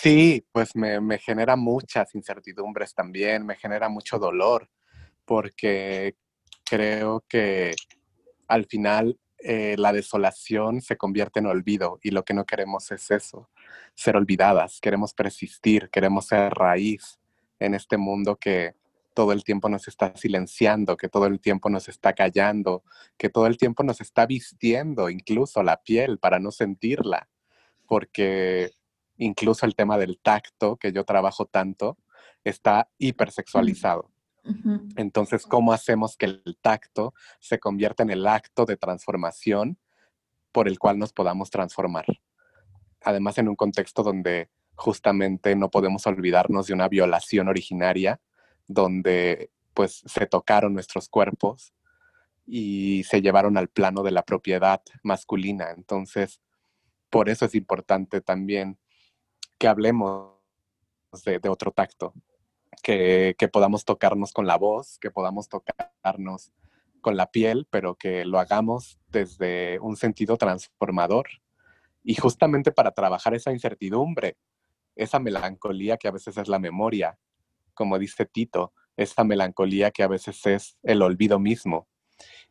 Sí, 0.00 0.46
pues 0.52 0.74
me, 0.76 1.18
genera 1.18 1.56
muchas 1.56 2.14
incertidumbres 2.14 2.94
también, 2.94 3.46
me 3.46 3.56
genera 3.56 3.88
mucho 3.88 4.18
dolor, 4.18 4.68
porque 5.24 6.16
creo 6.64 7.24
que 7.28 7.74
al 8.48 8.66
final 8.66 9.18
eh, 9.38 9.76
la 9.78 9.92
desolación 9.92 10.80
se 10.80 10.96
convierte 10.96 11.40
en 11.40 11.46
olvido 11.46 11.98
y 12.02 12.10
lo 12.10 12.24
que 12.24 12.34
no 12.34 12.44
queremos 12.44 12.90
es 12.90 13.10
eso, 13.10 13.50
ser 13.94 14.16
olvidadas, 14.16 14.80
queremos 14.80 15.14
persistir, 15.14 15.90
queremos 15.90 16.26
ser 16.26 16.52
raíz 16.52 17.18
en 17.58 17.74
este 17.74 17.96
mundo 17.96 18.36
que 18.36 18.74
todo 19.14 19.32
el 19.32 19.44
tiempo 19.44 19.68
nos 19.68 19.86
está 19.88 20.14
silenciando, 20.16 20.96
que 20.96 21.08
todo 21.08 21.26
el 21.26 21.40
tiempo 21.40 21.70
nos 21.70 21.88
está 21.88 22.12
callando, 22.14 22.82
que 23.16 23.28
todo 23.28 23.46
el 23.46 23.56
tiempo 23.56 23.84
nos 23.84 24.00
está 24.00 24.26
vistiendo 24.26 25.08
incluso 25.08 25.62
la 25.62 25.82
piel 25.82 26.18
para 26.18 26.38
no 26.40 26.50
sentirla, 26.50 27.28
porque 27.86 28.72
incluso 29.18 29.66
el 29.66 29.74
tema 29.74 29.98
del 29.98 30.18
tacto, 30.18 30.76
que 30.76 30.92
yo 30.92 31.04
trabajo 31.04 31.46
tanto, 31.46 31.98
está 32.42 32.88
hipersexualizado. 32.98 34.10
Entonces, 34.96 35.46
¿cómo 35.46 35.72
hacemos 35.72 36.18
que 36.18 36.26
el 36.26 36.58
tacto 36.60 37.14
se 37.40 37.58
convierta 37.58 38.02
en 38.02 38.10
el 38.10 38.26
acto 38.26 38.66
de 38.66 38.76
transformación 38.76 39.78
por 40.52 40.68
el 40.68 40.78
cual 40.78 40.98
nos 40.98 41.14
podamos 41.14 41.48
transformar? 41.48 42.04
Además, 43.02 43.38
en 43.38 43.48
un 43.48 43.56
contexto 43.56 44.02
donde 44.02 44.50
justamente 44.74 45.56
no 45.56 45.70
podemos 45.70 46.06
olvidarnos 46.06 46.66
de 46.66 46.74
una 46.74 46.88
violación 46.88 47.48
originaria, 47.48 48.20
donde 48.66 49.50
pues 49.72 50.02
se 50.04 50.26
tocaron 50.26 50.74
nuestros 50.74 51.08
cuerpos 51.08 51.72
y 52.46 53.04
se 53.04 53.22
llevaron 53.22 53.56
al 53.56 53.68
plano 53.68 54.02
de 54.02 54.10
la 54.10 54.24
propiedad 54.24 54.82
masculina. 55.02 55.70
Entonces, 55.70 56.40
por 57.08 57.28
eso 57.28 57.46
es 57.46 57.54
importante 57.54 58.20
también 58.20 58.78
que 59.58 59.68
hablemos 59.68 60.34
de, 61.24 61.48
otro 61.48 61.70
tacto, 61.70 62.12
que, 62.82 63.36
podamos 63.52 63.84
tocarnos 63.84 64.32
con 64.32 64.46
la 64.46 64.56
voz, 64.56 64.98
que 64.98 65.10
podamos 65.10 65.48
tocarnos 65.48 66.52
con 67.00 67.16
la 67.16 67.30
piel, 67.30 67.66
pero 67.70 67.94
que 67.96 68.24
lo 68.24 68.38
hagamos 68.38 68.98
desde 69.08 69.78
un 69.80 69.96
sentido 69.96 70.36
transformador. 70.36 71.28
Y 72.02 72.14
justamente 72.14 72.72
para 72.72 72.92
trabajar 72.92 73.34
esa 73.34 73.52
incertidumbre, 73.52 74.36
esa 74.96 75.18
melancolía 75.18 75.96
que 75.96 76.08
a 76.08 76.12
veces 76.12 76.36
es 76.36 76.48
la 76.48 76.58
memoria, 76.58 77.18
como 77.74 77.98
dice 77.98 78.26
Tito, 78.26 78.72
esa 78.96 79.24
melancolía 79.24 79.90
que 79.90 80.02
a 80.02 80.08
veces 80.08 80.44
es 80.46 80.78
el 80.82 81.02
olvido 81.02 81.38
mismo. 81.38 81.88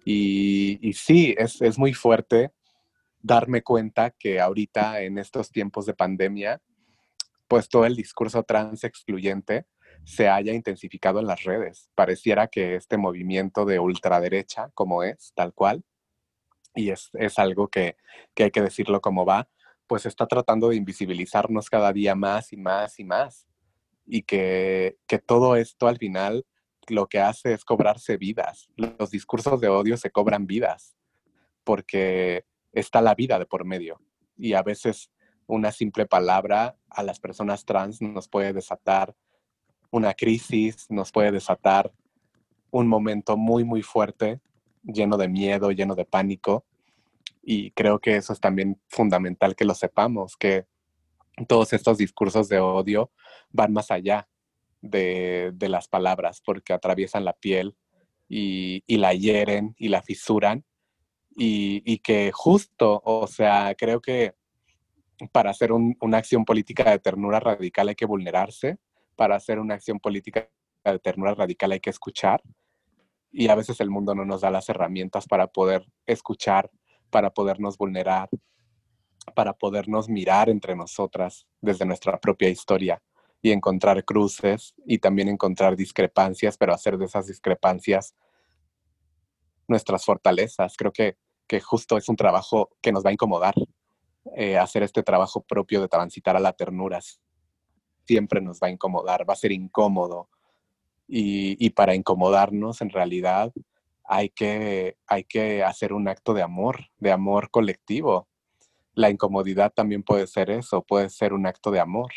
Y, 0.05 0.93
sí, 0.93 1.33
es, 1.37 1.61
es 1.61 1.77
muy 1.77 1.93
fuerte 1.93 2.51
darme 3.21 3.63
cuenta 3.63 4.11
que 4.11 4.41
ahorita 4.41 5.01
en 5.01 5.17
estos 5.17 5.49
tiempos 5.49 5.85
de 5.85 5.93
pandemia, 5.93 6.61
pues 7.53 7.69
todo 7.69 7.85
el 7.85 7.95
discurso 7.95 8.41
trans 8.41 8.83
excluyente 8.83 9.67
se 10.05 10.27
haya 10.27 10.53
intensificado 10.53 11.19
en 11.19 11.27
las 11.27 11.43
redes. 11.43 11.87
Pareciera 11.93 12.47
que 12.47 12.73
este 12.73 12.97
movimiento 12.97 13.63
de 13.63 13.77
ultraderecha, 13.77 14.71
como 14.73 15.03
es, 15.03 15.33
tal 15.35 15.53
cual, 15.53 15.83
y 16.73 16.89
es, 16.89 17.11
es 17.13 17.37
algo 17.37 17.67
que, 17.67 17.95
que 18.33 18.45
hay 18.45 18.49
que 18.49 18.63
decirlo 18.63 19.01
como 19.01 19.23
va, 19.23 19.47
pues 19.85 20.07
está 20.07 20.25
tratando 20.25 20.69
de 20.69 20.77
invisibilizarnos 20.77 21.69
cada 21.69 21.93
día 21.93 22.15
más 22.15 22.51
y 22.53 22.57
más 22.57 22.99
y 22.99 23.03
más. 23.03 23.45
Y 24.07 24.23
que, 24.23 24.97
que 25.05 25.19
todo 25.19 25.55
esto 25.55 25.87
al 25.87 25.99
final 25.99 26.47
lo 26.87 27.05
que 27.05 27.19
hace 27.19 27.53
es 27.53 27.63
cobrarse 27.63 28.17
vidas. 28.17 28.67
Los 28.77 29.11
discursos 29.11 29.61
de 29.61 29.67
odio 29.67 29.95
se 29.97 30.09
cobran 30.09 30.47
vidas 30.47 30.97
porque 31.63 32.45
está 32.71 32.99
la 32.99 33.13
vida 33.13 33.37
de 33.37 33.45
por 33.45 33.63
medio. 33.63 34.01
Y 34.35 34.53
a 34.53 34.63
veces 34.63 35.11
una 35.47 35.71
simple 35.71 36.05
palabra 36.05 36.75
a 36.89 37.03
las 37.03 37.19
personas 37.19 37.65
trans 37.65 38.01
nos 38.01 38.27
puede 38.27 38.53
desatar 38.53 39.15
una 39.91 40.13
crisis, 40.13 40.87
nos 40.89 41.11
puede 41.11 41.31
desatar 41.31 41.91
un 42.71 42.87
momento 42.87 43.37
muy, 43.37 43.63
muy 43.63 43.83
fuerte, 43.83 44.41
lleno 44.83 45.17
de 45.17 45.27
miedo, 45.27 45.71
lleno 45.71 45.93
de 45.93 46.05
pánico. 46.05 46.65
Y 47.43 47.71
creo 47.71 47.99
que 47.99 48.15
eso 48.15 48.33
es 48.33 48.39
también 48.39 48.81
fundamental 48.87 49.55
que 49.55 49.65
lo 49.65 49.75
sepamos, 49.75 50.35
que 50.35 50.65
todos 51.47 51.73
estos 51.73 51.97
discursos 51.99 52.49
de 52.49 52.59
odio 52.59 53.11
van 53.51 53.73
más 53.73 53.91
allá 53.91 54.27
de, 54.81 55.53
las 55.59 55.87
palabras, 55.87 56.41
porque 56.43 56.73
atraviesan 56.73 57.25
la 57.25 57.33
piel 57.33 57.75
y, 58.27 58.83
la 58.87 59.13
hieren 59.13 59.75
y 59.77 59.89
la 59.89 60.01
fisuran. 60.01 60.65
Y, 61.35 61.99
que 61.99 62.31
justo, 62.31 63.01
o 63.05 63.27
sea, 63.27 63.75
creo 63.77 64.01
que 64.01 64.35
para 65.31 65.51
hacer 65.51 65.71
una 65.71 66.17
acción 66.17 66.45
política 66.45 66.91
de 66.91 66.99
ternura 66.99 67.39
radical 67.39 67.89
hay 67.89 67.95
que 67.95 68.05
vulnerarse, 68.05 68.77
para 69.15 69.35
hacer 69.35 69.59
una 69.59 69.75
acción 69.75 69.99
política 69.99 70.49
de 70.83 70.99
ternura 70.99 71.33
radical 71.33 71.71
hay 71.71 71.79
que 71.79 71.89
escuchar 71.89 72.41
y 73.31 73.47
a 73.47 73.55
veces 73.55 73.79
el 73.81 73.89
mundo 73.89 74.13
no 74.13 74.25
nos 74.25 74.41
da 74.41 74.51
las 74.51 74.69
herramientas 74.69 75.25
para 75.27 75.47
poder 75.47 75.85
escuchar, 76.05 76.69
para 77.09 77.31
podernos 77.31 77.77
vulnerar, 77.77 78.29
para 79.35 79.53
podernos 79.53 80.07
mirar 80.07 80.49
entre 80.49 80.75
nosotras 80.75 81.47
desde 81.59 81.85
nuestra 81.85 82.19
propia 82.19 82.49
historia 82.49 83.01
y 83.41 83.51
encontrar 83.51 84.05
cruces 84.05 84.75
y 84.85 84.99
también 84.99 85.27
encontrar 85.27 85.75
discrepancias, 85.75 86.57
pero 86.57 86.73
hacer 86.73 86.97
de 86.97 87.05
esas 87.05 87.27
discrepancias 87.27 88.15
nuestras 89.67 90.05
fortalezas. 90.05 90.77
Creo 90.77 90.91
que, 90.91 91.17
justo 91.61 91.97
es 91.97 92.09
un 92.09 92.15
trabajo 92.15 92.69
que 92.81 92.91
nos 92.91 93.05
va 93.05 93.09
a 93.09 93.13
incomodar, 93.13 93.53
eh, 94.35 94.57
hacer 94.57 94.83
este 94.83 95.03
trabajo 95.03 95.41
propio 95.41 95.81
de 95.81 95.87
transitar 95.87 96.35
a 96.35 96.39
la 96.39 96.53
ternura 96.53 96.99
siempre 98.05 98.41
nos 98.41 98.59
va 98.59 98.67
a 98.67 98.71
incomodar, 98.71 99.27
va 99.27 99.33
a 99.33 99.37
ser 99.37 99.51
incómodo. 99.51 100.29
Y, 101.07 101.69
para 101.71 101.95
incomodarnos, 101.95 102.81
en 102.81 102.89
realidad, 102.89 103.51
hay 104.03 104.29
que, 104.29 104.97
hay 105.05 105.23
que 105.25 105.63
hacer 105.63 105.93
un 105.93 106.07
acto 106.07 106.33
de 106.33 106.41
amor, 106.41 106.87
de 106.97 107.11
amor 107.11 107.51
colectivo. 107.51 108.27
La 108.95 109.09
incomodidad 109.09 109.71
también 109.73 110.01
puede 110.01 110.25
ser 110.27 110.49
eso, 110.49 110.81
puede 110.81 111.09
ser 111.09 111.33
un 111.33 111.45
acto 111.45 111.71
de 111.71 111.79
amor. 111.79 112.11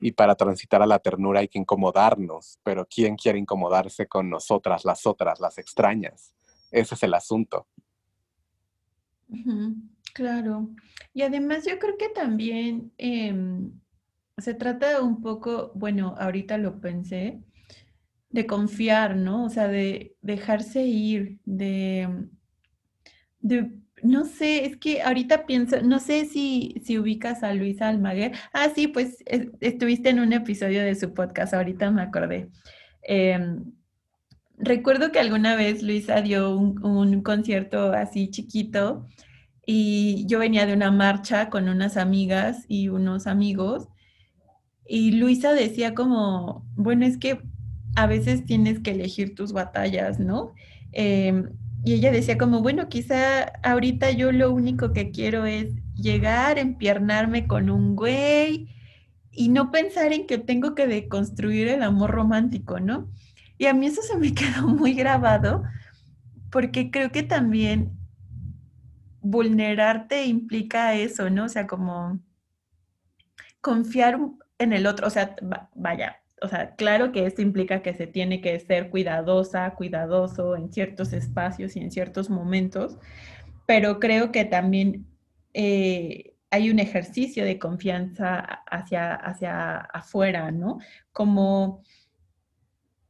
Y 0.00 0.12
para 0.12 0.34
transitar 0.34 0.82
a 0.82 0.86
la 0.86 0.98
ternura 0.98 1.40
hay 1.40 1.48
que 1.48 1.58
incomodarnos, 1.58 2.58
pero 2.62 2.86
¿quién 2.86 3.16
quiere 3.16 3.38
incomodarse 3.38 4.06
con 4.06 4.28
nosotras, 4.28 4.84
las 4.84 5.06
otras, 5.06 5.40
las 5.40 5.56
extrañas? 5.58 6.34
Ese 6.70 6.94
es 6.94 7.02
el 7.02 7.14
asunto. 7.14 7.66
Claro. 10.12 10.70
Y 11.12 11.22
además 11.22 11.64
yo 11.66 11.78
creo 11.78 11.96
que 11.96 12.08
también 12.08 12.92
em, 12.98 13.72
se 14.38 14.54
trata 14.54 15.02
un 15.02 15.20
poco, 15.20 15.72
bueno, 15.74 16.14
ahorita 16.18 16.58
lo 16.58 16.80
pensé, 16.80 17.40
de 18.30 18.46
confiar, 18.46 19.16
¿no? 19.16 19.44
O 19.44 19.48
sea, 19.48 19.68
de 19.68 20.14
dejarse 20.22 20.82
ir, 20.82 21.38
de, 21.44 22.28
de 23.40 23.72
no 24.02 24.24
sé, 24.24 24.64
es 24.64 24.76
que 24.76 25.02
ahorita 25.02 25.46
pienso, 25.46 25.82
no 25.82 25.98
sé 25.98 26.24
si, 26.26 26.74
si 26.84 26.98
ubicas 26.98 27.42
a 27.42 27.52
Luisa 27.54 27.88
Almaguer. 27.88 28.32
Ah, 28.52 28.68
sí, 28.74 28.88
pues 28.88 29.22
estuviste 29.60 30.10
en 30.10 30.20
un 30.20 30.32
episodio 30.32 30.82
de 30.82 30.94
su 30.94 31.12
podcast, 31.12 31.54
ahorita 31.54 31.90
me 31.90 32.02
acordé. 32.02 32.48
Em, 33.02 33.64
recuerdo 34.60 35.12
que 35.12 35.18
alguna 35.18 35.56
vez 35.56 35.82
Luisa 35.82 36.20
dio 36.20 36.56
un, 36.56 37.22
concierto 37.22 37.92
así 37.92 38.30
chiquito 38.30 39.06
y 39.66 40.24
yo 40.26 40.38
venía 40.38 40.66
de 40.66 40.74
una 40.74 40.90
marcha 40.90 41.50
con 41.50 41.68
unas 41.68 41.96
amigas 41.96 42.64
y 42.68 42.88
unos 42.88 43.26
amigos 43.26 43.88
y 44.86 45.12
Luisa 45.12 45.52
decía 45.52 45.94
como, 45.94 46.66
bueno, 46.74 47.06
es 47.06 47.16
que 47.16 47.40
a 47.94 48.06
veces 48.06 48.44
tienes 48.44 48.80
que 48.80 48.90
elegir 48.90 49.34
tus 49.36 49.52
batallas, 49.52 50.18
¿no? 50.18 50.52
Em, 50.92 51.50
y 51.84 51.94
ella 51.94 52.10
decía 52.10 52.36
como, 52.36 52.60
bueno, 52.60 52.88
quizá 52.88 53.44
ahorita 53.62 54.10
yo 54.10 54.32
lo 54.32 54.52
único 54.52 54.92
que 54.92 55.12
quiero 55.12 55.46
es 55.46 55.72
llegar, 55.94 56.58
empiernarme 56.58 57.46
con 57.46 57.70
un 57.70 57.94
güey 57.94 58.68
y 59.30 59.48
no 59.48 59.70
pensar 59.70 60.12
en 60.12 60.26
que 60.26 60.38
tengo 60.38 60.74
que 60.74 60.86
deconstruir 60.86 61.68
el 61.68 61.82
amor 61.82 62.10
romántico, 62.10 62.80
¿no? 62.80 63.08
Y 63.60 63.66
a 63.66 63.74
mí 63.74 63.86
eso 63.86 64.00
se 64.00 64.16
me 64.16 64.32
quedó 64.34 64.68
muy 64.68 64.94
grabado 64.94 65.64
porque 66.50 66.90
creo 66.90 67.12
que 67.12 67.22
también 67.22 67.92
vulnerarte 69.20 70.24
implica 70.24 70.94
eso, 70.94 71.28
¿no? 71.28 71.44
O 71.44 71.48
sea, 71.50 71.66
como 71.66 72.20
confiar 73.60 74.18
en 74.58 74.72
el 74.72 74.86
otro, 74.86 75.06
o 75.06 75.10
sea, 75.10 75.36
vaya, 75.74 76.22
o 76.40 76.48
sea, 76.48 76.74
claro 76.74 77.12
que 77.12 77.26
esto 77.26 77.42
implica 77.42 77.82
que 77.82 77.92
se 77.92 78.06
tiene 78.06 78.40
que 78.40 78.58
ser 78.60 78.88
cuidadosa, 78.88 79.74
cuidadoso 79.74 80.56
en 80.56 80.72
ciertos 80.72 81.12
espacios 81.12 81.76
y 81.76 81.80
en 81.80 81.90
ciertos 81.90 82.30
momentos, 82.30 82.98
pero 83.66 84.00
creo 84.00 84.32
que 84.32 84.46
también 84.46 85.06
eh, 85.52 86.34
hay 86.50 86.70
un 86.70 86.78
ejercicio 86.78 87.44
de 87.44 87.58
confianza 87.58 88.38
hacia, 88.40 89.16
hacia 89.16 89.76
afuera, 89.76 90.50
¿no? 90.50 90.78
Como 91.12 91.82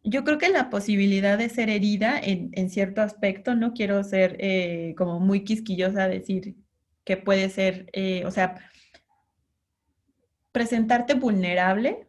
yo 0.03 0.25
creo 0.25 0.39
que 0.39 0.49
la 0.49 0.71
posibilidad 0.71 1.37
de 1.39 1.49
ser 1.49 1.69
herida 1.69 2.19
en, 2.19 2.71
cierto 2.71 3.03
aspecto, 3.03 3.55
no 3.55 3.75
quiero 3.75 4.03
ser 4.03 4.37
eh, 4.41 4.95
como 4.97 5.21
muy 5.21 5.45
quisquillosa, 5.45 6.09
decir 6.09 6.57
que 7.05 7.17
puede 7.17 7.51
ser, 7.51 7.91
eh, 7.93 8.25
o 8.25 8.31
sea, 8.31 8.57
presentarte 10.53 11.15
vulnerable 11.15 12.09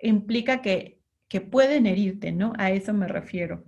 implica 0.00 0.62
que, 0.62 0.98
pueden 1.50 1.86
herirte, 1.86 2.32
¿no? 2.32 2.52
A 2.58 2.72
eso 2.72 2.92
me 2.92 3.06
refiero. 3.06 3.64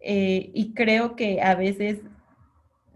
Eh, 0.00 0.50
y 0.54 0.74
creo 0.74 1.14
que 1.14 1.40
a 1.40 1.54
veces 1.54 2.00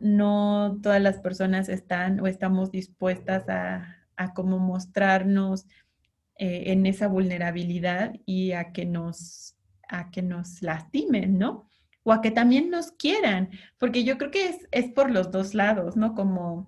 no 0.00 0.80
todas 0.82 1.00
las 1.00 1.18
personas 1.18 1.68
están 1.68 2.18
o 2.18 2.26
estamos 2.26 2.72
dispuestas 2.72 3.48
a, 3.48 3.98
a 4.16 4.34
como 4.34 4.58
mostrarnos 4.58 5.66
en 6.42 6.86
esa 6.86 7.06
vulnerabilidad 7.06 8.14
y 8.24 8.52
a 8.52 8.72
que 8.72 8.86
nos 8.86 9.59
a 9.90 10.10
que 10.10 10.22
nos 10.22 10.62
lastimen, 10.62 11.38
¿no? 11.38 11.68
O 12.02 12.12
a 12.12 12.22
que 12.22 12.30
también 12.30 12.70
nos 12.70 12.92
quieran, 12.92 13.50
porque 13.78 14.04
yo 14.04 14.16
creo 14.16 14.30
que 14.30 14.48
es, 14.48 14.68
es 14.70 14.90
por 14.92 15.10
los 15.10 15.30
dos 15.30 15.54
lados, 15.54 15.96
¿no? 15.96 16.14
Como 16.14 16.66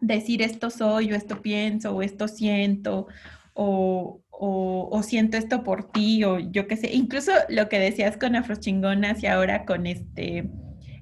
decir 0.00 0.42
esto 0.42 0.70
soy 0.70 1.12
o 1.12 1.16
esto 1.16 1.42
pienso 1.42 1.94
o 1.94 2.02
esto 2.02 2.28
siento 2.28 3.06
o, 3.54 4.22
o, 4.30 5.02
siento 5.02 5.36
esto 5.36 5.62
por 5.62 5.90
ti 5.90 6.24
o 6.24 6.38
yo 6.38 6.66
qué 6.66 6.76
sé. 6.76 6.92
Incluso 6.92 7.32
lo 7.48 7.68
que 7.68 7.78
decías 7.78 8.16
con 8.16 8.36
Afrochingonas 8.36 9.22
y 9.22 9.26
ahora 9.26 9.64
con 9.64 9.86
este 9.86 10.50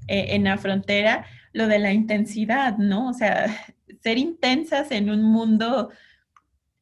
eh, 0.08 0.34
en 0.34 0.44
la 0.44 0.58
frontera, 0.58 1.24
lo 1.52 1.66
de 1.66 1.78
la 1.78 1.92
intensidad, 1.92 2.76
¿no? 2.78 3.08
O 3.08 3.14
sea, 3.14 3.46
ser 4.02 4.18
intensas 4.18 4.90
en 4.90 5.10
un 5.10 5.22
mundo 5.22 5.90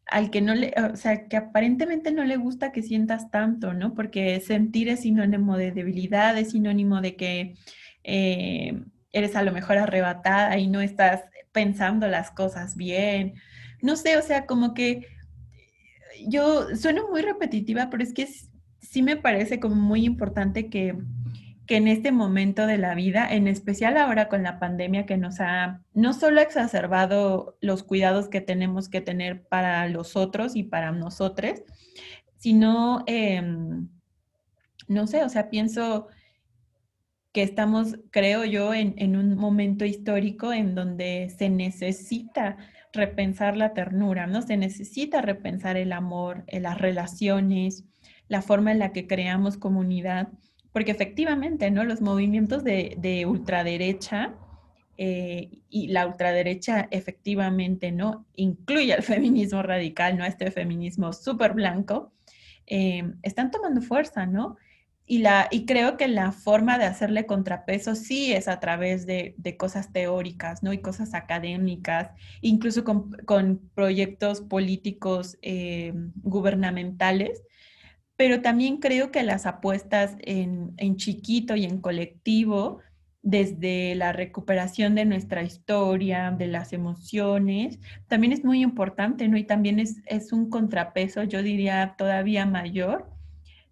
al 0.09 0.31
que 0.31 0.41
no 0.41 0.55
le, 0.55 0.75
o 0.93 0.97
sea, 0.97 1.29
que 1.29 1.37
aparentemente 1.37 2.11
no 2.13 2.25
le 2.25 2.37
gusta 2.37 2.73
que 2.73 2.83
sientas 2.83 3.31
tanto, 3.31 3.75
¿no? 3.75 3.95
Porque 3.95 4.41
sentir 4.41 4.89
es 4.89 5.01
sinónimo 5.01 5.57
de 5.57 5.71
debilidad, 5.71 6.37
es 6.39 6.53
sinónimo 6.53 7.01
de 7.01 7.17
que 7.17 7.55
eh, 8.05 8.83
eres 9.13 9.37
a 9.37 9.43
lo 9.43 9.53
mejor 9.53 9.79
arrebatada 9.79 10.57
y 10.59 10.67
no 10.67 10.81
estás 10.81 11.25
pensando 11.53 12.09
las 12.09 12.31
cosas 12.31 12.75
bien. 12.75 13.35
No 13.83 13.97
sé, 13.97 14.17
o 14.17 14.23
sea, 14.23 14.47
como 14.47 14.75
que 14.75 15.07
yo 16.27 16.75
sueno 16.75 17.09
muy 17.09 17.21
repetitiva, 17.23 17.91
pero 17.91 18.03
es 18.03 18.15
que 18.15 18.29
sí 18.81 19.03
me 19.03 19.17
parece 19.17 19.61
como 19.61 19.75
muy 19.75 20.07
importante 20.07 20.71
que, 20.71 20.97
que 21.69 21.77
en 21.77 21.87
este 21.87 22.13
momento 22.13 22.67
de 22.67 22.79
la 22.79 22.95
vida, 22.95 23.29
en 23.31 23.47
especial 23.47 23.99
ahora 23.99 24.31
con 24.31 24.43
la 24.43 24.59
pandemia 24.59 25.05
que 25.05 25.19
nos 25.19 25.39
ha 25.39 25.83
no 25.93 26.15
solo 26.15 26.41
exacerbado 26.41 27.59
los 27.61 27.83
cuidados 27.83 28.31
que 28.31 28.41
tenemos 28.41 28.89
que 28.89 29.03
tener 29.03 29.47
para 29.47 29.87
los 29.87 30.17
otros 30.17 30.57
y 30.57 30.63
para 30.63 30.93
nosotros, 30.93 31.61
sino, 32.39 33.05
em, 33.07 33.87
no 34.89 35.07
sé, 35.07 35.23
o 35.25 35.29
sea, 35.29 35.51
pienso 35.51 36.09
que 37.33 37.43
estamos, 37.43 37.99
creo 38.11 38.47
yo, 38.47 38.73
en, 38.73 38.95
en, 38.97 39.15
un 39.15 39.37
momento 39.37 39.85
histórico 39.85 40.55
en 40.55 40.75
donde 40.75 41.29
se 41.37 41.51
necesita 41.51 42.57
repensar 42.95 43.59
la 43.59 43.75
ternura, 43.75 44.27
¿no? 44.27 44.41
Se 44.41 44.57
necesita 44.57 45.21
repensar 45.21 45.77
el 45.77 45.93
amor, 45.93 46.45
las 46.51 46.79
relaciones, 46.79 47.85
la 48.29 48.41
forma 48.41 48.73
en 48.73 48.79
la 48.79 48.93
que 48.93 49.07
creamos 49.07 49.59
comunidad, 49.59 50.29
porque 50.73 50.91
efectivamente, 50.91 51.71
¿no? 51.71 51.85
Los 51.85 52.01
movimientos 52.01 52.65
de, 52.65 53.25
ultraderecha 53.27 54.35
eh, 54.97 55.61
y 55.69 55.89
la 55.89 56.07
ultraderecha 56.07 56.89
efectivamente, 56.91 57.93
¿no? 57.93 58.27
Incluye 58.35 58.93
al 58.93 59.03
feminismo 59.15 59.63
radical, 59.63 60.17
¿no? 60.19 60.25
Este 60.25 60.51
feminismo 60.51 61.13
súper 61.13 61.55
blanco, 61.55 62.13
eh, 62.67 63.13
están 63.23 63.51
tomando 63.51 63.81
fuerza, 63.81 64.27
¿no? 64.27 64.57
Y, 65.11 65.19
la, 65.19 65.49
y 65.51 65.65
creo 65.65 65.97
que 65.97 66.07
la 66.07 66.33
forma 66.33 66.77
de 66.77 66.85
hacerle 66.85 67.25
contrapeso 67.25 67.95
sí 67.95 68.35
es 68.35 68.47
a 68.47 68.61
través 68.61 69.07
de, 69.07 69.35
cosas 69.57 69.91
teóricas, 69.91 70.63
¿no? 70.63 70.75
Y 70.75 70.83
cosas 70.83 71.15
académicas, 71.15 72.11
incluso 72.43 72.85
con, 72.85 73.71
proyectos 73.75 74.43
políticos 74.43 75.39
eh, 75.41 75.95
gubernamentales. 76.17 77.43
Pero 78.19 78.43
también 78.43 78.79
creo 78.79 79.13
que 79.13 79.23
las 79.23 79.47
apuestas 79.47 80.17
en, 80.19 80.75
chiquito 80.97 81.55
y 81.55 81.65
en 81.65 81.81
colectivo, 81.81 82.81
desde 83.23 83.95
la 83.95 84.13
recuperación 84.13 84.97
de 84.97 85.05
nuestra 85.05 85.45
historia, 85.45 86.33
de 86.33 86.49
las 86.49 86.73
emociones, 86.73 87.79
también 88.09 88.33
es 88.33 88.45
muy 88.45 88.61
importante, 88.61 89.29
¿no? 89.29 89.39
Y 89.39 89.45
también 89.45 89.79
es, 89.79 90.03
es 90.07 90.33
un 90.33 90.51
contrapeso, 90.51 91.23
yo 91.23 91.45
diría, 91.45 91.95
todavía 91.97 92.45
mayor 92.45 93.09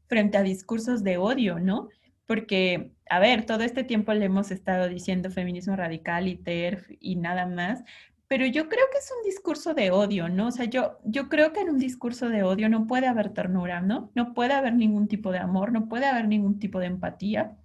frente 0.07 0.39
a 0.39 0.45
discursos 0.45 1.03
de 1.03 1.17
odio, 1.17 1.59
¿no? 1.59 1.89
Porque, 2.25 2.93
a 3.11 3.19
ver, 3.19 3.47
todo 3.47 3.65
este 3.65 3.83
tiempo 3.83 4.15
le 4.15 4.27
hemos 4.27 4.53
estado 4.53 4.89
diciendo 4.89 5.29
feminismo 5.29 5.75
radical 5.75 6.29
y 6.29 6.37
TERF 6.37 6.89
y 7.01 7.17
nada 7.17 7.47
más, 7.47 7.83
pero 8.29 8.47
yo 8.47 8.69
creo 8.69 8.87
que 8.91 8.99
es 8.99 9.13
un 9.17 9.23
discurso 9.25 9.75
de 9.75 9.91
odio, 9.91 10.29
¿no? 10.29 10.49
O 10.49 10.51
sea, 10.51 10.65
yo, 10.65 10.99
yo 11.05 11.29
creo 11.29 11.53
que 11.53 11.61
en 11.61 11.71
un 11.71 11.79
discurso 11.79 12.29
de 12.29 12.43
odio 12.43 12.69
no 12.69 12.87
puede 12.87 13.07
haber 13.07 13.31
ternura, 13.31 13.81
¿no? 13.81 14.11
No 14.15 14.35
puede 14.35 14.53
haber 14.53 14.75
ningún 14.75 15.07
tipo 15.07 15.31
de 15.31 15.39
amor, 15.39 15.73
no 15.73 15.89
puede 15.89 16.07
haber 16.07 16.27
ningún 16.27 16.59
tipo 16.59 16.81
de 16.81 16.87
empatía, 16.87 17.57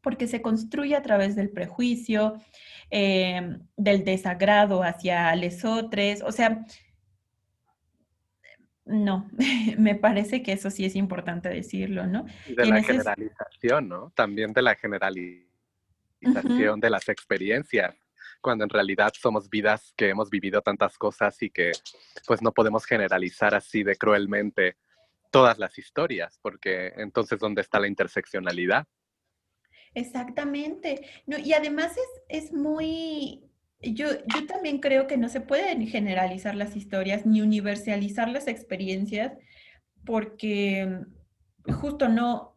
porque 0.00 0.26
se 0.26 0.40
construye 0.40 0.96
a 0.96 1.02
través 1.02 1.36
del 1.36 1.50
prejuicio, 1.50 2.40
eh, 2.90 3.58
del 3.76 4.04
desagrado 4.04 4.82
hacia 4.82 5.34
lesotres, 5.34 6.22
o 6.22 6.32
sea, 6.32 6.64
no, 8.86 9.28
me 9.78 9.94
parece 9.94 10.42
que 10.42 10.52
eso 10.52 10.70
sí 10.70 10.86
es 10.86 10.96
importante 10.96 11.50
decirlo, 11.50 12.06
¿no? 12.06 12.24
De 12.46 12.64
la 12.64 12.82
generalización, 12.82 13.88
¿no? 13.88 14.10
También 14.14 14.54
de 14.54 14.62
la 14.62 14.74
generalización 14.74 16.80
de 16.80 16.90
las 16.90 17.08
experiencias, 17.08 17.94
cuando 18.40 18.64
en 18.64 18.70
realidad 18.70 19.12
somos 19.18 19.48
vidas 19.48 19.92
que 19.96 20.08
hemos 20.08 20.30
vivido 20.30 20.62
tantas 20.62 20.98
cosas 20.98 21.40
y 21.42 21.50
que 21.50 21.72
pues 22.26 22.42
no 22.42 22.52
podemos 22.52 22.84
generalizar 22.84 23.54
así 23.54 23.82
de 23.82 23.96
cruelmente 23.96 24.76
todas 25.30 25.58
las 25.58 25.78
historias, 25.78 26.38
porque 26.42 26.92
entonces 26.96 27.38
¿dónde 27.38 27.60
está 27.60 27.80
la 27.80 27.88
interseccionalidad? 27.88 28.86
Exactamente. 29.94 31.08
No, 31.26 31.38
y 31.38 31.52
además 31.54 31.96
es, 31.96 32.44
es 32.44 32.52
muy, 32.52 33.48
yo, 33.80 34.08
yo 34.12 34.46
también 34.46 34.78
creo 34.78 35.06
que 35.06 35.16
no 35.16 35.28
se 35.28 35.40
pueden 35.40 35.86
generalizar 35.86 36.54
las 36.54 36.76
historias 36.76 37.26
ni 37.26 37.40
universalizar 37.40 38.28
las 38.28 38.46
experiencias 38.46 39.32
porque 40.04 41.00
justo 41.80 42.08
no, 42.08 42.56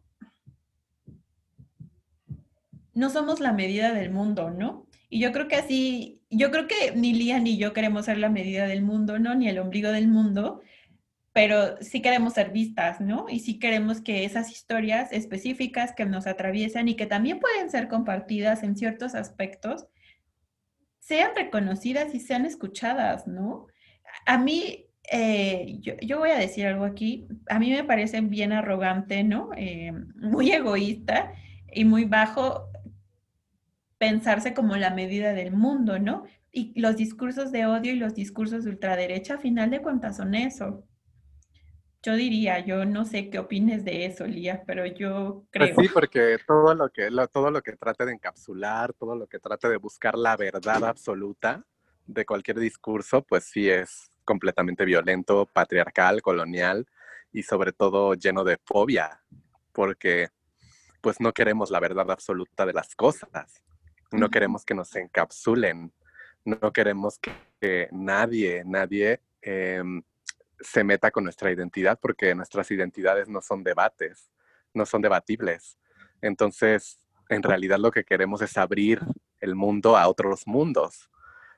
no 2.94 3.10
somos 3.10 3.40
la 3.40 3.52
medida 3.52 3.92
del 3.92 4.10
mundo, 4.10 4.50
¿no? 4.50 4.86
Y 5.10 5.18
yo 5.18 5.32
creo 5.32 5.48
que 5.48 5.56
así, 5.56 6.22
yo 6.30 6.52
creo 6.52 6.68
que 6.68 6.92
ni 6.94 7.12
Lía 7.12 7.40
ni 7.40 7.58
yo 7.58 7.72
queremos 7.72 8.06
ser 8.06 8.16
la 8.18 8.30
medida 8.30 8.68
del 8.68 8.82
mundo, 8.82 9.18
¿no? 9.18 9.34
Ni 9.34 9.48
el 9.48 9.58
ombligo 9.58 9.90
del 9.90 10.06
mundo, 10.06 10.62
pero 11.32 11.76
sí 11.82 12.00
queremos 12.00 12.34
ser 12.34 12.50
vistas, 12.52 13.00
¿no? 13.00 13.26
Y 13.28 13.40
sí 13.40 13.58
queremos 13.58 14.00
que 14.00 14.24
esas 14.24 14.50
historias 14.52 15.12
específicas 15.12 15.92
que 15.94 16.06
nos 16.06 16.28
atraviesan 16.28 16.88
y 16.88 16.94
que 16.94 17.06
también 17.06 17.40
pueden 17.40 17.70
ser 17.70 17.88
compartidas 17.88 18.62
en 18.62 18.76
ciertos 18.76 19.16
aspectos, 19.16 19.88
sean 21.00 21.32
reconocidas 21.34 22.14
y 22.14 22.20
sean 22.20 22.46
escuchadas, 22.46 23.26
¿no? 23.26 23.66
A 24.26 24.38
mí, 24.38 24.86
eh, 25.10 25.78
yo, 25.80 26.20
voy 26.20 26.30
a 26.30 26.38
decir 26.38 26.66
algo 26.66 26.84
aquí, 26.84 27.26
a 27.48 27.58
mí 27.58 27.70
me 27.70 27.82
parece 27.82 28.20
bien 28.20 28.52
arrogante, 28.52 29.24
¿no? 29.24 29.50
Eh, 29.56 29.92
muy 30.16 30.52
egoísta 30.52 31.32
y 31.72 31.84
muy 31.84 32.04
bajo 32.04 32.69
pensarse 34.00 34.54
como 34.54 34.76
la 34.76 34.94
medida 34.94 35.34
del 35.34 35.52
mundo, 35.52 35.98
¿no? 35.98 36.24
Y 36.50 36.80
los 36.80 36.96
discursos 36.96 37.52
de 37.52 37.66
odio 37.66 37.92
y 37.92 37.96
los 37.96 38.14
discursos 38.14 38.64
de 38.64 38.70
ultraderecha, 38.70 39.34
a 39.34 39.38
final 39.38 39.70
de 39.70 39.82
cuentas, 39.82 40.16
son 40.16 40.34
eso. 40.34 40.86
Yo 42.02 42.14
diría, 42.14 42.60
yo 42.60 42.86
no 42.86 43.04
sé 43.04 43.28
qué 43.28 43.38
opines 43.38 43.84
de 43.84 44.06
eso, 44.06 44.26
Lía, 44.26 44.62
pero 44.66 44.86
yo 44.86 45.44
pues 45.52 45.72
creo. 45.72 45.80
sí, 45.82 45.88
porque 45.92 46.38
todo 46.46 46.74
lo 46.74 46.88
que 46.88 47.10
todo 47.30 47.50
lo 47.50 47.60
que 47.60 47.76
trate 47.76 48.06
de 48.06 48.14
encapsular, 48.14 48.94
todo 48.94 49.14
lo 49.14 49.26
que 49.26 49.38
trate 49.38 49.68
de 49.68 49.76
buscar 49.76 50.16
la 50.16 50.34
verdad 50.34 50.82
absoluta 50.84 51.62
de 52.06 52.24
cualquier 52.24 52.58
discurso, 52.58 53.20
pues 53.20 53.44
sí 53.44 53.68
es 53.68 54.10
completamente 54.24 54.86
violento, 54.86 55.44
patriarcal, 55.44 56.22
colonial 56.22 56.86
y 57.34 57.42
sobre 57.42 57.72
todo 57.72 58.14
lleno 58.14 58.44
de 58.44 58.56
fobia, 58.64 59.20
porque 59.72 60.30
pues 61.02 61.20
no 61.20 61.34
queremos 61.34 61.70
la 61.70 61.80
verdad 61.80 62.10
absoluta 62.10 62.64
de 62.64 62.72
las 62.72 62.94
cosas. 62.96 63.62
No 64.12 64.28
queremos 64.28 64.64
que 64.64 64.74
nos 64.74 64.94
encapsulen, 64.96 65.92
no 66.44 66.72
queremos 66.72 67.18
que, 67.18 67.88
nadie, 67.92 68.62
nadie 68.64 69.20
em, 69.42 70.02
se 70.60 70.84
meta 70.84 71.10
con 71.10 71.24
nuestra 71.24 71.50
identidad 71.50 71.98
porque 72.00 72.34
nuestras 72.34 72.70
identidades 72.70 73.28
no 73.28 73.40
son 73.40 73.62
debates, 73.62 74.30
no 74.74 74.86
son 74.86 75.02
debatibles. 75.02 75.78
Entonces, 76.22 76.98
en 77.28 77.42
realidad 77.42 77.78
lo 77.78 77.90
que 77.90 78.04
queremos 78.04 78.42
es 78.42 78.56
abrir 78.56 79.00
el 79.40 79.54
mundo 79.54 79.96
a 79.96 80.08
otros 80.08 80.46
mundos. 80.46 81.10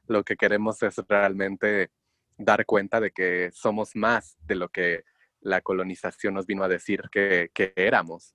Lo 0.07 0.24
que 0.24 0.36
queremos 0.36 0.82
es 0.82 0.96
realmente 1.09 1.90
dar 2.36 2.66
cuenta 2.66 3.00
de 3.00 3.11
que 3.11 3.50
somos 3.53 3.94
más 3.94 4.36
de 4.42 4.55
lo 4.57 4.68
que 4.68 5.05
la 5.40 5.61
colonización 5.61 6.34
nos 6.34 6.46
vino 6.46 6.62
a 6.62 6.68
decir 6.68 7.09
que, 7.11 7.50
éramos. 7.76 8.34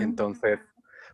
Entonces, 0.00 0.58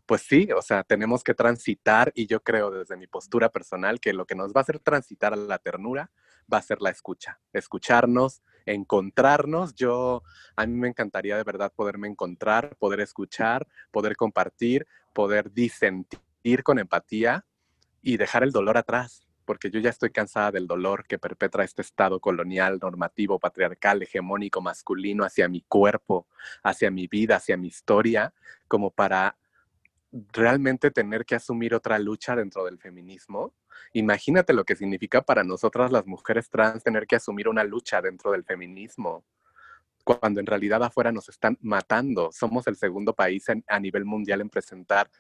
pues 0.09 0.22
sí, 0.22 0.48
o 0.56 0.62
sea, 0.62 0.84
tenemos 0.84 1.22
que 1.22 1.34
transitar 1.34 2.12
y 2.14 2.26
yo 2.26 2.42
creo 2.42 2.70
desde 2.70 2.96
mi 2.96 3.06
postura 3.06 3.50
personal 3.50 4.00
que 4.00 4.14
lo 4.14 4.24
que 4.24 4.34
nos 4.34 4.52
va 4.54 4.61
a 4.61 4.62
hacer 4.62 4.78
transitar 4.78 5.34
a 5.34 5.36
la 5.36 5.59
ternura 5.59 6.11
va 6.50 6.56
a 6.56 6.62
ser 6.62 6.80
la 6.80 6.88
escucha, 6.88 7.40
escucharnos, 7.52 8.40
encontrarnos. 8.64 9.74
Yo, 9.74 10.22
a 10.56 10.64
mí 10.64 10.72
me 10.72 10.88
encantaría 10.88 11.36
de 11.36 11.44
verdad 11.44 11.70
poderme 11.76 12.09
encontrar, 12.09 12.74
poder 12.76 13.00
escuchar, 13.00 13.68
poder 13.90 14.16
compartir, 14.16 14.86
poder 15.12 15.52
disentir 15.52 16.62
con 16.64 16.78
empatía 16.78 17.44
y 18.00 18.16
dejar 18.16 18.44
el 18.44 18.50
dolor 18.50 18.78
atrás, 18.78 19.28
porque 19.44 19.70
yo 19.70 19.78
ya 19.78 19.90
estoy 19.90 20.09
cansada 20.09 20.52
del 20.52 20.66
dolor 20.66 21.06
que 21.06 21.18
perpetra 21.18 21.64
este 21.64 21.82
Estado 21.82 22.18
colonial, 22.18 22.78
normativo, 22.80 23.38
patriarcal, 23.38 24.02
hegemónico, 24.02 24.62
masculino 24.62 25.24
hacia 25.24 25.48
mi 25.48 25.61
cuerpo, 25.61 26.26
hacia 26.62 26.90
mi 26.90 27.09
vida, 27.09 27.36
hacia 27.36 27.59
mi 27.59 27.68
historia, 27.68 28.32
como 28.68 28.90
para 28.90 29.36
realmente 30.32 30.90
tener 30.90 31.24
que 31.24 31.34
asumir 31.34 31.74
otra 31.74 31.98
lucha 31.98 32.34
dentro 32.36 32.64
del 32.64 32.78
feminismo. 32.78 33.54
Imagínate 33.92 34.52
lo 34.52 34.64
que 34.64 34.76
significa 34.76 35.22
para 35.22 35.44
nosotras 35.44 35.92
las 35.92 36.06
mujeres 36.06 36.48
trans 36.50 36.82
tener 36.82 37.06
que 37.06 37.16
asumir 37.16 37.48
una 37.48 37.64
lucha 37.64 38.00
dentro 38.00 38.32
del 38.32 38.44
feminismo, 38.44 39.24
cuando 40.04 40.40
en 40.40 40.46
realidad 40.46 40.82
afuera 40.82 41.12
nos 41.12 41.28
están 41.28 41.58
matando. 41.60 42.30
Somos 42.32 42.66
el 42.66 42.76
segundo 42.76 43.14
país 43.14 43.46
a 43.66 43.80
nivel 43.80 44.04
mundial 44.04 44.40
en 44.40 44.50
presentar 44.50 45.10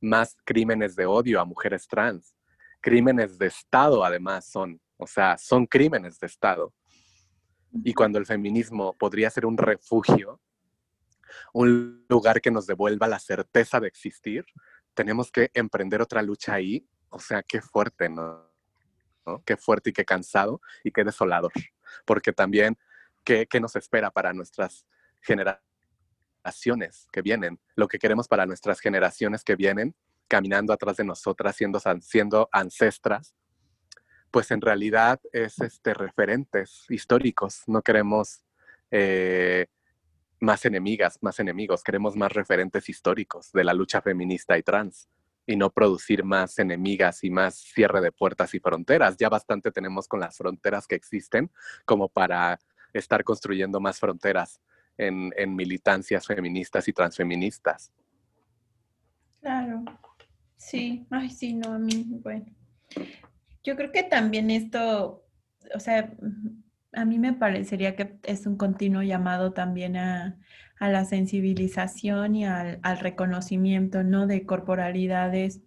más 0.00 0.36
crímenes 0.44 0.96
de 0.96 1.06
odio 1.06 1.40
a 1.40 1.44
mujeres 1.44 1.86
trans. 1.86 2.34
Crímenes 2.80 3.38
de 3.38 3.46
Estado 3.46 4.04
además 4.04 4.48
son, 4.50 4.80
o 4.96 5.06
sea, 5.06 5.36
son 5.36 5.66
crímenes 5.66 6.18
de 6.18 6.26
Estado. 6.26 6.72
Y 7.84 7.92
cuando 7.92 8.18
el 8.18 8.26
feminismo 8.26 8.96
podría 8.96 9.28
ser 9.30 9.44
un 9.44 9.58
refugio 9.58 10.40
un 11.52 12.04
lugar 12.08 12.40
que 12.40 12.50
nos 12.50 12.66
devuelva 12.66 13.08
la 13.08 13.18
certeza 13.18 13.80
de 13.80 13.88
existir, 13.88 14.44
tenemos 14.94 15.30
que 15.30 15.50
emprender 15.54 16.02
otra 16.02 16.22
lucha 16.22 16.54
ahí. 16.54 16.88
O 17.10 17.18
sea, 17.18 17.42
qué 17.42 17.60
fuerte, 17.60 18.08
¿no? 18.08 18.48
Qué 19.44 19.56
fuerte 19.56 19.90
y 19.90 19.92
qué 19.92 20.04
cansado 20.04 20.60
y 20.82 20.90
qué 20.90 21.04
desolador. 21.04 21.52
Porque 22.04 22.32
también, 22.32 22.76
¿qué, 23.24 23.46
nos 23.60 23.76
espera 23.76 24.10
para 24.10 24.32
nuestras 24.32 24.86
generaciones 25.20 27.06
que 27.12 27.22
vienen, 27.22 27.60
lo 27.76 27.88
que 27.88 27.98
queremos 27.98 28.28
para 28.28 28.46
nuestras 28.46 28.80
generaciones 28.80 29.44
que 29.44 29.56
vienen, 29.56 29.94
caminando 30.28 30.72
atrás 30.72 30.96
de 30.96 31.04
nosotras, 31.04 31.56
siendo, 31.56 31.80
siendo 32.00 32.48
ancestras, 32.52 33.34
pues 34.30 34.50
en 34.50 34.60
realidad 34.60 35.20
es 35.32 35.60
este, 35.60 35.94
referentes 35.94 36.84
históricos. 36.88 37.62
No 37.66 37.82
queremos 37.82 38.44
eh, 38.90 39.66
más 40.40 40.64
enemigas, 40.64 41.18
más 41.22 41.40
enemigos, 41.40 41.82
queremos 41.82 42.16
más 42.16 42.32
referentes 42.32 42.88
históricos 42.88 43.50
de 43.52 43.64
la 43.64 43.74
lucha 43.74 44.00
feminista 44.00 44.56
y 44.56 44.62
trans 44.62 45.08
y 45.46 45.56
no 45.56 45.70
producir 45.70 46.24
más 46.24 46.58
enemigas 46.58 47.24
y 47.24 47.30
más 47.30 47.54
cierre 47.54 48.00
de 48.00 48.12
puertas 48.12 48.54
y 48.54 48.60
fronteras. 48.60 49.16
Ya 49.16 49.28
bastante 49.28 49.72
tenemos 49.72 50.06
con 50.06 50.20
las 50.20 50.36
fronteras 50.36 50.86
que 50.86 50.94
existen 50.94 51.50
como 51.86 52.08
para 52.08 52.58
estar 52.92 53.24
construyendo 53.24 53.80
más 53.80 53.98
fronteras 53.98 54.60
en, 54.98 55.32
en 55.36 55.56
militancias 55.56 56.26
feministas 56.26 56.86
y 56.88 56.92
transfeministas. 56.92 57.92
Claro, 59.40 59.84
sí, 60.56 61.06
ay, 61.10 61.30
sí, 61.30 61.54
no, 61.54 61.72
a 61.72 61.78
mí, 61.78 62.04
bueno. 62.22 62.44
Yo 63.62 63.76
creo 63.76 63.90
que 63.92 64.02
también 64.02 64.50
esto, 64.50 65.24
o 65.74 65.80
sea, 65.80 66.12
a 66.98 67.04
mí 67.04 67.18
me 67.18 67.32
parecería 67.32 67.94
que 67.96 68.18
es 68.24 68.46
un 68.46 68.56
continuo 68.56 69.02
llamado 69.02 69.52
también 69.52 69.96
a, 69.96 70.36
la 70.80 71.04
sensibilización 71.04 72.36
y 72.36 72.44
al, 72.44 72.80
reconocimiento, 73.00 74.04
¿no? 74.04 74.26
De 74.28 74.46
corporalidades 74.46 75.60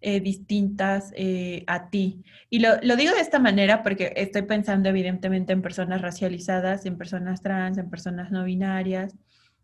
eh, 0.00 0.20
distintas 0.20 1.12
eh, 1.14 1.64
a 1.66 1.90
ti. 1.90 2.24
Y 2.48 2.60
lo, 2.60 2.70
lo, 2.82 2.96
digo 2.96 3.12
de 3.14 3.20
esta 3.20 3.38
manera 3.38 3.82
porque 3.82 4.14
estoy 4.16 4.42
pensando 4.42 4.88
evidentemente 4.88 5.52
en 5.52 5.60
personas 5.60 6.00
racializadas, 6.00 6.86
en 6.86 6.96
personas 6.96 7.42
trans, 7.42 7.76
en 7.76 7.90
personas 7.90 8.30
no 8.30 8.44
binarias, 8.44 9.14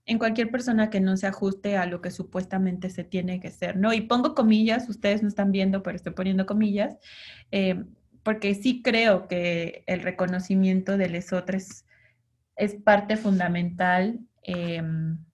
en 0.06 0.18
cualquier 0.18 0.50
persona 0.50 0.88
que 0.88 1.00
no 1.00 1.16
se 1.16 1.26
ajuste 1.26 1.76
a 1.76 1.86
lo 1.86 2.00
que 2.00 2.10
supuestamente 2.10 2.90
se 2.90 3.02
tiene 3.02 3.40
que 3.40 3.50
ser, 3.50 3.76
¿no? 3.76 3.92
Y 3.92 4.02
pongo 4.02 4.34
comillas, 4.34 4.88
ustedes 4.88 5.22
no 5.22 5.28
están 5.28 5.52
viendo, 5.52 5.82
pero 5.82 5.96
estoy 5.96 6.12
poniendo 6.12 6.46
comillas, 6.46 6.96
eh, 7.50 7.84
porque 8.26 8.56
sí 8.56 8.82
creo 8.82 9.28
que 9.28 9.84
el 9.86 10.00
reconocimiento 10.00 10.96
de 10.96 11.08
lesotres 11.08 11.86
es 12.56 12.74
parte 12.74 13.16
fundamental, 13.16 14.18
em, 14.42 15.24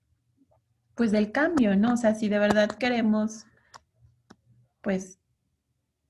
pues, 0.95 1.11
del 1.11 1.32
cambio, 1.32 1.74
¿no? 1.74 1.95
O 1.95 1.97
sea, 1.97 2.14
si 2.14 2.28
de 2.28 2.38
verdad 2.38 2.68
queremos, 2.68 3.47
pues, 4.82 5.18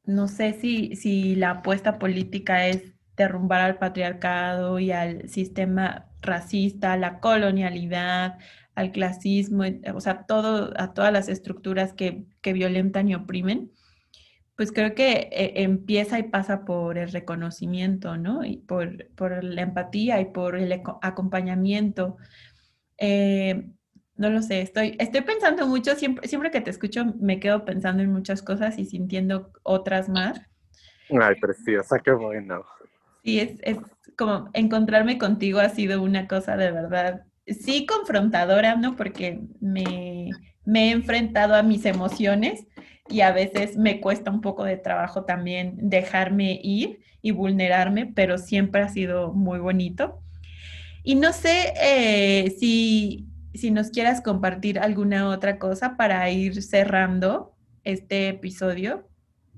no 0.04 0.26
sé 0.26 0.54
si, 0.54 0.96
si 0.96 1.36
la 1.36 1.50
apuesta 1.50 2.00
política 2.00 2.66
es 2.66 2.92
derrumbar 3.16 3.60
al 3.60 3.78
patriarcado 3.78 4.80
y 4.80 4.90
al 4.90 5.28
sistema 5.28 6.08
racista, 6.20 6.96
la 6.96 7.20
colonialidad, 7.20 8.40
al 8.74 8.90
clasismo, 8.90 9.62
o 9.94 10.00
sea, 10.00 10.26
todo, 10.26 10.72
a 10.76 10.94
todas 10.94 11.12
las 11.12 11.28
estructuras 11.28 11.92
que, 11.92 12.26
que 12.40 12.52
violentan 12.52 13.08
y 13.08 13.14
oprimen 13.14 13.70
pues 14.62 14.70
creo 14.70 14.94
que 14.94 15.28
eh, 15.32 15.54
empieza 15.56 16.20
y 16.20 16.22
pasa 16.22 16.64
por 16.64 16.96
el 16.96 17.10
reconocimiento, 17.10 18.16
¿no? 18.16 18.44
Y 18.44 18.58
por, 18.58 19.08
la 19.42 19.62
empatía 19.62 20.20
y 20.20 20.26
por 20.26 20.54
el 20.54 20.80
acompañamiento. 21.02 22.16
Eh, 22.96 23.68
no 24.14 24.30
lo 24.30 24.40
sé, 24.40 24.60
estoy, 24.60 24.94
estoy 25.00 25.22
pensando 25.22 25.66
mucho, 25.66 25.96
siempre, 25.96 26.28
siempre 26.28 26.52
que 26.52 26.60
te 26.60 26.70
escucho 26.70 27.04
me 27.18 27.40
quedo 27.40 27.64
pensando 27.64 28.04
en 28.04 28.12
muchas 28.12 28.40
cosas 28.40 28.78
y 28.78 28.84
sintiendo 28.84 29.50
otras 29.64 30.08
más. 30.08 30.40
Ay, 31.10 31.34
preciosa, 31.40 31.98
qué 31.98 32.12
bueno. 32.12 32.64
Sí, 33.24 33.40
es, 33.40 33.58
es 33.62 33.78
como 34.16 34.48
encontrarme 34.52 35.18
contigo 35.18 35.58
ha 35.58 35.70
sido 35.70 36.00
una 36.00 36.28
cosa 36.28 36.56
de 36.56 36.70
verdad, 36.70 37.24
sí 37.46 37.84
confrontadora, 37.84 38.76
¿no? 38.76 38.94
Porque 38.94 39.40
me, 39.60 40.30
me 40.64 40.86
he 40.86 40.90
enfrentado 40.92 41.56
a 41.56 41.64
mis 41.64 41.84
emociones 41.84 42.64
y 43.08 43.20
a 43.20 43.32
veces 43.32 43.76
me 43.76 44.00
cuesta 44.00 44.30
un 44.30 44.40
poco 44.40 44.64
de 44.64 44.76
trabajo 44.76 45.24
también 45.24 45.76
dejarme 45.76 46.60
ir 46.62 47.00
y 47.20 47.30
vulnerarme, 47.30 48.06
pero 48.06 48.38
siempre 48.38 48.82
ha 48.82 48.88
sido 48.88 49.32
muy 49.32 49.58
bonito. 49.58 50.20
Y 51.02 51.16
no 51.16 51.32
sé 51.32 51.72
eh, 51.80 52.54
si, 52.58 53.28
si 53.54 53.70
nos 53.70 53.90
quieras 53.90 54.20
compartir 54.20 54.78
alguna 54.78 55.28
otra 55.28 55.58
cosa 55.58 55.96
para 55.96 56.28
ir 56.30 56.62
cerrando 56.62 57.54
este 57.84 58.28
episodio. 58.28 59.08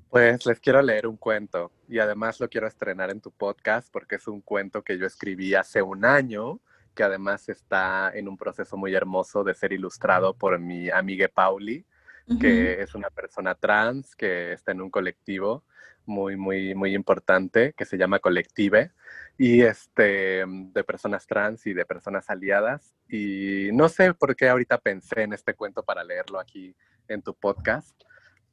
Pues 0.09 0.47
les 0.47 0.61
quiero 0.61 0.81
leer 0.81 1.07
un 1.07 1.17
cuento 1.17 1.73
y 1.89 1.99
además 1.99 2.41
lo 2.41 2.49
quiero 2.49 2.67
estrenar 2.67 3.11
en 3.11 3.21
tu 3.21 3.31
podcast 3.31 3.89
porque 3.93 4.17
es 4.17 4.27
un 4.27 4.41
cuento 4.41 4.83
que 4.83 4.97
yo 4.97 5.07
escribí 5.07 5.55
hace 5.55 5.83
un 5.83 6.05
año, 6.05 6.61
que 6.95 7.03
además 7.03 7.49
está 7.49 8.11
en 8.15 8.29
un 8.29 8.39
proceso 8.39 8.77
muy 8.77 8.95
hermoso 8.95 9.45
de 9.45 9.55
ser 9.55 9.73
ilustrado 9.73 10.35
por 10.35 10.59
mi 10.59 10.89
amiga 10.89 11.29
Pauli 11.29 11.85
que 12.41 12.81
es 12.81 12.95
una 12.95 13.11
persona 13.11 13.55
trans 13.55 14.17
que 14.17 14.53
está 14.53 14.73
en 14.73 14.81
un 14.81 14.91
colectivo 14.91 15.65
muy, 16.07 16.37
muy, 16.37 16.75
muy 16.75 16.95
importante 16.95 17.73
que 17.75 17.85
se 17.85 17.97
llama 17.97 18.19
Colective 18.19 18.93
y 19.39 19.63
este, 19.63 20.45
de 20.47 20.85
personas 20.85 21.27
trans 21.27 21.67
y 21.67 21.75
de 21.75 21.85
personas 21.85 22.31
aliadas. 22.31 22.95
Y 23.09 23.71
no 23.73 23.89
sé 23.89 24.15
por 24.15 24.37
qué 24.37 24.49
ahorita 24.49 24.79
pensé 24.79 25.23
en 25.23 25.33
este 25.33 25.55
cuento 25.55 25.83
para 25.83 26.05
leerlo 26.05 26.39
aquí 26.39 26.75
en 27.09 27.23
tu 27.23 27.35
podcast, 27.35 28.01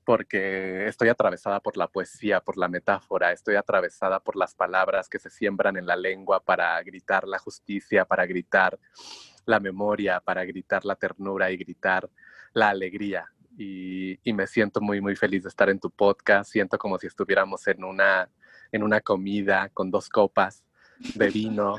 porque 0.03 0.87
estoy 0.87 1.09
atravesada 1.09 1.59
por 1.59 1.77
la 1.77 1.87
poesía, 1.87 2.41
por 2.41 2.57
la 2.57 2.67
metáfora, 2.67 3.31
estoy 3.31 3.55
atravesada 3.55 4.19
por 4.19 4.35
las 4.35 4.55
palabras 4.55 5.07
que 5.07 5.19
se 5.19 5.29
siembran 5.29 5.77
en 5.77 5.85
la 5.85 5.95
lengua 5.95 6.43
para 6.43 6.81
gritar 6.83 7.27
la 7.27 7.39
justicia, 7.39 8.05
para 8.05 8.25
gritar 8.25 8.79
la 9.45 9.59
memoria, 9.59 10.19
para 10.19 10.43
gritar 10.45 10.85
la 10.85 10.95
ternura 10.95 11.51
y 11.51 11.57
gritar 11.57 12.09
la 12.53 12.69
alegría 12.69 13.31
y, 13.63 14.33
me 14.33 14.47
siento 14.47 14.81
muy, 14.81 15.01
muy 15.01 15.15
feliz 15.15 15.43
de 15.43 15.49
estar 15.49 15.69
en 15.69 15.79
tu 15.79 15.91
podcast. 15.91 16.51
Siento 16.51 16.77
como 16.77 16.97
si 16.97 17.07
estuviéramos 17.07 17.67
en 17.67 17.83
una, 17.83 18.29
en 18.71 18.83
una 18.83 19.01
comida 19.01 19.69
con 19.69 19.91
dos 19.91 20.09
copas 20.09 20.63
de 21.15 21.29
vino, 21.29 21.75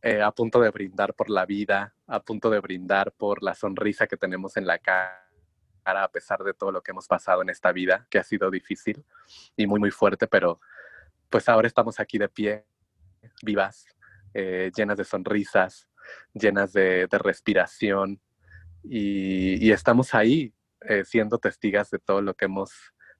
eh, 0.00 0.22
a 0.22 0.30
punto 0.30 0.60
de 0.60 0.70
brindar 0.70 1.14
por 1.14 1.30
la 1.30 1.46
vida, 1.46 1.94
a 2.06 2.20
punto 2.20 2.50
de 2.50 2.60
brindar 2.60 3.12
por 3.12 3.42
la 3.42 3.54
sonrisa 3.54 4.06
que 4.06 4.16
tenemos 4.16 4.56
en 4.56 4.66
la 4.66 4.78
cara 4.78 5.18
a 5.84 6.08
pesar 6.08 6.44
de 6.44 6.54
todo 6.54 6.70
lo 6.70 6.82
que 6.82 6.92
hemos 6.92 7.08
pasado 7.08 7.42
en 7.42 7.50
esta 7.50 7.72
vida, 7.72 8.06
que 8.08 8.18
ha 8.18 8.24
sido 8.24 8.50
difícil 8.50 9.04
y 9.56 9.66
muy, 9.66 9.80
muy 9.80 9.90
fuerte, 9.90 10.28
pero 10.28 10.60
pues 11.28 11.48
ahora 11.48 11.66
estamos 11.66 11.98
aquí 11.98 12.18
de 12.18 12.28
pie, 12.28 12.64
vivas, 13.42 13.86
eh, 14.34 14.70
llenas 14.76 14.96
de 14.96 15.04
sonrisas, 15.04 15.88
llenas 16.34 16.72
de, 16.72 17.08
respiración 17.10 18.20
y, 18.84 19.66
y, 19.66 19.72
estamos 19.72 20.14
ahí 20.14 20.54
eh, 20.88 21.04
siendo 21.04 21.38
testigas 21.38 21.90
de 21.90 21.98
todo 21.98 22.22
lo 22.22 22.34
que 22.34 22.46
hemos 22.46 22.72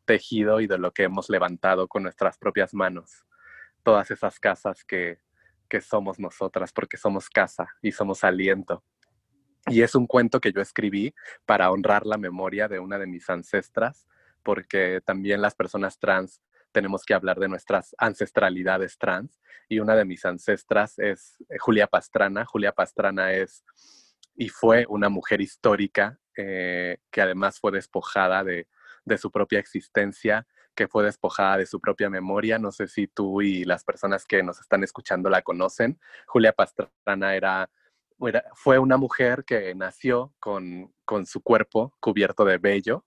tejido 0.04 0.60
y 0.60 0.66
de 0.66 0.78
lo 0.78 0.92
que 0.92 1.04
hemos 1.04 1.30
levantado 1.30 1.88
con 1.88 2.02
nuestras 2.02 2.38
propias 2.38 2.74
manos. 2.74 3.24
Todas 3.82 4.10
esas 4.10 4.38
casas 4.38 4.84
que, 4.84 5.18
que 5.68 5.80
somos 5.80 6.18
nosotras, 6.18 6.72
porque 6.72 6.96
somos 6.96 7.28
casa 7.28 7.68
y 7.80 7.92
somos 7.92 8.24
aliento. 8.24 8.84
Y 9.66 9.82
es 9.82 9.94
un 9.94 10.06
cuento 10.06 10.40
que 10.40 10.52
yo 10.52 10.60
escribí 10.60 11.14
para 11.46 11.70
honrar 11.70 12.04
la 12.04 12.18
memoria 12.18 12.68
de 12.68 12.80
una 12.80 12.98
de 12.98 13.06
mis 13.06 13.30
ancestras, 13.30 14.06
porque 14.42 15.00
también 15.04 15.40
las 15.40 15.54
personas 15.54 15.98
trans 15.98 16.42
tenemos 16.72 17.04
que 17.04 17.14
hablar 17.14 17.38
de 17.38 17.48
nuestras 17.48 17.94
ancestralidades 17.98 18.98
trans. 18.98 19.40
Y 19.68 19.78
una 19.78 19.94
de 19.94 20.04
mis 20.04 20.24
ancestras 20.24 20.98
es 20.98 21.36
eh, 21.48 21.58
Julia 21.58 21.86
Pastrana. 21.86 22.44
Julia 22.44 22.72
Pastrana 22.72 23.32
es 23.32 23.62
y 24.34 24.48
fue 24.48 24.86
una 24.88 25.08
mujer 25.08 25.40
histórica 25.40 26.18
eh, 26.36 26.98
que 27.10 27.20
además 27.20 27.58
fue 27.60 27.72
despojada 27.72 28.42
de, 28.44 28.66
su 29.18 29.30
propia 29.30 29.58
existencia, 29.58 30.46
que 30.74 30.88
fue 30.88 31.04
despojada 31.04 31.58
de 31.58 31.66
su 31.66 31.80
propia 31.80 32.08
memoria. 32.08 32.58
No 32.58 32.72
sé 32.72 32.88
si 32.88 33.06
tú 33.06 33.42
y 33.42 33.64
las 33.64 33.84
personas 33.84 34.24
que 34.24 34.42
nos 34.42 34.60
están 34.60 34.82
escuchando 34.82 35.28
la 35.28 35.42
conocen. 35.42 36.00
Julia 36.26 36.52
Pastrana 36.52 37.34
era, 37.34 37.70
fue 38.54 38.78
una 38.78 38.96
mujer 38.96 39.44
que 39.44 39.74
nació 39.74 40.34
con, 40.40 40.94
con 41.04 41.26
su 41.26 41.42
cuerpo 41.42 41.94
cubierto 42.00 42.44
de 42.44 42.58
vello, 42.58 43.04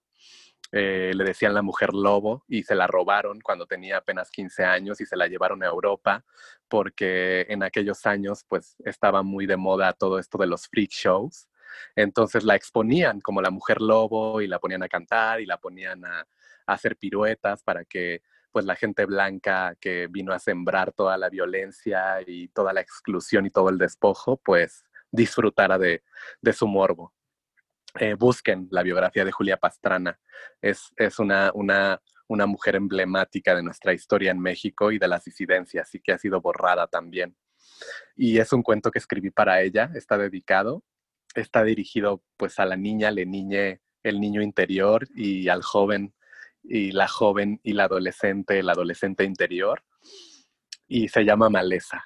eh, 0.78 1.14
le 1.16 1.24
decían 1.24 1.54
la 1.54 1.62
mujer 1.62 1.94
lobo 1.94 2.44
y 2.50 2.64
se 2.64 2.76
la 2.76 2.86
robaron 2.86 3.40
cuando 3.40 3.66
tenía 3.66 3.96
apenas 3.96 4.30
15 4.30 4.66
años 4.66 5.00
y 5.00 5.06
se 5.06 5.16
la 5.16 5.28
llevaron 5.28 5.64
a 5.64 5.68
Europa 5.68 6.26
porque 6.68 7.46
en 7.48 7.64
aquellos 7.64 8.06
años 8.06 8.44
pues 8.46 8.76
estaba 8.84 9.24
muy 9.24 9.46
de 9.46 9.56
moda 9.56 9.94
todo 9.94 10.20
esto 10.20 10.38
de 10.38 10.48
los 10.48 10.68
freak 10.68 10.92
shows. 10.92 11.48
Entonces 11.96 12.44
la 12.44 12.56
exponían 12.56 13.22
como 13.22 13.42
la 13.42 13.52
mujer 13.52 13.80
lobo 13.80 14.42
y 14.42 14.48
la 14.48 14.60
ponían 14.60 14.84
a 14.84 14.90
cantar 14.90 15.40
y 15.40 15.46
la 15.46 15.60
ponían 15.60 16.04
a, 16.04 16.28
hacer 16.66 16.98
piruetas 16.98 17.64
para 17.64 17.86
que 17.86 18.22
pues 18.52 18.66
la 18.66 18.76
gente 18.76 19.06
blanca 19.06 19.76
que 19.80 20.08
vino 20.10 20.34
a 20.34 20.40
sembrar 20.40 20.92
toda 20.92 21.18
la 21.18 21.30
violencia 21.30 22.18
y 22.28 22.50
toda 22.50 22.74
la 22.74 22.82
exclusión 22.82 23.46
y 23.46 23.50
todo 23.50 23.70
el 23.70 23.78
despojo 23.78 24.36
pues 24.44 24.84
disfrutara 25.10 25.78
de 25.78 26.02
su 26.52 26.68
morbo. 26.68 27.14
Eh, 28.00 28.16
busquen 28.16 28.68
la 28.72 28.84
biografía 28.84 29.24
de 29.24 29.32
Julia 29.32 29.58
Pastrana. 29.58 30.20
Es, 30.62 30.92
es 30.98 31.20
una, 31.20 31.52
una, 31.54 32.02
una, 32.28 32.46
mujer 32.46 32.76
emblemática 32.76 33.56
de 33.56 33.64
nuestra 33.64 33.94
historia 33.94 34.32
en 34.32 34.40
México 34.40 34.92
y 34.92 35.00
de 35.00 35.08
las 35.08 35.24
disidencias 35.24 35.96
y 35.96 36.02
que 36.02 36.12
ha 36.12 36.18
sido 36.18 36.42
borrada 36.42 36.88
también. 36.88 37.38
Y 38.16 38.38
es 38.40 38.52
un 38.54 38.64
cuento 38.64 38.92
que 38.92 39.00
escribí 39.00 39.32
para 39.32 39.62
ella, 39.62 39.92
está 39.96 40.18
dedicado 40.18 40.84
está 41.36 41.64
dirigido 41.64 42.24
pues 42.38 42.60
a 42.60 42.66
la 42.66 42.78
niña, 42.78 43.12
le 43.12 43.26
niñe, 43.26 43.82
el 44.04 44.20
niño 44.20 44.42
interior 44.42 45.08
y 45.16 45.50
al 45.50 45.62
joven 45.62 46.14
y 46.64 46.92
la 46.92 47.08
joven 47.08 47.60
y 47.64 47.74
la 47.74 47.86
adolescente, 47.86 48.60
el 48.60 48.70
adolescente 48.70 49.24
interior. 49.24 49.84
Y 50.88 51.10
se 51.10 51.24
llama 51.24 51.50
Maleza. 51.50 52.06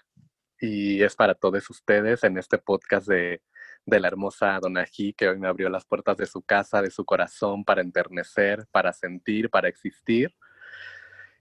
Y 0.60 1.02
es 1.02 1.16
para 1.16 1.36
todos 1.36 1.70
ustedes 1.70 2.24
en 2.24 2.38
este 2.38 2.58
podcast 2.58 3.08
de, 3.08 3.42
de 3.90 4.00
la 4.00 4.08
hermosa 4.08 4.60
Donají, 4.60 5.14
que 5.14 5.28
hoy 5.28 5.40
me 5.40 5.48
abrió 5.48 5.70
las 5.70 5.86
puertas 5.86 6.18
de 6.18 6.26
su 6.26 6.42
casa, 6.42 6.82
de 6.82 6.92
su 6.92 7.06
corazón, 7.06 7.64
para 7.64 7.82
enternecer, 7.82 8.68
para 8.72 8.94
sentir, 8.94 9.50
para 9.50 9.68
existir. 9.68 10.36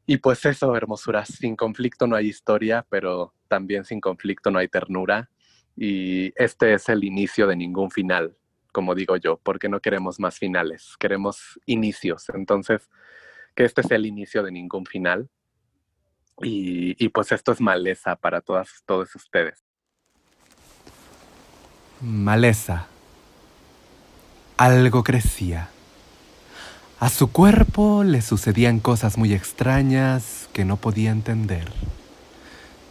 Y 0.07 0.16
pues 0.16 0.44
eso, 0.46 0.74
hermosuras, 0.74 1.28
sin 1.28 1.55
conflicto 1.55 2.07
no 2.07 2.16
hay 2.16 2.28
historia, 2.28 2.86
pero 2.88 3.34
también 3.46 3.84
sin 3.84 4.01
conflicto 4.01 4.51
no 4.51 4.59
hay 4.59 4.68
ternura. 4.68 5.30
Y 5.76 6.32
este 6.42 6.72
es 6.72 6.88
el 6.88 7.05
inicio 7.05 7.46
de 7.46 7.57
ningún 7.57 7.90
final, 7.90 8.36
como 8.72 8.94
digo 8.94 9.16
yo, 9.16 9.38
porque 9.42 9.68
no 9.68 9.80
queremos 9.80 10.18
más 10.18 10.38
finales, 10.38 10.96
queremos 10.99 11.61
inicios. 11.66 12.28
Entonces, 12.30 12.88
que 13.55 13.64
este 13.64 13.82
es 13.82 13.90
el 13.90 14.07
inicio 14.07 14.42
de 14.42 14.51
ningún 14.51 14.86
final. 14.86 15.28
Y, 16.40 17.09
pues 17.09 17.32
esto 17.32 17.53
es 17.53 17.61
maleza 17.61 18.16
para 18.16 18.40
todas, 18.40 18.82
todos 18.86 19.14
ustedes. 19.14 19.67
Maleza. 22.01 22.86
Algo 24.57 25.03
crecía. 25.03 25.68
A 27.01 27.09
su 27.09 27.32
cuerpo 27.32 28.05
le 28.05 28.22
sucedían 28.22 28.78
cosas 28.78 29.18
muy 29.18 29.34
extrañas 29.34 30.49
que 30.53 30.64
no 30.64 30.76
podía 30.76 31.11
entender. 31.11 31.72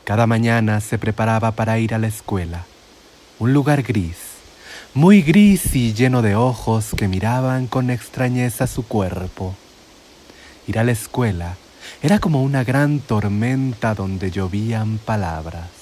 Cada 0.04 0.28
mañana 0.28 0.82
se 0.82 0.98
preparaba 0.98 1.54
para 1.54 1.80
ir 1.80 1.94
a 1.94 2.00
la 2.00 2.08
escuela, 2.08 2.66
un 3.40 3.54
lugar 3.54 3.84
gris, 3.84 4.18
muy 4.94 5.22
gris 5.22 5.74
y 5.74 5.94
lleno 5.94 6.22
de 6.22 6.36
ojos 6.36 6.90
que 6.94 7.08
miraban 7.08 7.68
con 7.68 7.90
extrañeza 7.90 8.68
su 8.68 8.86
cuerpo. 8.86 9.56
Ir 10.68 10.80
a 10.80 10.84
la 10.84 10.92
escuela 10.92 11.56
era 12.02 12.20
como 12.20 12.44
una 12.44 12.66
gran 12.66 13.00
tormenta 13.00 13.96
donde 13.96 14.32
llovían 14.32 14.98
palabras. 14.98 15.77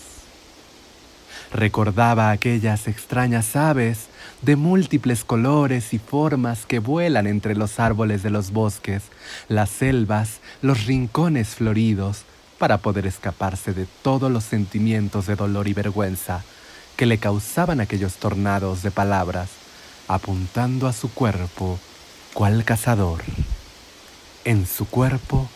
Recordaba 1.53 2.31
aquellas 2.31 2.87
extrañas 2.87 3.55
aves 3.55 4.07
de 4.41 4.55
múltiples 4.55 5.23
colores 5.23 5.93
y 5.93 5.99
formas 5.99 6.65
que 6.65 6.79
vuelan 6.79 7.27
entre 7.27 7.55
los 7.55 7.79
árboles 7.79 8.23
de 8.23 8.29
los 8.29 8.51
bosques, 8.51 9.03
las 9.47 9.69
selvas, 9.69 10.39
los 10.61 10.85
rincones 10.85 11.49
floridos, 11.49 12.23
para 12.57 12.77
poder 12.77 13.05
escaparse 13.05 13.73
de 13.73 13.85
todos 14.01 14.31
los 14.31 14.43
sentimientos 14.43 15.27
de 15.27 15.35
dolor 15.35 15.67
y 15.67 15.73
vergüenza 15.73 16.43
que 16.95 17.05
le 17.05 17.17
causaban 17.17 17.81
aquellos 17.81 18.15
tornados 18.15 18.81
de 18.81 18.91
palabras, 18.91 19.49
apuntando 20.07 20.87
a 20.87 20.93
su 20.93 21.11
cuerpo 21.11 21.79
cual 22.33 22.63
cazador. 22.63 23.21
En 24.45 24.65
su 24.65 24.87
cuerpo 24.87 25.49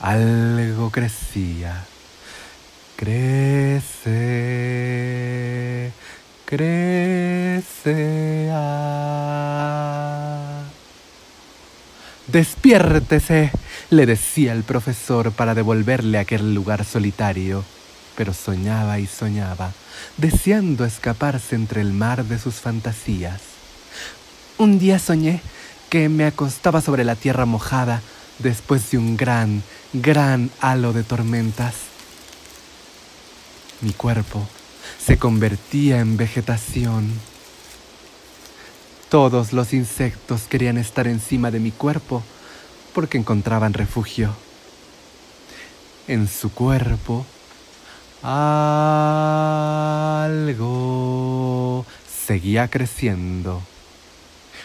algo 0.00 0.90
crecía. 0.90 1.84
Crece, 3.02 4.12
crece. 6.44 8.48
Ah. 8.52 10.62
Despiértese, 12.28 13.50
le 13.90 14.06
decía 14.06 14.52
el 14.52 14.62
profesor 14.62 15.32
para 15.32 15.56
devolverle 15.56 16.20
aquel 16.20 16.54
lugar 16.54 16.84
solitario, 16.84 17.64
pero 18.16 18.32
soñaba 18.32 19.00
y 19.00 19.08
soñaba, 19.08 19.72
deseando 20.16 20.84
escaparse 20.84 21.56
entre 21.56 21.80
el 21.80 21.92
mar 21.92 22.24
de 22.24 22.38
sus 22.38 22.60
fantasías. 22.60 23.40
Un 24.58 24.78
día 24.78 25.00
soñé 25.00 25.40
que 25.90 26.08
me 26.08 26.24
acostaba 26.24 26.80
sobre 26.80 27.02
la 27.02 27.16
tierra 27.16 27.46
mojada 27.46 28.00
después 28.38 28.92
de 28.92 28.98
un 28.98 29.16
gran, 29.16 29.64
gran 29.92 30.52
halo 30.60 30.92
de 30.92 31.02
tormentas. 31.02 31.91
Mi 33.82 33.92
cuerpo 33.92 34.46
se 35.04 35.18
convertía 35.18 35.98
en 35.98 36.16
vegetación. 36.16 37.12
Todos 39.08 39.52
los 39.52 39.72
insectos 39.72 40.42
querían 40.48 40.78
estar 40.78 41.06
encima 41.06 41.50
de 41.50 41.60
mi 41.60 41.72
cuerpo 41.72 42.22
porque 42.94 43.18
encontraban 43.18 43.74
refugio. 43.74 44.34
En 46.06 46.28
su 46.28 46.52
cuerpo 46.52 47.26
algo 48.22 49.34
seguía 52.26 52.68
creciendo. 52.68 53.62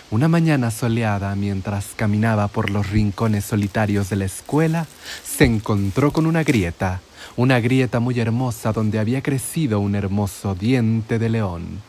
Una 0.09 0.27
mañana 0.29 0.71
soleada, 0.71 1.35
mientras 1.35 1.87
caminaba 1.95 2.47
por 2.47 2.69
los 2.69 2.89
rincones 2.89 3.43
solitarios 3.45 4.09
de 4.09 4.15
la 4.15 4.25
escuela, 4.25 4.85
se 5.25 5.43
encontró 5.45 6.13
con 6.13 6.27
una 6.27 6.43
grieta, 6.43 7.01
una 7.37 7.59
grieta 7.59 7.99
muy 7.99 8.19
hermosa 8.19 8.73
donde 8.73 8.99
había 8.99 9.21
crecido 9.21 9.79
un 9.79 9.95
hermoso 9.95 10.55
diente 10.55 11.19
de 11.19 11.29
león. 11.29 11.81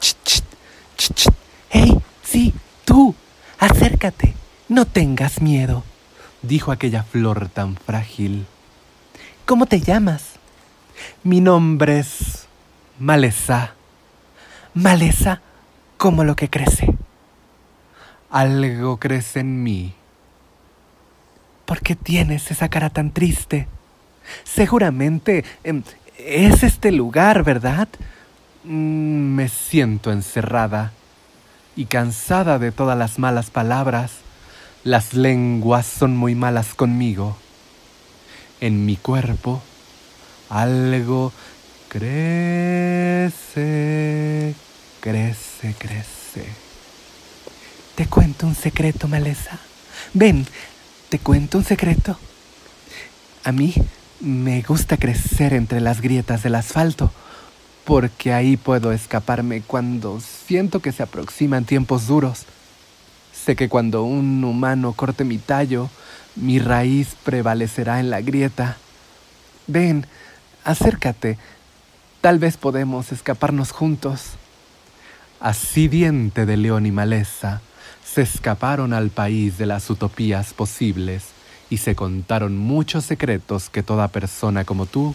¡Chit, 0.00 0.18
chit, 0.26 1.14
chit! 1.14 1.34
¡Hey! 1.70 1.96
Sí, 2.22 2.52
tú. 2.84 3.14
Acércate. 3.58 4.34
No 4.68 4.86
tengas 4.86 5.40
miedo, 5.40 5.84
dijo 6.42 6.72
aquella 6.72 7.04
flor 7.04 7.48
tan 7.48 7.76
frágil. 7.76 8.46
¿Cómo 9.46 9.66
te 9.66 9.80
llamas? 9.80 10.30
Mi 11.22 11.40
nombre 11.40 12.00
es 12.00 12.46
Maleza. 12.98 13.74
Maleza 14.74 15.42
como 15.96 16.24
lo 16.24 16.34
que 16.34 16.50
crece. 16.50 16.96
Algo 18.30 18.98
crece 18.98 19.40
en 19.40 19.62
mí. 19.62 19.94
¿Por 21.66 21.80
qué 21.82 21.94
tienes 21.94 22.50
esa 22.50 22.68
cara 22.68 22.90
tan 22.90 23.12
triste? 23.12 23.68
Seguramente 24.44 25.44
em, 25.64 25.82
es 26.18 26.62
este 26.62 26.92
lugar, 26.92 27.42
¿verdad? 27.44 27.88
Mm, 28.64 29.34
me 29.34 29.48
siento 29.48 30.12
encerrada 30.12 30.92
y 31.74 31.86
cansada 31.86 32.58
de 32.58 32.72
todas 32.72 32.98
las 32.98 33.18
malas 33.18 33.50
palabras. 33.50 34.12
Las 34.84 35.14
lenguas 35.14 35.86
son 35.86 36.16
muy 36.16 36.34
malas 36.34 36.74
conmigo. 36.74 37.36
En 38.60 38.86
mi 38.86 38.96
cuerpo 38.96 39.62
algo 40.48 41.32
crece, 41.88 43.34
crece, 45.00 45.74
crece. 45.78 46.44
Te 47.94 48.06
cuento 48.06 48.46
un 48.46 48.54
secreto, 48.54 49.08
Maleza. 49.08 49.58
Ven, 50.12 50.46
te 51.08 51.18
cuento 51.18 51.58
un 51.58 51.64
secreto. 51.64 52.18
A 53.44 53.52
mí 53.52 53.74
me 54.22 54.62
gusta 54.62 54.96
crecer 54.96 55.52
entre 55.52 55.80
las 55.80 56.00
grietas 56.00 56.44
del 56.44 56.54
asfalto, 56.54 57.10
porque 57.84 58.32
ahí 58.32 58.56
puedo 58.56 58.92
escaparme 58.92 59.62
cuando 59.62 60.20
siento 60.20 60.78
que 60.78 60.92
se 60.92 61.02
aproximan 61.02 61.64
tiempos 61.64 62.06
duros. 62.06 62.44
Sé 63.32 63.56
que 63.56 63.68
cuando 63.68 64.04
un 64.04 64.44
humano 64.44 64.92
corte 64.92 65.24
mi 65.24 65.38
tallo, 65.38 65.90
mi 66.36 66.60
raíz 66.60 67.16
prevalecerá 67.24 67.98
en 67.98 68.10
la 68.10 68.20
grieta. 68.20 68.76
Ven, 69.66 70.06
acércate. 70.62 71.36
Tal 72.20 72.38
vez 72.38 72.56
podemos 72.56 73.10
escaparnos 73.10 73.72
juntos. 73.72 74.34
Así 75.40 75.88
diente 75.88 76.46
de 76.46 76.56
león 76.56 76.86
y 76.86 76.92
maleza, 76.92 77.60
se 78.04 78.22
escaparon 78.22 78.92
al 78.92 79.10
país 79.10 79.58
de 79.58 79.66
las 79.66 79.90
utopías 79.90 80.54
posibles 80.54 81.24
y 81.72 81.78
se 81.78 81.94
contaron 81.94 82.58
muchos 82.58 83.06
secretos 83.06 83.70
que 83.70 83.82
toda 83.82 84.08
persona 84.08 84.62
como 84.66 84.84
tú, 84.84 85.14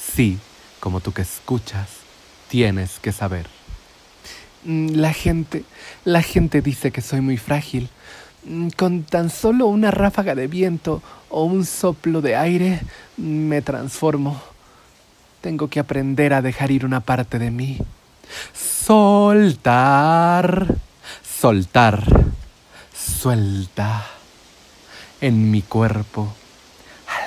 sí, 0.00 0.38
como 0.78 1.00
tú 1.00 1.10
que 1.12 1.22
escuchas, 1.22 1.88
tienes 2.48 3.00
que 3.00 3.10
saber. 3.10 3.48
Mm, 4.62 4.90
la 4.94 5.12
gente, 5.12 5.64
la 6.04 6.22
gente 6.22 6.62
dice 6.62 6.92
que 6.92 7.00
soy 7.00 7.20
muy 7.22 7.38
frágil. 7.38 7.88
Mm, 8.44 8.68
con 8.76 9.02
tan 9.02 9.30
solo 9.30 9.66
una 9.66 9.90
ráfaga 9.90 10.36
de 10.36 10.46
viento 10.46 11.02
o 11.28 11.42
un 11.42 11.66
soplo 11.66 12.20
de 12.20 12.36
aire, 12.36 12.80
me 13.16 13.60
transformo. 13.60 14.40
Tengo 15.40 15.66
que 15.66 15.80
aprender 15.80 16.34
a 16.34 16.40
dejar 16.40 16.70
ir 16.70 16.86
una 16.86 17.00
parte 17.00 17.40
de 17.40 17.50
mí. 17.50 17.78
Soltar 18.52 19.64
soltar, 21.44 22.04
suelta. 22.96 24.06
En 25.26 25.50
mi 25.50 25.62
cuerpo 25.62 26.34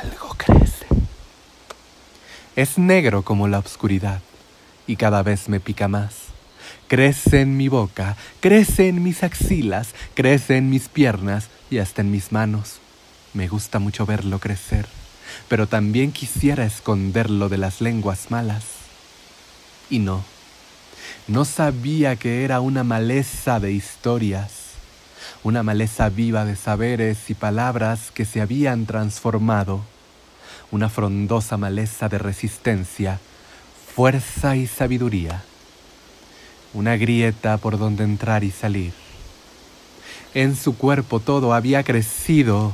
algo 0.04 0.36
crece. 0.38 0.86
Es 2.56 2.78
negro 2.78 3.24
como 3.24 3.48
la 3.48 3.58
oscuridad 3.58 4.22
y 4.86 4.98
cada 4.98 5.24
vez 5.24 5.50
me 5.50 5.60
pica 5.60 5.88
más. 5.88 6.14
Crece 6.88 7.41
en 7.41 7.58
mi 7.58 7.70
boca, 7.70 8.16
crece 8.39 8.88
en 8.88 9.02
mis 9.02 9.24
axilas, 9.24 9.95
crece 10.14 10.58
en 10.58 10.70
mis 10.70 10.89
piernas 10.89 11.48
y 11.72 11.80
hasta 11.80 12.02
en 12.02 12.12
mis 12.12 12.32
manos. 12.32 12.82
Me 13.34 13.48
gusta 13.48 13.80
mucho 13.80 14.06
verlo 14.06 14.38
crecer, 14.38 14.86
pero 15.48 15.66
también 15.66 16.12
quisiera 16.12 16.66
esconderlo 16.68 17.50
de 17.50 17.58
las 17.58 17.82
lenguas 17.82 18.30
malas. 18.30 18.64
Y 19.89 19.98
no, 19.98 20.24
No 21.26 21.45
sabía 21.45 22.16
que 22.16 22.43
era 22.43 22.60
una 22.60 22.84
maleza 22.84 23.60
de 23.60 23.72
historias, 23.72 24.57
una 25.43 25.63
maleza 25.63 26.09
viva 26.09 26.45
de 26.45 26.55
saberes 26.55 27.30
y 27.30 27.34
palabras 27.34 28.11
que 28.13 28.25
se 28.25 28.41
habían 28.41 28.86
transformado, 28.86 29.82
una 30.71 30.89
frondosa 30.89 31.57
maleza 31.57 32.09
de 32.09 32.17
resistencia, 32.17 33.19
fuerza 33.95 34.55
y 34.55 34.67
sabiduría, 34.67 35.43
una 36.73 36.97
grieta 36.97 37.57
por 37.57 37.78
donde 37.78 38.03
entrar 38.03 38.43
y 38.43 38.51
salir. 38.51 38.93
En 40.34 40.55
su 40.55 40.78
cuerpo 40.78 41.19
todo 41.19 41.53
había 41.53 41.84
crecido. 41.84 42.73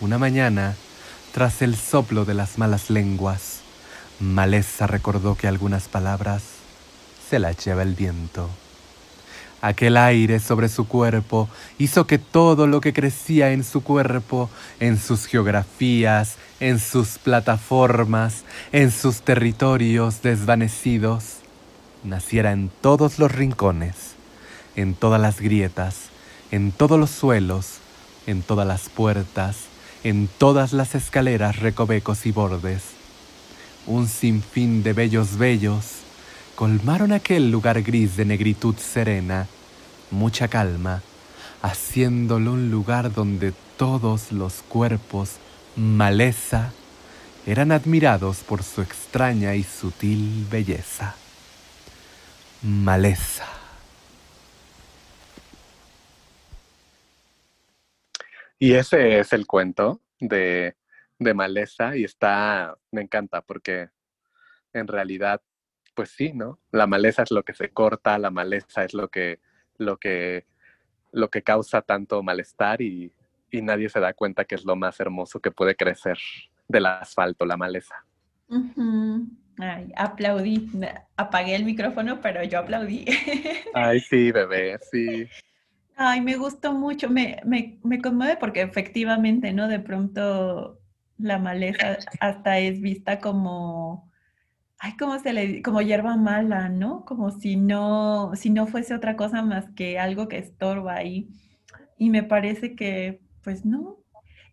Una 0.00 0.18
mañana, 0.18 0.74
tras 1.32 1.62
el 1.62 1.76
soplo 1.76 2.24
de 2.24 2.34
las 2.34 2.58
malas 2.58 2.90
lenguas, 2.90 3.60
Maleza 4.18 4.86
recordó 4.86 5.34
que 5.34 5.46
algunas 5.46 5.88
palabras 5.88 6.42
se 7.28 7.38
las 7.38 7.64
lleva 7.64 7.82
el 7.82 7.94
viento. 7.94 8.50
Aquel 9.62 9.98
aire 9.98 10.40
sobre 10.40 10.70
su 10.70 10.88
cuerpo 10.88 11.48
hizo 11.78 12.06
que 12.06 12.18
todo 12.18 12.66
lo 12.66 12.80
que 12.80 12.94
crecía 12.94 13.52
en 13.52 13.62
su 13.62 13.82
cuerpo, 13.82 14.48
en 14.80 14.98
sus 14.98 15.26
geografías, 15.26 16.36
en 16.60 16.78
sus 16.78 17.18
plataformas, 17.18 18.44
en 18.72 18.90
sus 18.90 19.20
territorios 19.20 20.22
desvanecidos, 20.22 21.40
naciera 22.04 22.52
en 22.52 22.70
todos 22.80 23.18
los 23.18 23.30
rincones, 23.32 24.14
en 24.76 24.94
todas 24.94 25.20
las 25.20 25.40
grietas, 25.40 26.08
en 26.50 26.72
todos 26.72 26.98
los 26.98 27.10
suelos, 27.10 27.80
en 28.26 28.40
todas 28.40 28.66
las 28.66 28.88
puertas, 28.88 29.56
en 30.04 30.28
todas 30.38 30.72
las 30.72 30.94
escaleras, 30.94 31.58
recovecos 31.58 32.24
y 32.24 32.32
bordes. 32.32 32.82
Un 33.86 34.08
sinfín 34.08 34.82
de 34.82 34.94
bellos 34.94 35.36
bellos 35.36 36.00
colmaron 36.60 37.12
aquel 37.12 37.50
lugar 37.50 37.80
gris 37.80 38.18
de 38.18 38.26
negritud 38.26 38.76
serena, 38.76 39.46
mucha 40.10 40.46
calma, 40.46 41.00
haciéndolo 41.62 42.52
un 42.52 42.70
lugar 42.70 43.14
donde 43.14 43.54
todos 43.78 44.30
los 44.30 44.60
cuerpos, 44.64 45.38
maleza, 45.74 46.74
eran 47.46 47.72
admirados 47.72 48.40
por 48.44 48.62
su 48.62 48.82
extraña 48.82 49.54
y 49.54 49.62
sutil 49.62 50.46
belleza. 50.50 51.16
Maleza. 52.60 53.46
Y 58.58 58.74
ese 58.74 59.20
es 59.20 59.32
el 59.32 59.46
cuento 59.46 60.02
de, 60.18 60.76
de 61.18 61.32
Maleza 61.32 61.96
y 61.96 62.04
está, 62.04 62.76
me 62.90 63.00
encanta 63.00 63.40
porque 63.40 63.88
en 64.74 64.86
realidad, 64.86 65.40
pues 65.94 66.10
sí, 66.10 66.32
¿no? 66.32 66.58
La 66.72 66.86
maleza 66.86 67.22
es 67.22 67.30
lo 67.30 67.42
que 67.42 67.54
se 67.54 67.70
corta, 67.70 68.18
la 68.18 68.30
maleza 68.30 68.84
es 68.84 68.94
lo 68.94 69.08
que, 69.08 69.40
lo 69.78 69.98
que, 69.98 70.46
lo 71.12 71.30
que 71.30 71.42
causa 71.42 71.82
tanto 71.82 72.22
malestar 72.22 72.80
y, 72.80 73.12
y 73.50 73.62
nadie 73.62 73.88
se 73.88 74.00
da 74.00 74.12
cuenta 74.12 74.44
que 74.44 74.54
es 74.54 74.64
lo 74.64 74.76
más 74.76 75.00
hermoso 75.00 75.40
que 75.40 75.50
puede 75.50 75.74
crecer 75.74 76.18
del 76.68 76.86
asfalto, 76.86 77.44
la 77.44 77.56
maleza. 77.56 78.04
Ay, 79.58 79.92
aplaudí. 79.96 80.70
Apagué 81.16 81.54
el 81.54 81.64
micrófono, 81.64 82.20
pero 82.20 82.42
yo 82.44 82.60
aplaudí. 82.60 83.04
Ay, 83.74 84.00
sí, 84.00 84.32
bebé, 84.32 84.78
sí. 84.90 85.26
Ay, 85.96 86.22
me 86.22 86.36
gustó 86.36 86.72
mucho, 86.72 87.10
me, 87.10 87.40
me, 87.44 87.78
me, 87.84 88.00
conmueve 88.00 88.38
porque 88.38 88.62
efectivamente, 88.62 89.52
¿no? 89.52 89.68
De 89.68 89.80
pronto 89.80 90.80
la 91.18 91.38
maleza 91.38 91.98
hasta 92.20 92.58
es 92.58 92.80
vista 92.80 93.18
como, 93.18 94.09
ay, 94.80 94.96
¿cómo 94.98 95.18
se 95.20 95.32
le 95.32 95.62
como 95.62 95.82
hierba 95.82 96.16
mala, 96.16 96.68
¿no? 96.68 97.04
Como 97.04 97.30
si 97.30 97.56
no, 97.56 98.32
si 98.34 98.50
no 98.50 98.66
fuese 98.66 98.94
otra 98.94 99.16
cosa 99.16 99.42
más 99.42 99.70
que 99.70 99.98
algo 99.98 100.28
que 100.28 100.38
estorba 100.38 100.96
ahí. 100.96 101.28
Y 101.98 102.10
me 102.10 102.22
parece 102.24 102.74
que, 102.74 103.20
pues 103.42 103.64
no. 103.64 103.98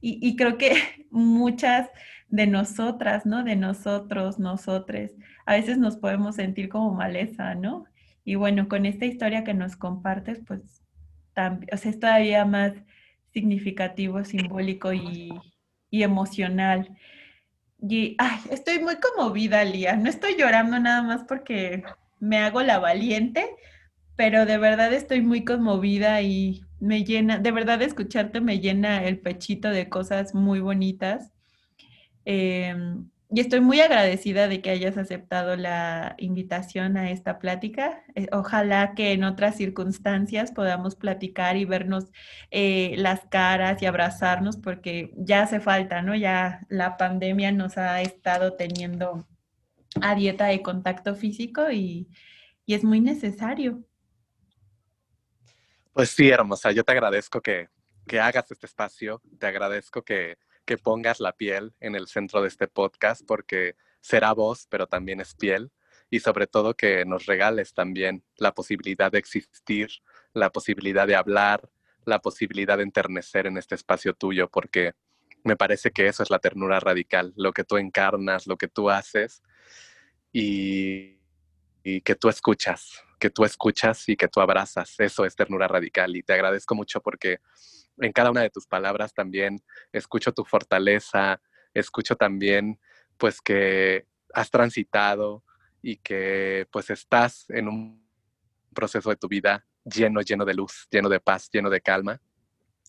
Y, 0.01 0.19
y 0.21 0.35
creo 0.35 0.57
que 0.57 0.71
muchas 1.11 1.89
de 2.29 2.47
nosotras, 2.47 3.25
¿no? 3.25 3.43
De 3.43 3.55
nosotros, 3.55 4.39
nosotres, 4.39 5.15
a 5.45 5.53
veces 5.55 5.77
nos 5.77 5.97
podemos 5.97 6.35
sentir 6.35 6.69
como 6.69 6.93
maleza, 6.93 7.55
¿no? 7.55 7.85
Y 8.25 8.35
bueno, 8.35 8.67
con 8.67 8.85
esta 8.85 9.05
historia 9.05 9.43
que 9.43 9.53
nos 9.53 9.77
compartes, 9.77 10.41
pues 10.45 10.83
o 11.37 11.77
sea, 11.77 11.89
es 11.89 11.99
todavía 11.99 12.45
más 12.45 12.73
significativo, 13.31 14.23
simbólico 14.23 14.93
y, 14.93 15.31
emocional. 15.91 16.97
Y 17.81 18.15
ay, 18.17 18.39
estoy 18.49 18.79
muy 18.79 18.95
conmovida, 18.97 19.63
Lía. 19.63 19.95
No 19.95 20.09
estoy 20.09 20.35
llorando 20.37 20.79
nada 20.79 21.03
más 21.03 21.23
porque 21.27 21.83
me 22.19 22.39
hago 22.39 22.61
la 22.61 22.79
valiente, 22.79 23.45
pero 24.15 24.45
de 24.45 24.57
verdad 24.57 24.91
estoy 24.93 25.21
muy 25.21 25.45
conmovida 25.45 26.21
y 26.21 26.63
me 26.79 27.03
llena, 27.03 27.37
de 27.39 27.51
verdad 27.51 27.81
escucharte 27.81 28.41
me 28.41 28.59
llena 28.59 29.03
el 29.05 29.19
pechito 29.19 29.69
de 29.69 29.89
cosas 29.89 30.33
muy 30.33 30.59
bonitas. 30.59 31.31
Em, 32.25 33.09
y 33.29 33.41
estoy 33.41 33.59
muy 33.59 33.81
agradecida 33.81 34.47
de 34.47 34.61
que 34.61 34.69
hayas 34.69 34.97
aceptado 34.97 35.57
la 35.57 36.15
invitación 36.17 36.95
a 36.95 37.11
esta 37.11 37.39
plática. 37.39 38.03
Eh, 38.15 38.27
ojalá 38.31 38.93
que 38.95 39.11
en 39.11 39.25
otras 39.25 39.57
circunstancias 39.57 40.51
podamos 40.51 40.95
platicar 40.95 41.57
y 41.57 41.65
vernos 41.65 42.05
eh, 42.51 42.95
las 42.97 43.25
caras 43.25 43.81
y 43.81 43.85
abrazarnos 43.85 44.55
porque 44.55 45.11
ya 45.17 45.41
hace 45.41 45.59
falta, 45.59 46.01
¿no? 46.01 46.15
Ya 46.15 46.65
la 46.69 46.95
pandemia 46.95 47.51
nos 47.51 47.77
ha 47.77 48.01
estado 48.01 48.53
teniendo 48.53 49.27
a 50.01 50.15
dieta 50.15 50.45
de 50.45 50.61
contacto 50.61 51.13
físico 51.13 51.69
y, 51.69 52.07
y 52.65 52.75
es 52.75 52.85
muy 52.85 53.01
necesario. 53.01 53.83
Pues 55.91 56.11
sí, 56.11 56.29
hermosa, 56.29 56.71
yo 56.71 56.85
te 56.85 56.93
agradezco 56.93 57.41
que, 57.41 57.67
que 58.07 58.21
hagas 58.21 58.49
este 58.51 58.67
espacio, 58.67 59.21
te 59.37 59.47
agradezco 59.47 60.01
que 60.03 60.37
que 60.67 60.77
pongas 60.77 61.19
la 61.19 61.31
piel 61.31 61.73
en 61.79 61.95
el 61.95 62.07
centro 62.07 62.43
de 62.43 62.49
este 62.49 62.67
podcast 62.67 63.23
porque 63.25 63.75
será 64.01 64.33
voz, 64.33 64.67
pero 64.69 64.85
también 64.85 65.21
es 65.21 65.33
piel 65.33 65.71
y 66.09 66.19
sobre 66.19 66.45
todo 66.45 66.75
que 66.75 67.05
nos 67.05 67.25
regales 67.25 67.73
también 67.73 68.23
la 68.35 68.53
posibilidad 68.53 69.11
de 69.11 69.17
existir, 69.17 69.89
la 70.33 70.51
posibilidad 70.51 71.07
de 71.07 71.15
hablar, 71.15 71.69
la 72.05 72.19
posibilidad 72.19 72.77
de 72.77 72.83
enternecer 72.83 73.47
en 73.47 73.57
este 73.57 73.75
espacio 73.75 74.13
tuyo, 74.13 74.49
porque 74.49 74.93
me 75.43 75.55
parece 75.55 75.91
que 75.91 76.07
eso 76.07 76.21
es 76.21 76.29
la 76.29 76.39
ternura 76.39 76.79
radical, 76.79 77.33
lo 77.37 77.53
que 77.53 77.63
tú 77.63 77.77
encarnas, 77.77 78.45
lo 78.45 78.57
que 78.57 78.67
tú 78.67 78.89
haces 78.89 79.41
y, 80.33 81.19
y 81.83 82.01
que 82.01 82.15
tú 82.15 82.27
escuchas, 82.27 83.01
que 83.19 83.29
tú 83.29 83.45
escuchas 83.45 84.07
y 84.09 84.17
que 84.17 84.27
tú 84.27 84.41
abrazas, 84.41 84.95
eso 84.99 85.25
es 85.25 85.35
ternura 85.35 85.67
radical 85.67 86.15
y 86.15 86.23
te 86.23 86.33
agradezco 86.33 86.75
mucho 86.75 87.01
porque 87.01 87.39
en 87.99 88.11
cada 88.11 88.31
una 88.31 88.41
de 88.41 88.49
tus 88.49 88.67
palabras 88.67 89.13
también 89.13 89.61
escucho 89.91 90.31
tu 90.31 90.43
fortaleza, 90.45 91.41
escucho 91.73 92.15
también 92.15 92.79
pues 93.17 93.41
que 93.41 94.05
has 94.33 94.49
transitado 94.51 95.43
y 95.81 95.97
que 95.97 96.67
pues 96.71 96.89
estás 96.89 97.45
en 97.49 97.67
un 97.67 98.07
proceso 98.73 99.09
de 99.09 99.15
tu 99.15 99.27
vida 99.27 99.65
lleno, 99.83 100.21
lleno 100.21 100.45
de 100.45 100.53
luz, 100.53 100.87
lleno 100.91 101.09
de 101.09 101.19
paz, 101.19 101.49
lleno 101.51 101.69
de 101.69 101.81
calma 101.81 102.21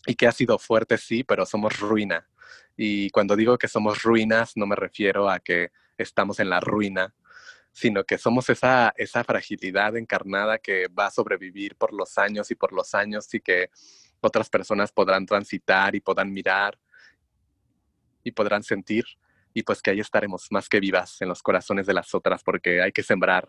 y 0.06 0.14
que 0.14 0.26
has 0.26 0.36
sido 0.36 0.58
fuerte, 0.58 0.98
sí, 0.98 1.24
pero 1.24 1.44
somos 1.46 1.78
ruina. 1.78 2.28
Y 2.76 3.10
cuando 3.10 3.36
digo 3.36 3.58
que 3.58 3.68
somos 3.68 4.02
ruinas, 4.02 4.52
no 4.56 4.66
me 4.66 4.76
refiero 4.76 5.28
a 5.28 5.40
que 5.40 5.70
estamos 5.96 6.40
en 6.40 6.50
la 6.50 6.60
ruina, 6.60 7.14
sino 7.72 8.04
que 8.04 8.18
somos 8.18 8.48
esa, 8.50 8.92
esa 8.96 9.24
fragilidad 9.24 9.96
encarnada 9.96 10.58
que 10.58 10.86
va 10.88 11.06
a 11.06 11.10
sobrevivir 11.10 11.76
por 11.76 11.92
los 11.92 12.18
años 12.18 12.50
y 12.50 12.54
por 12.54 12.72
los 12.72 12.94
años 12.94 13.32
y 13.34 13.40
que 13.40 13.70
otras 14.20 14.48
personas 14.48 14.92
podrán 14.92 15.26
transitar 15.26 15.94
y 15.94 16.00
podrán 16.00 16.32
mirar 16.32 16.78
y 18.24 18.32
podrán 18.32 18.62
sentir 18.62 19.04
y 19.54 19.62
pues 19.62 19.82
que 19.82 19.90
ahí 19.90 20.00
estaremos 20.00 20.46
más 20.50 20.68
que 20.68 20.80
vivas 20.80 21.20
en 21.20 21.28
los 21.28 21.42
corazones 21.42 21.86
de 21.86 21.94
las 21.94 22.14
otras 22.14 22.42
porque 22.42 22.82
hay 22.82 22.92
que 22.92 23.02
sembrar 23.02 23.48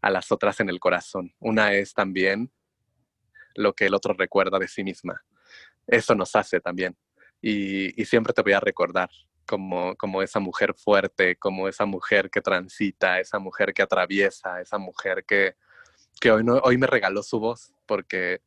a 0.00 0.10
las 0.10 0.32
otras 0.32 0.60
en 0.60 0.68
el 0.68 0.80
corazón. 0.80 1.34
Una 1.38 1.72
es 1.72 1.94
también 1.94 2.50
lo 3.54 3.74
que 3.74 3.86
el 3.86 3.94
otro 3.94 4.14
recuerda 4.14 4.58
de 4.58 4.68
sí 4.68 4.82
misma. 4.82 5.22
Eso 5.86 6.14
nos 6.14 6.34
hace 6.36 6.60
también. 6.60 6.96
Y, 7.40 8.04
siempre 8.04 8.32
te 8.32 8.42
voy 8.42 8.52
a 8.52 8.60
recordar 8.60 9.10
como, 9.46 9.96
como 9.96 10.22
esa 10.22 10.38
mujer 10.38 10.74
fuerte, 10.74 11.36
como 11.36 11.68
esa 11.68 11.84
mujer 11.84 12.30
que 12.30 12.40
transita, 12.40 13.20
esa 13.20 13.38
mujer 13.38 13.74
que 13.74 13.82
atraviesa, 13.82 14.60
esa 14.60 14.78
mujer 14.78 15.24
que, 15.26 15.56
que 16.20 16.30
hoy, 16.30 16.44
no, 16.44 16.54
hoy 16.62 16.78
me 16.78 16.86
regaló 16.86 17.22
su 17.22 17.40
voz 17.40 17.72
porque 17.86 18.42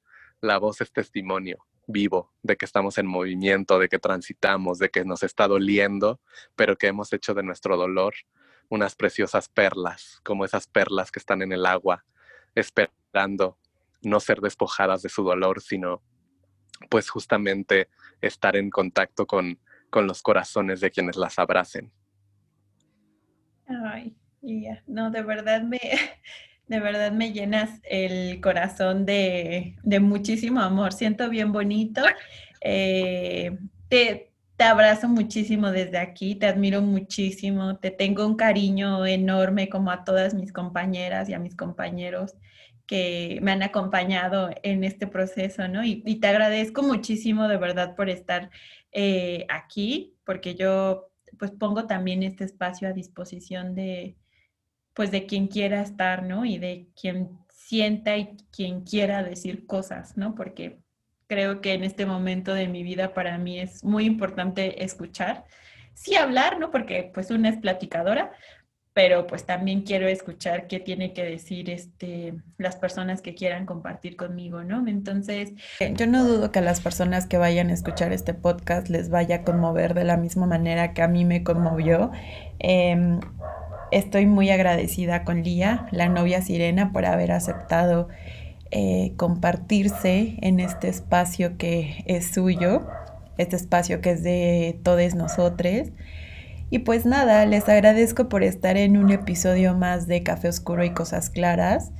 la 0.45 0.57
voz 0.57 0.81
es 0.81 0.91
testimonio 0.91 1.65
vivo 1.87 2.33
de 2.41 2.55
que 2.57 2.65
estamos 2.65 2.97
en 2.97 3.05
movimiento, 3.05 3.77
de 3.79 3.89
que 3.89 3.99
transitamos, 3.99 4.79
de 4.79 4.89
que 4.89 5.05
nos 5.05 5.23
está 5.23 5.47
doliendo, 5.47 6.19
pero 6.55 6.77
que 6.77 6.87
hemos 6.87 7.11
hecho 7.13 7.33
de 7.33 7.43
nuestro 7.43 7.77
dolor 7.77 8.13
unas 8.69 8.95
preciosas 8.95 9.47
perlas, 9.49 10.19
como 10.23 10.45
esas 10.45 10.67
perlas 10.67 11.11
que 11.11 11.19
están 11.19 11.41
en 11.43 11.51
el 11.51 11.65
agua, 11.65 12.03
esperando 12.55 13.59
no 14.01 14.19
ser 14.19 14.41
despojadas 14.41 15.01
de 15.03 15.09
su 15.09 15.23
dolor, 15.23 15.61
sino 15.61 16.01
pues 16.89 17.09
justamente 17.09 17.89
estar 18.21 18.55
en 18.55 18.69
contacto 18.69 19.27
con, 19.27 19.59
con 19.89 20.07
los 20.07 20.21
corazones 20.21 20.81
de 20.81 20.91
quienes 20.91 21.15
las 21.15 21.37
abracen. 21.37 21.91
Ay, 23.67 24.15
no, 24.87 25.09
de 25.09 25.21
verdad 25.21 25.61
me, 25.63 25.79
De 26.67 26.79
verdad 26.79 27.11
me 27.11 27.31
llenas 27.31 27.79
el 27.83 28.41
corazón 28.41 29.05
de, 29.05 29.75
muchísimo 30.01 30.61
amor. 30.61 30.93
Siento 30.93 31.29
bien 31.29 31.51
bonito. 31.51 32.01
Eh, 32.61 33.57
te, 33.87 34.31
te 34.57 34.63
abrazo 34.63 35.07
muchísimo 35.07 35.71
desde 35.71 35.97
aquí, 35.97 36.35
te 36.35 36.47
admiro 36.47 36.81
muchísimo, 36.81 37.77
te 37.77 37.91
tengo 37.91 38.25
un 38.25 38.35
cariño 38.35 39.05
enorme 39.05 39.69
como 39.69 39.91
a 39.91 40.03
todas 40.03 40.33
mis 40.33 40.51
compañeras 40.51 41.29
y 41.29 41.33
a 41.33 41.39
mis 41.39 41.55
compañeros 41.55 42.35
que 42.87 43.39
me 43.41 43.51
han 43.51 43.63
acompañado 43.63 44.49
en 44.63 44.83
este 44.83 45.07
proceso, 45.07 45.67
¿no? 45.67 45.83
Y, 45.83 46.19
te 46.19 46.27
agradezco 46.27 46.83
muchísimo 46.83 47.47
de 47.47 47.57
verdad 47.57 47.95
por 47.95 48.09
estar 48.09 48.49
eh, 48.91 49.45
aquí, 49.49 50.15
porque 50.23 50.55
yo 50.55 51.09
pues 51.37 51.51
pongo 51.51 51.85
también 51.87 52.23
este 52.23 52.45
espacio 52.45 52.87
a 52.87 52.93
disposición 52.93 53.75
de, 53.75 54.15
pues 54.95 55.11
de 55.11 55.25
quien 55.25 55.47
quiera 55.47 55.81
estar, 55.81 56.23
¿no? 56.23 56.45
Y 56.45 56.57
de 56.57 56.87
quien 56.99 57.37
sienta 57.51 58.17
y 58.17 58.37
quien 58.51 58.81
quiera 58.81 59.23
decir 59.23 59.67
cosas, 59.67 60.17
¿no? 60.17 60.33
Porque 60.33 60.79
creo 61.27 61.61
que 61.61 61.73
en 61.73 61.83
este 61.83 62.05
momento 62.05 62.53
de 62.53 62.67
mi 62.67 62.83
vida 62.83 63.13
para 63.13 63.37
mí 63.37 63.59
es 63.59 63.83
muy 63.83 64.05
importante 64.05 64.83
escuchar, 64.83 65.45
sí 65.93 66.15
hablar, 66.15 66.59
¿no? 66.59 66.71
Porque 66.71 67.11
pues 67.13 67.29
una 67.29 67.49
es 67.49 67.57
platicadora, 67.57 68.31
pero 68.93 69.27
pues 69.27 69.45
también 69.45 69.81
quiero 69.81 70.07
escuchar 70.07 70.67
qué 70.67 70.79
tiene 70.79 71.11
que 71.11 71.25
decir 71.25 71.69
este, 71.69 72.35
las 72.57 72.77
personas 72.77 73.21
que 73.21 73.35
quieran 73.35 73.65
compartir 73.65 74.15
conmigo, 74.15 74.63
¿no? 74.63 74.87
Entonces, 74.87 75.51
yo 75.95 76.07
no 76.07 76.23
dudo 76.23 76.49
que 76.49 76.59
a 76.59 76.61
las 76.61 76.79
personas 76.79 77.27
que 77.27 77.37
vayan 77.37 77.71
a 77.71 77.73
escuchar 77.73 78.13
este 78.13 78.33
podcast 78.33 78.87
les 78.87 79.09
vaya 79.09 79.37
a 79.37 79.43
conmover 79.43 79.95
de 79.95 80.05
la 80.05 80.15
misma 80.15 80.45
manera 80.45 80.93
que 80.93 81.01
a 81.01 81.09
mí 81.09 81.25
me 81.25 81.43
conmovió. 81.43 82.11
Em, 82.59 83.19
estoy 83.91 84.25
muy 84.25 84.49
agradecida 84.49 85.23
con 85.23 85.43
Lía, 85.43 85.87
la 85.91 86.09
novia 86.09 86.41
Sirena, 86.41 86.91
por 86.91 87.05
haber 87.05 87.31
aceptado 87.31 88.07
eh, 88.71 89.13
compartirse 89.15 90.37
en 90.41 90.59
este 90.59 90.89
espacio 90.89 91.57
que 91.57 92.03
es 92.07 92.31
suyo, 92.33 92.85
este 93.37 93.55
espacio 93.55 94.01
que 94.01 94.11
es 94.11 94.23
de 94.23 94.79
todos 94.83 95.15
nosotros. 95.15 95.89
Y 96.69 96.79
pues 96.79 97.05
nada, 97.05 97.45
les 97.45 97.69
agradezco 97.69 98.27
por 98.27 98.43
estar 98.43 98.75
en 98.75 98.97
un 98.97 99.11
episodio 99.11 99.75
más 99.75 100.07
de 100.07 100.23
Café 100.23 100.49
Oscuro 100.49 100.83
y 100.83 100.89
Cosas 100.91 101.29
Claras. 101.29 101.91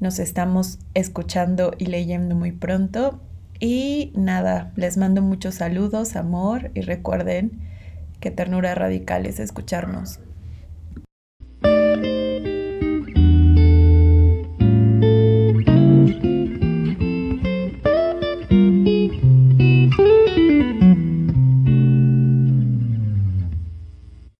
Nos 0.00 0.18
estamos 0.18 0.78
escuchando 0.94 1.72
y 1.78 1.86
leyendo 1.86 2.34
muy 2.34 2.52
pronto. 2.52 3.20
Y 3.60 4.12
nada, 4.16 4.72
les 4.76 4.96
mando 4.96 5.20
muchos 5.20 5.56
saludos, 5.56 6.16
amor 6.16 6.70
y 6.74 6.80
recuerden 6.80 7.60
que 8.18 8.30
ternura 8.30 8.74
radical 8.74 9.26
es 9.26 9.38
escucharnos. 9.38 10.18